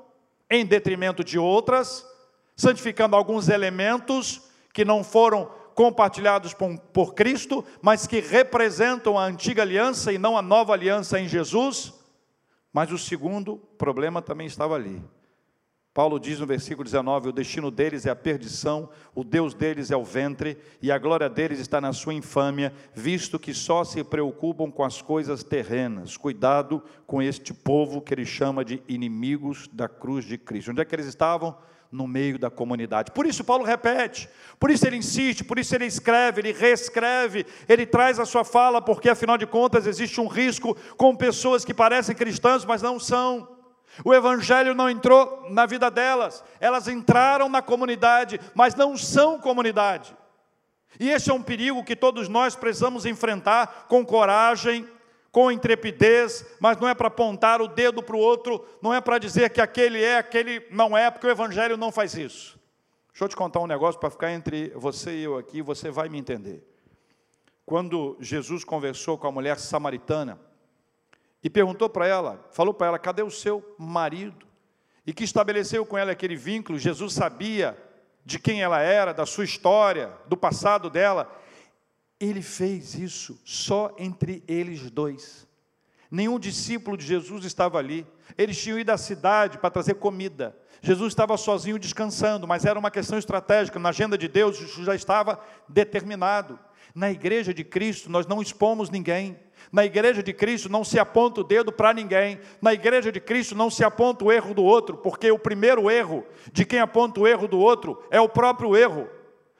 em 0.49 0.65
detrimento 0.65 1.23
de 1.23 1.37
outras, 1.37 2.03
santificando 2.55 3.15
alguns 3.15 3.49
elementos 3.49 4.49
que 4.73 4.83
não 4.83 5.03
foram 5.03 5.47
compartilhados 5.75 6.55
por, 6.55 6.75
por 6.91 7.13
Cristo, 7.13 7.63
mas 7.83 8.07
que 8.07 8.19
representam 8.19 9.15
a 9.19 9.25
antiga 9.25 9.61
aliança 9.61 10.11
e 10.11 10.17
não 10.17 10.35
a 10.35 10.41
nova 10.41 10.73
aliança 10.73 11.19
em 11.19 11.27
Jesus. 11.27 11.93
Mas 12.73 12.91
o 12.91 12.97
segundo 12.97 13.57
problema 13.77 14.23
também 14.23 14.47
estava 14.47 14.73
ali. 14.73 15.03
Paulo 15.93 16.21
diz 16.21 16.39
no 16.39 16.45
versículo 16.45 16.85
19: 16.85 17.29
O 17.29 17.31
destino 17.33 17.69
deles 17.69 18.05
é 18.05 18.09
a 18.09 18.15
perdição, 18.15 18.89
o 19.13 19.25
Deus 19.25 19.53
deles 19.53 19.91
é 19.91 19.97
o 19.97 20.05
ventre, 20.05 20.57
e 20.81 20.89
a 20.89 20.97
glória 20.97 21.29
deles 21.29 21.59
está 21.59 21.81
na 21.81 21.91
sua 21.91 22.13
infâmia, 22.13 22.73
visto 22.93 23.37
que 23.37 23.53
só 23.53 23.83
se 23.83 24.01
preocupam 24.01 24.71
com 24.71 24.85
as 24.85 25.01
coisas 25.01 25.43
terrenas. 25.43 26.15
Cuidado 26.15 26.81
com 27.05 27.21
este 27.21 27.53
povo 27.53 28.01
que 28.01 28.13
ele 28.13 28.25
chama 28.25 28.63
de 28.63 28.81
inimigos 28.87 29.67
da 29.67 29.89
cruz 29.89 30.23
de 30.23 30.37
Cristo. 30.37 30.71
Onde 30.71 30.81
é 30.81 30.85
que 30.85 30.95
eles 30.95 31.07
estavam? 31.07 31.57
No 31.91 32.07
meio 32.07 32.39
da 32.39 32.49
comunidade. 32.49 33.11
Por 33.11 33.25
isso, 33.25 33.43
Paulo 33.43 33.65
repete, 33.65 34.29
por 34.57 34.71
isso 34.71 34.87
ele 34.87 34.95
insiste, 34.95 35.43
por 35.43 35.59
isso 35.59 35.75
ele 35.75 35.85
escreve, 35.85 36.39
ele 36.39 36.53
reescreve, 36.53 37.45
ele 37.67 37.85
traz 37.85 38.17
a 38.17 38.23
sua 38.23 38.45
fala, 38.45 38.81
porque 38.81 39.09
afinal 39.09 39.37
de 39.37 39.45
contas 39.45 39.85
existe 39.85 40.21
um 40.21 40.27
risco 40.27 40.73
com 40.95 41.13
pessoas 41.13 41.65
que 41.65 41.73
parecem 41.73 42.15
cristãs, 42.15 42.63
mas 42.63 42.81
não 42.81 42.97
são. 42.97 43.60
O 44.05 44.13
Evangelho 44.13 44.73
não 44.73 44.89
entrou 44.89 45.47
na 45.49 45.65
vida 45.65 45.91
delas, 45.91 46.43
elas 46.59 46.87
entraram 46.87 47.49
na 47.49 47.61
comunidade, 47.61 48.39
mas 48.55 48.75
não 48.75 48.97
são 48.97 49.39
comunidade. 49.39 50.15
E 50.99 51.09
esse 51.09 51.29
é 51.29 51.33
um 51.33 51.41
perigo 51.41 51.83
que 51.83 51.95
todos 51.95 52.27
nós 52.27 52.55
precisamos 52.55 53.05
enfrentar 53.05 53.85
com 53.87 54.05
coragem, 54.05 54.87
com 55.31 55.51
intrepidez, 55.51 56.45
mas 56.59 56.77
não 56.77 56.87
é 56.87 56.93
para 56.93 57.07
apontar 57.07 57.61
o 57.61 57.67
dedo 57.67 58.03
para 58.03 58.15
o 58.15 58.19
outro, 58.19 58.65
não 58.81 58.93
é 58.93 58.99
para 58.99 59.17
dizer 59.17 59.49
que 59.49 59.61
aquele 59.61 60.03
é, 60.03 60.17
aquele 60.17 60.65
não 60.69 60.97
é, 60.97 61.09
porque 61.09 61.27
o 61.27 61.31
Evangelho 61.31 61.77
não 61.77 61.91
faz 61.91 62.15
isso. 62.15 62.59
Deixa 63.11 63.25
eu 63.25 63.29
te 63.29 63.35
contar 63.35 63.59
um 63.59 63.67
negócio 63.67 63.99
para 63.99 64.09
ficar 64.09 64.31
entre 64.31 64.69
você 64.75 65.11
e 65.11 65.23
eu 65.23 65.37
aqui, 65.37 65.61
você 65.61 65.89
vai 65.89 66.09
me 66.09 66.17
entender. 66.17 66.65
Quando 67.65 68.17
Jesus 68.19 68.63
conversou 68.63 69.17
com 69.17 69.27
a 69.27 69.31
mulher 69.31 69.57
samaritana, 69.59 70.39
e 71.43 71.49
perguntou 71.49 71.89
para 71.89 72.07
ela, 72.07 72.47
falou 72.51 72.73
para 72.73 72.87
ela: 72.87 72.99
cadê 72.99 73.23
o 73.23 73.31
seu 73.31 73.75
marido? 73.77 74.45
E 75.05 75.13
que 75.13 75.23
estabeleceu 75.23 75.85
com 75.85 75.97
ela 75.97 76.11
aquele 76.11 76.35
vínculo. 76.35 76.77
Jesus 76.77 77.13
sabia 77.13 77.77
de 78.23 78.37
quem 78.37 78.61
ela 78.61 78.79
era, 78.79 79.13
da 79.13 79.25
sua 79.25 79.43
história, 79.43 80.13
do 80.27 80.37
passado 80.37 80.89
dela. 80.89 81.29
Ele 82.19 82.41
fez 82.41 82.93
isso 82.93 83.39
só 83.43 83.95
entre 83.97 84.43
eles 84.47 84.91
dois. 84.91 85.47
Nenhum 86.11 86.37
discípulo 86.37 86.95
de 86.95 87.05
Jesus 87.05 87.45
estava 87.45 87.79
ali. 87.79 88.05
Eles 88.37 88.61
tinham 88.61 88.77
ido 88.77 88.91
à 88.91 88.97
cidade 88.97 89.57
para 89.57 89.71
trazer 89.71 89.95
comida. 89.95 90.55
Jesus 90.81 91.13
estava 91.13 91.37
sozinho 91.37 91.79
descansando, 91.79 92.47
mas 92.47 92.65
era 92.65 92.77
uma 92.77 92.91
questão 92.91 93.17
estratégica. 93.17 93.79
Na 93.79 93.89
agenda 93.89 94.17
de 94.17 94.27
Deus, 94.27 94.59
isso 94.59 94.83
já 94.83 94.93
estava 94.93 95.39
determinado. 95.69 96.59
Na 96.93 97.09
igreja 97.09 97.53
de 97.53 97.63
Cristo, 97.63 98.09
nós 98.09 98.27
não 98.27 98.41
expomos 98.41 98.89
ninguém. 98.89 99.39
Na 99.71 99.83
igreja 99.83 100.23
de 100.23 100.31
Cristo 100.33 100.69
não 100.69 100.83
se 100.83 100.97
aponta 100.97 101.41
o 101.41 101.43
dedo 101.43 101.71
para 101.71 101.93
ninguém. 101.93 102.39
Na 102.61 102.73
igreja 102.73 103.11
de 103.11 103.19
Cristo 103.19 103.55
não 103.55 103.69
se 103.69 103.83
aponta 103.83 104.23
o 104.23 104.31
erro 104.31 104.53
do 104.53 104.63
outro, 104.63 104.97
porque 104.97 105.31
o 105.31 105.39
primeiro 105.39 105.89
erro 105.89 106.25
de 106.53 106.63
quem 106.63 106.79
aponta 106.79 107.19
o 107.19 107.27
erro 107.27 107.47
do 107.47 107.59
outro 107.59 108.01
é 108.09 108.21
o 108.21 108.29
próprio 108.29 108.75
erro. 108.75 109.09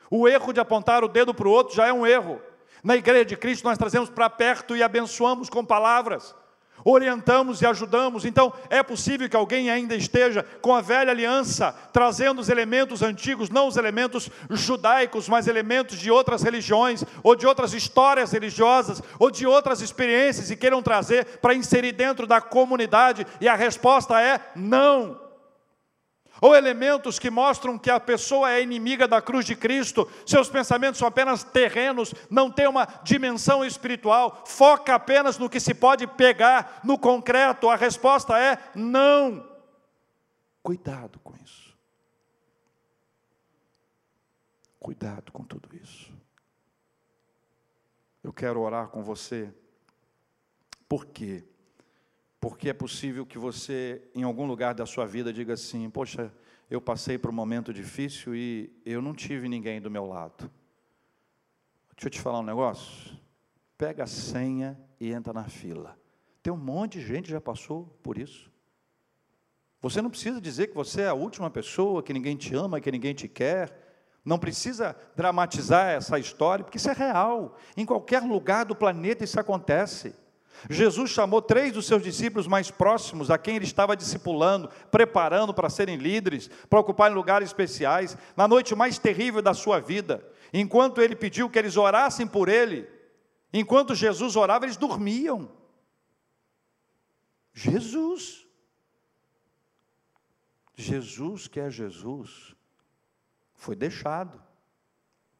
O 0.10 0.28
erro 0.28 0.54
de 0.54 0.60
apontar 0.60 1.04
o 1.04 1.08
dedo 1.08 1.34
para 1.34 1.48
o 1.48 1.52
outro 1.52 1.76
já 1.76 1.88
é 1.88 1.94
um 1.94 2.06
erro. 2.06 2.42
Na 2.84 2.96
igreja 2.96 3.26
de 3.26 3.38
Cristo 3.38 3.64
nós 3.66 3.78
trazemos 3.78 4.10
para 4.10 4.30
perto 4.30 4.76
e 4.76 4.84
abençoamos 4.84 5.50
com 5.50 5.64
palavras 5.64 6.36
orientamos 6.84 7.62
e 7.62 7.66
ajudamos. 7.66 8.26
Então, 8.26 8.54
é 8.70 8.82
possível 8.84 9.30
que 9.30 9.36
alguém 9.36 9.70
ainda 9.70 9.96
esteja 9.96 10.44
com 10.62 10.76
a 10.76 10.82
velha 10.82 11.12
aliança, 11.12 11.76
trazendo 11.94 12.42
os 12.42 12.50
elementos 12.50 13.02
antigos, 13.02 13.50
não 13.50 13.68
os 13.68 13.78
elementos 13.78 14.30
judaicos, 14.50 15.28
mas 15.30 15.48
elementos 15.48 15.98
de 15.98 16.12
outras 16.12 16.44
religiões, 16.44 17.04
ou 17.24 17.36
de 17.36 17.48
outras 17.48 17.74
histórias 17.74 18.32
religiosas, 18.32 19.02
ou 19.20 19.32
de 19.32 19.46
outras 19.46 19.82
experiências, 19.82 20.52
e 20.52 20.56
queiram 20.56 20.82
trazer 20.82 21.26
para 21.42 21.54
inserir 21.54 21.92
dentro 21.92 22.28
da 22.28 22.42
comunidade, 22.42 23.26
e 23.40 23.48
a 23.48 23.56
resposta 23.56 24.22
é 24.22 24.40
não 24.56 25.31
ou 26.42 26.56
elementos 26.56 27.20
que 27.20 27.30
mostram 27.30 27.78
que 27.78 27.92
a 27.92 28.00
pessoa 28.00 28.52
é 28.52 28.64
inimiga 28.64 29.08
da 29.08 29.22
cruz 29.22 29.46
de 29.46 29.56
Cristo, 29.56 30.10
seus 30.26 30.50
pensamentos 30.50 30.98
são 30.98 31.08
apenas 31.08 31.44
terrenos, 31.44 32.16
não 32.32 32.50
tem 32.50 32.68
uma 32.68 32.88
dimensão 33.04 33.64
espiritual, 33.64 34.44
foca 34.48 34.96
apenas 34.96 35.38
no 35.38 35.50
que 35.50 35.60
se 35.60 35.76
pode 35.76 36.08
pegar 36.08 36.82
no 36.84 36.98
concreto, 36.98 37.70
a 37.70 37.76
resposta 37.76 38.40
é 38.40 38.58
não. 38.74 39.48
Cuidado 40.64 41.20
com 41.20 41.36
isso. 41.38 41.78
Cuidado 44.80 45.32
com 45.32 45.44
tudo 45.44 45.70
isso. 45.76 46.12
Eu 48.24 48.34
quero 48.34 48.60
orar 48.62 48.88
com 48.88 49.04
você. 49.04 49.54
Por 50.90 51.06
quê? 51.06 51.44
Porque 52.42 52.70
é 52.70 52.74
possível 52.74 53.24
que 53.24 53.38
você, 53.38 54.02
em 54.16 54.24
algum 54.24 54.48
lugar 54.48 54.74
da 54.74 54.88
sua 54.88 55.06
vida, 55.06 55.32
diga 55.32 55.54
assim: 55.54 55.88
Poxa, 55.92 56.34
eu 56.72 56.82
passei 56.82 57.16
por 57.16 57.30
um 57.30 57.34
momento 57.34 57.72
difícil 57.72 58.36
e 58.36 58.74
eu 58.84 59.00
não 59.00 59.14
tive 59.14 59.48
ninguém 59.48 59.80
do 59.80 59.92
meu 59.92 60.08
lado. 60.08 60.52
Deixa 61.96 62.08
eu 62.08 62.10
te 62.10 62.20
falar 62.20 62.40
um 62.40 62.44
negócio. 62.44 63.16
Pega 63.78 64.06
a 64.06 64.08
senha 64.08 64.78
e 65.00 65.12
entra 65.14 65.32
na 65.32 65.44
fila. 65.44 65.96
Tem 66.42 66.52
um 66.52 66.58
monte 66.58 67.00
de 67.00 67.06
gente 67.06 67.26
que 67.26 67.32
já 67.32 67.40
passou 67.40 67.86
por 68.02 68.18
isso. 68.18 68.52
Você 69.80 70.02
não 70.02 70.10
precisa 70.10 70.42
dizer 70.42 70.68
que 70.68 70.76
você 70.76 71.02
é 71.02 71.08
a 71.10 71.14
última 71.14 71.50
pessoa, 71.50 72.02
que 72.02 72.12
ninguém 72.12 72.36
te 72.36 72.56
ama, 72.56 72.82
que 72.82 72.92
ninguém 72.92 73.14
te 73.14 73.28
quer. 73.28 73.72
Não 74.26 74.40
precisa 74.40 74.96
dramatizar 75.16 75.90
essa 75.90 76.18
história, 76.18 76.64
porque 76.64 76.78
isso 76.78 76.90
é 76.90 76.94
real. 76.94 77.56
Em 77.78 77.86
qualquer 77.86 78.24
lugar 78.24 78.66
do 78.66 78.76
planeta 78.76 79.24
isso 79.24 79.40
acontece. 79.40 80.16
Jesus 80.70 81.10
chamou 81.10 81.42
três 81.42 81.74
dos 81.74 81.88
seus 81.88 82.04
discípulos 82.04 82.48
mais 82.48 82.70
próximos, 82.70 83.32
a 83.32 83.38
quem 83.38 83.56
ele 83.56 83.66
estava 83.66 83.96
discipulando, 83.96 84.70
preparando 84.92 85.54
para 85.54 85.70
serem 85.70 85.98
líderes, 85.98 86.50
para 86.70 86.80
ocuparem 86.80 87.16
lugares 87.16 87.50
especiais, 87.50 88.18
na 88.36 88.48
noite 88.48 88.76
mais 88.76 89.00
terrível 89.00 89.42
da 89.42 89.54
sua 89.54 89.80
vida. 89.80 90.26
Enquanto 90.54 91.02
ele 91.02 91.16
pediu 91.16 91.50
que 91.50 91.58
eles 91.58 91.78
orassem 91.78 92.28
por 92.28 92.48
ele, 92.48 92.88
enquanto 93.52 93.96
Jesus 93.96 94.36
orava, 94.36 94.66
eles 94.66 94.78
dormiam. 94.78 95.50
Jesus. 97.54 98.46
Jesus, 100.76 101.48
que 101.48 101.60
é 101.60 101.70
Jesus, 101.70 102.56
foi 103.54 103.76
deixado. 103.76 104.42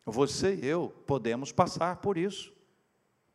Você 0.06 0.56
e 0.56 0.66
eu 0.66 0.90
podemos 1.06 1.52
passar 1.52 1.98
por 1.98 2.18
isso. 2.18 2.54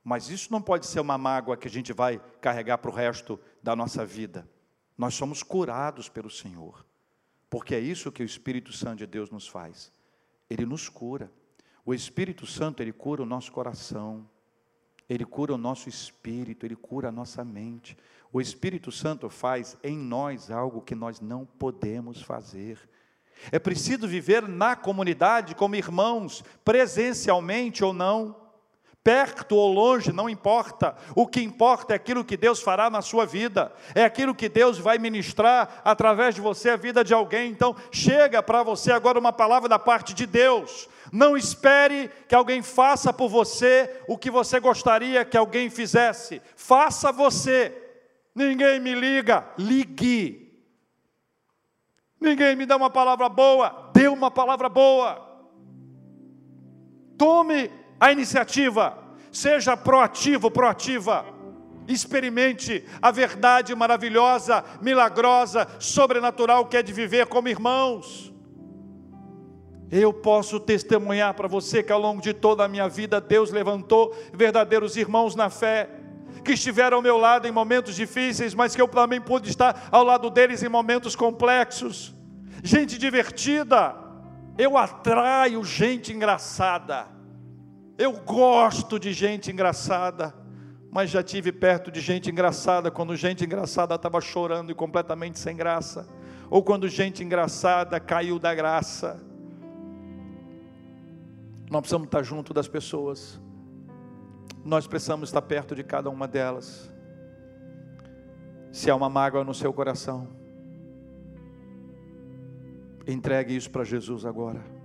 Mas 0.08 0.30
isso 0.30 0.52
não 0.52 0.62
pode 0.62 0.86
ser 0.86 1.00
uma 1.00 1.18
mágoa 1.18 1.56
que 1.56 1.66
a 1.66 1.70
gente 1.70 1.92
vai 1.92 2.22
carregar 2.40 2.78
para 2.78 2.88
o 2.92 2.94
resto 2.94 3.40
da 3.60 3.74
nossa 3.74 4.06
vida. 4.06 4.48
Nós 4.96 5.14
somos 5.14 5.42
curados 5.42 6.08
pelo 6.08 6.30
Senhor, 6.30 6.86
porque 7.50 7.74
é 7.74 7.80
isso 7.80 8.12
que 8.12 8.22
o 8.22 8.24
Espírito 8.24 8.72
Santo 8.72 8.98
de 8.98 9.06
Deus 9.08 9.32
nos 9.32 9.48
faz. 9.48 9.90
Ele 10.48 10.64
nos 10.64 10.88
cura. 10.88 11.28
O 11.84 11.92
Espírito 11.92 12.46
Santo, 12.46 12.84
ele 12.84 12.92
cura 12.92 13.24
o 13.24 13.26
nosso 13.26 13.50
coração, 13.50 14.30
ele 15.08 15.24
cura 15.24 15.52
o 15.52 15.58
nosso 15.58 15.88
espírito, 15.88 16.64
ele 16.64 16.76
cura 16.76 17.08
a 17.08 17.12
nossa 17.12 17.44
mente. 17.44 17.98
O 18.32 18.40
Espírito 18.40 18.92
Santo 18.92 19.28
faz 19.28 19.76
em 19.82 19.98
nós 19.98 20.52
algo 20.52 20.82
que 20.82 20.94
nós 20.94 21.20
não 21.20 21.44
podemos 21.44 22.22
fazer. 22.22 22.78
É 23.50 23.58
preciso 23.58 24.06
viver 24.06 24.46
na 24.46 24.76
comunidade 24.76 25.56
como 25.56 25.74
irmãos, 25.74 26.44
presencialmente 26.64 27.82
ou 27.82 27.92
não 27.92 28.45
perto 29.06 29.54
ou 29.54 29.72
longe, 29.72 30.12
não 30.12 30.28
importa. 30.28 30.96
O 31.14 31.28
que 31.28 31.40
importa 31.40 31.92
é 31.92 31.96
aquilo 31.96 32.24
que 32.24 32.36
Deus 32.36 32.60
fará 32.60 32.90
na 32.90 33.00
sua 33.00 33.24
vida, 33.24 33.72
é 33.94 34.02
aquilo 34.02 34.34
que 34.34 34.48
Deus 34.48 34.78
vai 34.78 34.98
ministrar 34.98 35.80
através 35.84 36.34
de 36.34 36.40
você 36.40 36.70
a 36.70 36.76
vida 36.76 37.04
de 37.04 37.14
alguém. 37.14 37.52
Então, 37.52 37.76
chega 37.92 38.42
para 38.42 38.64
você 38.64 38.90
agora 38.90 39.16
uma 39.16 39.32
palavra 39.32 39.68
da 39.68 39.78
parte 39.78 40.12
de 40.12 40.26
Deus. 40.26 40.88
Não 41.12 41.36
espere 41.36 42.10
que 42.26 42.34
alguém 42.34 42.62
faça 42.62 43.12
por 43.12 43.28
você 43.28 44.02
o 44.08 44.18
que 44.18 44.28
você 44.28 44.58
gostaria 44.58 45.24
que 45.24 45.36
alguém 45.36 45.70
fizesse. 45.70 46.42
Faça 46.56 47.12
você. 47.12 47.72
Ninguém 48.34 48.80
me 48.80 48.92
liga, 48.92 49.46
ligue. 49.56 50.52
Ninguém 52.20 52.56
me 52.56 52.66
dá 52.66 52.76
uma 52.76 52.90
palavra 52.90 53.28
boa, 53.28 53.88
dê 53.94 54.08
uma 54.08 54.32
palavra 54.32 54.68
boa. 54.68 55.24
Tome 57.16 57.85
a 57.98 58.12
iniciativa, 58.12 58.98
seja 59.32 59.76
proativo, 59.76 60.50
proativa. 60.50 61.24
Experimente 61.88 62.84
a 63.00 63.10
verdade 63.10 63.74
maravilhosa, 63.74 64.64
milagrosa, 64.80 65.68
sobrenatural 65.78 66.66
que 66.66 66.76
é 66.76 66.82
de 66.82 66.92
viver 66.92 67.26
como 67.26 67.48
irmãos. 67.48 68.32
Eu 69.90 70.12
posso 70.12 70.58
testemunhar 70.58 71.34
para 71.34 71.46
você 71.46 71.82
que 71.82 71.92
ao 71.92 72.00
longo 72.00 72.20
de 72.20 72.34
toda 72.34 72.64
a 72.64 72.68
minha 72.68 72.88
vida 72.88 73.20
Deus 73.20 73.52
levantou 73.52 74.16
verdadeiros 74.32 74.96
irmãos 74.96 75.36
na 75.36 75.48
fé, 75.48 75.88
que 76.44 76.52
estiveram 76.52 76.96
ao 76.96 77.02
meu 77.02 77.16
lado 77.16 77.46
em 77.46 77.52
momentos 77.52 77.94
difíceis, 77.94 78.52
mas 78.52 78.74
que 78.74 78.82
eu 78.82 78.88
também 78.88 79.20
pude 79.20 79.48
estar 79.48 79.88
ao 79.92 80.02
lado 80.02 80.28
deles 80.28 80.62
em 80.62 80.68
momentos 80.68 81.14
complexos. 81.14 82.14
Gente 82.64 82.98
divertida, 82.98 83.94
eu 84.58 84.76
atraio 84.76 85.62
gente 85.62 86.12
engraçada. 86.12 87.15
Eu 87.98 88.12
gosto 88.12 88.98
de 88.98 89.12
gente 89.12 89.50
engraçada, 89.50 90.34
mas 90.90 91.08
já 91.08 91.22
tive 91.22 91.50
perto 91.50 91.90
de 91.90 92.00
gente 92.00 92.30
engraçada 92.30 92.90
quando 92.90 93.16
gente 93.16 93.44
engraçada 93.44 93.94
estava 93.94 94.20
chorando 94.20 94.70
e 94.70 94.74
completamente 94.74 95.38
sem 95.38 95.56
graça, 95.56 96.06
ou 96.50 96.62
quando 96.62 96.88
gente 96.88 97.24
engraçada 97.24 97.98
caiu 97.98 98.38
da 98.38 98.54
graça. 98.54 99.24
Nós 101.70 101.80
precisamos 101.80 102.06
estar 102.06 102.22
junto 102.22 102.52
das 102.52 102.68
pessoas, 102.68 103.40
nós 104.62 104.86
precisamos 104.86 105.30
estar 105.30 105.42
perto 105.42 105.74
de 105.74 105.82
cada 105.82 106.10
uma 106.10 106.28
delas. 106.28 106.92
Se 108.70 108.90
há 108.90 108.94
uma 108.94 109.08
mágoa 109.08 109.42
no 109.42 109.54
seu 109.54 109.72
coração, 109.72 110.28
entregue 113.06 113.56
isso 113.56 113.70
para 113.70 113.84
Jesus 113.84 114.26
agora. 114.26 114.75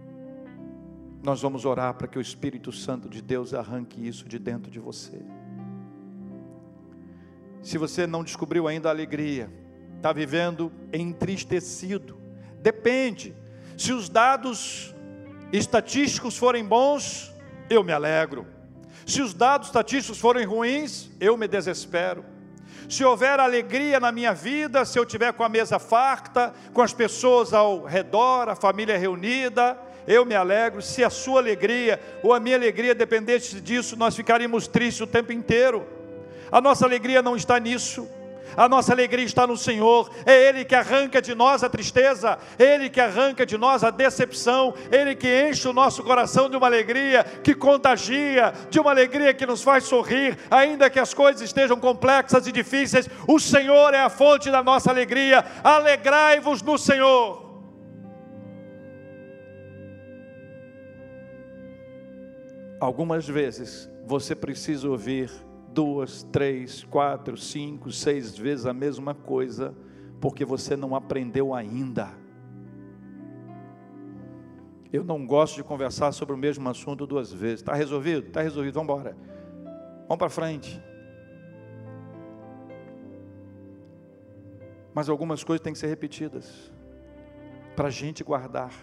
Nós 1.24 1.40
vamos 1.42 1.66
orar 1.66 1.94
para 1.94 2.08
que 2.08 2.18
o 2.18 2.22
Espírito 2.22 2.72
Santo 2.72 3.08
de 3.08 3.22
Deus 3.22 3.54
arranque 3.54 4.06
isso 4.06 4.28
de 4.28 4.40
dentro 4.40 4.72
de 4.72 4.80
você. 4.80 5.22
Se 7.62 7.78
você 7.78 8.08
não 8.08 8.24
descobriu 8.24 8.68
ainda 8.68 8.90
a 8.90 8.92
alegria, 8.92 9.52
está 9.98 10.12
vivendo 10.12 10.72
entristecido, 10.92 12.18
depende. 12.60 13.36
Se 13.78 13.94
os 13.94 14.10
dados 14.10 14.96
estatísticos 15.54 16.36
forem 16.36 16.66
bons, 16.66 17.32
eu 17.70 17.84
me 17.84 17.92
alegro. 17.92 18.48
Se 19.06 19.22
os 19.22 19.32
dados 19.34 19.68
estatísticos 19.68 20.20
forem 20.20 20.46
ruins, 20.46 21.12
eu 21.20 21.38
me 21.38 21.48
desespero. 21.48 22.26
Se 22.90 23.04
houver 23.04 23.40
alegria 23.40 24.00
na 24.00 24.12
minha 24.12 24.34
vida, 24.34 24.84
se 24.86 24.98
eu 24.98 25.06
tiver 25.06 25.34
com 25.34 25.44
a 25.44 25.50
mesa 25.50 25.78
farta, 25.78 26.52
com 26.74 26.82
as 26.82 26.94
pessoas 26.94 27.54
ao 27.54 27.84
redor, 27.86 28.50
a 28.50 28.56
família 28.56 28.98
reunida, 28.98 29.78
eu 30.08 30.26
me 30.26 30.36
alegro. 30.36 30.82
Se 30.82 31.04
a 31.04 31.10
sua 31.10 31.40
alegria 31.40 32.00
ou 32.24 32.34
a 32.34 32.40
minha 32.40 32.56
alegria 32.56 32.96
dependesse 32.96 33.60
disso, 33.62 33.96
nós 33.96 34.16
ficaríamos 34.16 34.68
tristes 34.68 35.02
o 35.02 35.08
tempo 35.08 35.32
inteiro. 35.32 35.86
A 36.52 36.60
nossa 36.60 36.86
alegria 36.86 37.22
não 37.22 37.36
está 37.36 37.60
nisso. 37.60 38.08
A 38.56 38.68
nossa 38.68 38.92
alegria 38.92 39.26
está 39.26 39.48
no 39.48 39.56
Senhor, 39.56 40.10
é 40.26 40.50
Ele 40.50 40.66
que 40.66 40.76
arranca 40.76 41.22
de 41.22 41.34
nós 41.34 41.64
a 41.64 41.70
tristeza, 41.70 42.38
é 42.60 42.76
Ele 42.76 42.90
que 42.90 43.00
arranca 43.00 43.46
de 43.46 43.58
nós 43.58 43.84
a 43.84 43.90
decepção, 43.90 44.74
é 44.92 45.02
Ele 45.02 45.16
que 45.16 45.48
enche 45.48 45.68
o 45.68 45.74
nosso 45.74 46.04
coração 46.04 46.50
de 46.50 46.58
uma 46.58 46.68
alegria 46.68 47.24
que 47.24 47.56
contagia, 47.56 48.54
de 48.70 48.80
uma 48.80 48.92
alegria 48.92 49.34
que 49.34 49.46
nos 49.46 49.62
faz 49.62 49.86
sorrir, 49.86 50.38
ainda 50.50 50.90
que 50.90 51.00
as 51.00 51.14
coisas 51.14 51.42
estejam 51.42 51.80
complexas 51.80 52.46
e 52.46 52.52
difíceis, 52.52 53.10
o 53.28 53.40
Senhor 53.40 53.94
é 53.94 54.02
a 54.02 54.10
fonte 54.10 54.52
da 54.52 54.62
nossa 54.62 54.90
alegria, 54.90 55.46
alegrai-vos 55.64 56.62
no 56.62 56.78
Senhor. 56.78 57.51
Algumas 62.82 63.28
vezes 63.28 63.88
você 64.08 64.36
precisa 64.36 64.90
ouvir 64.90 65.30
duas, 65.72 66.24
três, 66.24 66.84
quatro, 66.84 67.38
cinco, 67.38 67.92
seis 67.92 68.36
vezes 68.36 68.66
a 68.66 68.74
mesma 68.74 69.14
coisa, 69.14 69.76
porque 70.20 70.44
você 70.44 70.76
não 70.76 70.96
aprendeu 70.96 71.54
ainda. 71.54 72.10
Eu 74.92 75.04
não 75.04 75.28
gosto 75.28 75.58
de 75.58 75.64
conversar 75.64 76.12
sobre 76.12 76.34
o 76.34 76.38
mesmo 76.38 76.68
assunto 76.68 77.06
duas 77.06 77.32
vezes. 77.32 77.60
Está 77.60 77.76
resolvido? 77.76 78.26
Está 78.26 78.42
resolvido, 78.42 78.74
vamos 78.74 78.92
embora. 78.92 79.16
Vamos 80.08 80.18
para 80.18 80.30
frente. 80.32 80.82
Mas 84.92 85.08
algumas 85.08 85.44
coisas 85.44 85.64
têm 85.64 85.72
que 85.72 85.80
ser 85.80 85.86
repetidas 85.86 86.74
para 87.76 87.90
a 87.90 87.92
gente 87.92 88.24
guardar, 88.24 88.74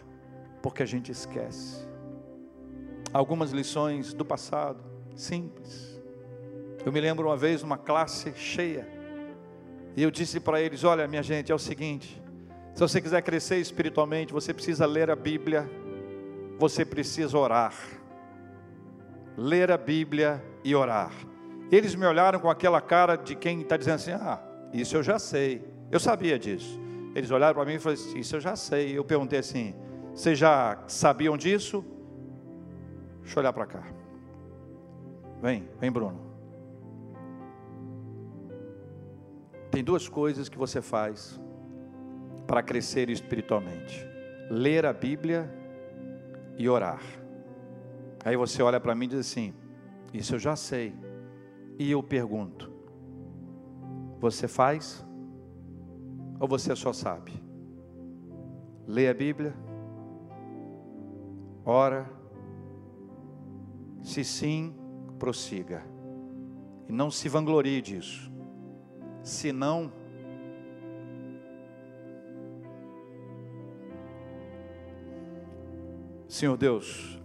porque 0.63 0.85
a 0.85 0.87
gente 0.87 1.11
esquece 1.11 1.88
algumas 3.19 3.51
lições 3.51 4.15
do 4.15 4.25
passado, 4.25 4.79
simples. 5.17 6.01
Eu 6.87 6.93
me 6.93 7.01
lembro 7.01 7.27
uma 7.27 7.37
vez 7.37 7.65
uma 7.65 7.77
classe 7.77 8.33
cheia, 8.37 8.89
e 9.97 10.03
eu 10.05 10.11
disse 10.11 10.39
para 10.39 10.63
eles: 10.63 10.85
Olha, 10.85 11.09
minha 11.09 11.23
gente, 11.23 11.51
é 11.51 11.55
o 11.55 11.59
seguinte, 11.59 12.23
se 12.73 12.81
você 12.81 13.01
quiser 13.01 13.21
crescer 13.23 13.57
espiritualmente, 13.57 14.33
você 14.33 14.55
precisa 14.55 14.87
ler 14.87 15.11
a 15.11 15.17
Bíblia, 15.17 15.69
você 16.61 16.85
precisa 16.85 17.37
orar. 17.37 17.75
Ler 19.37 19.73
a 19.73 19.77
Bíblia 19.77 20.41
e 20.63 20.75
orar. 20.77 21.13
Eles 21.73 21.97
me 21.97 22.07
olharam 22.07 22.39
com 22.39 22.49
aquela 22.49 22.81
cara 22.81 23.17
de 23.17 23.35
quem 23.35 23.63
está 23.63 23.77
dizendo 23.77 23.97
assim: 23.97 24.13
Ah, 24.13 24.41
isso 24.73 24.97
eu 24.97 25.03
já 25.03 25.19
sei, 25.19 25.65
eu 25.91 25.99
sabia 25.99 26.39
disso. 26.39 26.79
Eles 27.17 27.33
olharam 27.33 27.57
para 27.57 27.65
mim 27.65 27.75
e 27.75 27.79
falaram 27.81 28.01
assim: 28.01 28.21
Isso 28.21 28.37
eu 28.37 28.41
já 28.41 28.55
sei. 28.55 28.97
Eu 28.97 29.05
perguntei 29.05 29.41
assim: 29.41 29.75
Vocês 30.15 30.39
já 30.39 30.79
sabiam 30.87 31.37
disso? 31.37 31.85
Deixa 33.29 33.41
eu 33.41 33.43
olhar 33.43 33.53
para 33.53 33.67
cá. 33.67 33.83
Vem, 35.43 35.69
vem, 35.79 35.93
Bruno. 35.93 36.19
Tem 39.71 39.85
duas 39.85 40.09
coisas 40.09 40.49
que 40.49 40.57
você 40.57 40.81
faz 40.81 41.39
para 42.47 42.63
crescer 42.63 43.11
espiritualmente: 43.11 44.03
ler 44.49 44.87
a 44.87 44.95
Bíblia 44.95 45.47
e 46.57 46.71
orar. 46.71 47.03
Aí 48.25 48.35
você 48.35 48.63
olha 48.63 48.81
para 48.81 48.95
mim 48.95 49.05
e 49.05 49.09
diz 49.09 49.19
assim: 49.19 49.53
Isso 50.11 50.37
eu 50.37 50.39
já 50.39 50.57
sei. 50.57 50.95
E 51.79 51.91
eu 51.91 52.03
pergunto: 52.03 52.73
Você 54.21 54.49
faz? 54.49 55.07
Ou 56.41 56.49
você 56.49 56.75
só 56.75 56.95
sabe? 56.95 57.33
Lê 58.87 59.07
a 59.07 59.13
Bíblia, 59.13 59.53
ora 61.63 62.18
se 64.09 64.25
sim, 64.25 64.75
prossiga. 65.19 65.85
E 66.89 66.93
não 66.93 67.11
se 67.11 67.29
vanglorie 67.29 67.83
disso. 67.83 68.33
Se 69.23 69.53
não, 69.53 69.93
Senhor 76.27 76.57
Deus, 76.57 77.21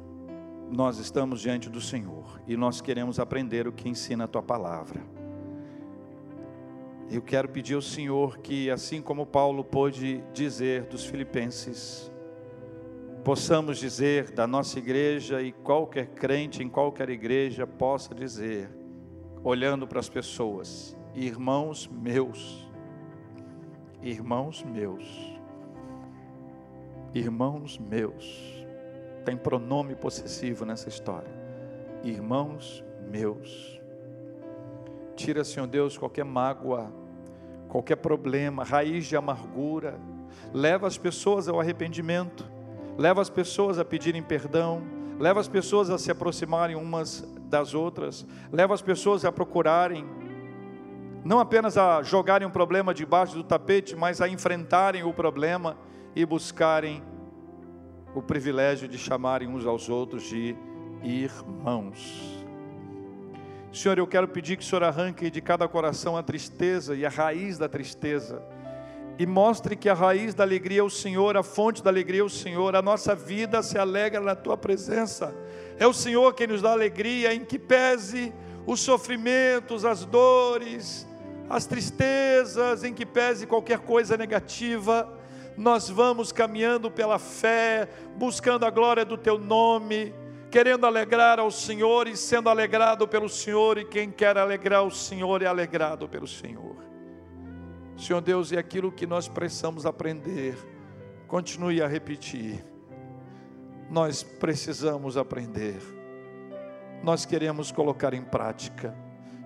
nós 0.69 0.97
estamos 0.97 1.39
diante 1.39 1.69
do 1.69 1.79
Senhor 1.79 2.41
e 2.45 2.57
nós 2.57 2.81
queremos 2.81 3.17
aprender 3.17 3.65
o 3.65 3.71
que 3.71 3.87
ensina 3.87 4.25
a 4.25 4.27
tua 4.27 4.43
palavra. 4.43 5.01
Eu 7.09 7.21
quero 7.21 7.47
pedir 7.47 7.75
ao 7.75 7.81
Senhor 7.81 8.39
que, 8.39 8.69
assim 8.69 9.01
como 9.01 9.25
Paulo 9.25 9.63
pôde 9.63 10.21
dizer 10.33 10.83
dos 10.87 11.05
Filipenses, 11.05 12.11
possamos 13.23 13.77
dizer 13.77 14.31
da 14.31 14.45
nossa 14.45 14.77
igreja 14.77 15.41
e 15.41 15.53
qualquer 15.53 16.07
crente 16.07 16.61
em 16.61 16.67
qualquer 16.67 17.09
igreja 17.09 17.65
possa 17.65 18.13
dizer, 18.13 18.69
olhando 19.41 19.87
para 19.87 19.99
as 19.99 20.09
pessoas, 20.09 20.95
irmãos 21.15 21.87
meus, 21.87 22.69
irmãos 24.01 24.61
meus, 24.63 25.39
irmãos 27.13 27.79
meus, 27.79 28.65
tem 29.23 29.37
pronome 29.37 29.95
possessivo 29.95 30.65
nessa 30.65 30.89
história, 30.89 31.31
irmãos 32.03 32.83
meus. 33.09 33.79
Tira, 35.15 35.45
Senhor 35.45 35.67
Deus, 35.67 35.97
qualquer 35.97 36.25
mágoa, 36.25 36.91
qualquer 37.69 37.95
problema, 37.95 38.65
raiz 38.65 39.05
de 39.05 39.15
amargura, 39.15 39.97
leva 40.53 40.87
as 40.87 40.97
pessoas 40.97 41.47
ao 41.47 41.57
arrependimento 41.57 42.51
leva 42.97 43.21
as 43.21 43.29
pessoas 43.29 43.79
a 43.79 43.85
pedirem 43.85 44.21
perdão, 44.21 44.81
leva 45.19 45.39
as 45.39 45.47
pessoas 45.47 45.89
a 45.89 45.97
se 45.97 46.11
aproximarem 46.11 46.75
umas 46.75 47.21
das 47.49 47.73
outras, 47.73 48.25
leva 48.51 48.73
as 48.73 48.81
pessoas 48.81 49.25
a 49.25 49.31
procurarem, 49.31 50.05
não 51.23 51.39
apenas 51.39 51.77
a 51.77 52.01
jogarem 52.03 52.47
um 52.47 52.51
problema 52.51 52.93
debaixo 52.93 53.35
do 53.35 53.43
tapete, 53.43 53.95
mas 53.95 54.21
a 54.21 54.27
enfrentarem 54.27 55.03
o 55.03 55.13
problema 55.13 55.77
e 56.15 56.25
buscarem 56.25 57.01
o 58.13 58.21
privilégio 58.21 58.87
de 58.87 58.97
chamarem 58.97 59.47
uns 59.47 59.65
aos 59.65 59.89
outros 59.89 60.23
de 60.23 60.55
irmãos. 61.03 62.43
Senhor, 63.71 63.97
eu 63.97 64.05
quero 64.05 64.27
pedir 64.27 64.57
que 64.57 64.63
o 64.63 64.65
Senhor 64.65 64.83
arranque 64.83 65.31
de 65.31 65.41
cada 65.41 65.67
coração 65.67 66.15
a 66.15 66.21
tristeza 66.21 66.95
e 66.95 67.05
a 67.05 67.09
raiz 67.09 67.57
da 67.57 67.67
tristeza 67.67 68.41
e 69.17 69.25
mostre 69.25 69.75
que 69.75 69.87
a 69.87 69.93
raiz 69.93 70.33
da 70.33 70.43
alegria 70.43 70.79
é 70.79 70.83
o 70.83 70.89
Senhor, 70.89 71.37
a 71.37 71.43
fonte 71.43 71.83
da 71.83 71.89
alegria 71.89 72.21
é 72.21 72.23
o 72.23 72.29
Senhor, 72.29 72.75
a 72.75 72.81
nossa 72.81 73.13
vida 73.15 73.61
se 73.61 73.77
alegra 73.77 74.19
na 74.19 74.35
tua 74.35 74.57
presença. 74.57 75.33
É 75.77 75.85
o 75.85 75.93
Senhor 75.93 76.33
quem 76.33 76.47
nos 76.47 76.61
dá 76.61 76.71
alegria, 76.71 77.33
em 77.33 77.45
que 77.45 77.59
pese 77.59 78.33
os 78.65 78.79
sofrimentos, 78.79 79.85
as 79.85 80.03
dores, 80.03 81.07
as 81.49 81.65
tristezas, 81.65 82.83
em 82.83 82.93
que 82.93 83.05
pese 83.05 83.45
qualquer 83.45 83.79
coisa 83.79 84.17
negativa, 84.17 85.07
nós 85.55 85.89
vamos 85.89 86.31
caminhando 86.31 86.89
pela 86.89 87.19
fé, 87.19 87.87
buscando 88.17 88.65
a 88.65 88.71
glória 88.71 89.05
do 89.05 89.17
teu 89.17 89.37
nome, 89.37 90.13
querendo 90.49 90.87
alegrar 90.87 91.39
ao 91.39 91.51
Senhor 91.51 92.07
e 92.07 92.17
sendo 92.17 92.49
alegrado 92.49 93.07
pelo 93.07 93.29
Senhor, 93.29 93.77
e 93.77 93.85
quem 93.85 94.09
quer 94.09 94.37
alegrar 94.39 94.83
o 94.83 94.91
Senhor 94.91 95.43
é 95.43 95.45
alegrado 95.45 96.09
pelo 96.09 96.27
Senhor. 96.27 96.92
Senhor 97.97 98.21
Deus, 98.21 98.51
é 98.51 98.57
aquilo 98.57 98.91
que 98.91 99.05
nós 99.05 99.27
precisamos 99.27 99.85
aprender. 99.85 100.55
Continue 101.27 101.81
a 101.81 101.87
repetir. 101.87 102.63
Nós 103.89 104.23
precisamos 104.23 105.17
aprender. 105.17 105.77
nós 107.03 107.25
queremos 107.25 107.69
colocar 107.69 108.13
em 108.13 108.23
prática, 108.23 108.95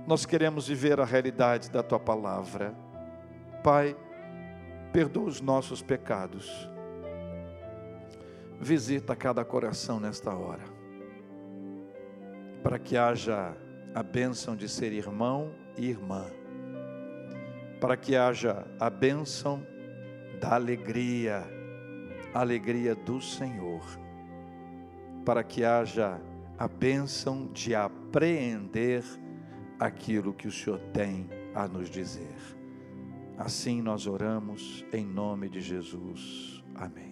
nós 0.06 0.28
queremos 0.28 0.68
viver 0.68 1.00
a 1.00 1.06
realidade 1.06 1.72
da 1.72 1.82
tua 1.82 2.00
palavra. 2.00 2.74
Pai, 3.64 3.98
perdoa 4.94 5.26
os 5.26 5.42
nossos 5.42 5.82
pecados, 5.82 6.70
visita 8.62 9.16
cada 9.16 9.44
coração 9.44 10.00
nesta 10.00 10.36
hora, 10.36 10.64
para 12.62 12.78
que 12.78 12.96
haja 12.96 13.58
a 13.96 14.04
bênção 14.04 14.56
de 14.56 14.70
ser 14.70 14.94
irmão 14.94 15.52
e 15.76 15.90
irmã, 15.90 16.28
para 17.80 17.96
que 17.96 18.16
haja 18.16 18.66
a 18.80 18.90
bênção 18.90 19.66
da 20.40 20.56
alegria, 20.56 21.44
a 22.34 22.40
alegria 22.40 22.96
do 22.96 23.22
Senhor, 23.22 23.82
para 25.26 25.44
que 25.44 25.64
haja 25.64 26.20
a 26.58 26.68
bênção 26.68 27.48
de 27.54 27.76
apreender 27.76 29.04
aquilo 29.80 30.34
que 30.34 30.48
o 30.48 30.52
Senhor 30.52 30.80
tem 30.92 31.30
a 31.54 31.68
nos 31.68 31.90
dizer. 31.90 32.36
Assim 33.38 33.82
nós 33.82 34.08
oramos 34.08 34.84
em 34.92 35.06
nome 35.06 35.48
de 35.48 35.62
Jesus. 35.62 36.64
Amém. 36.74 37.07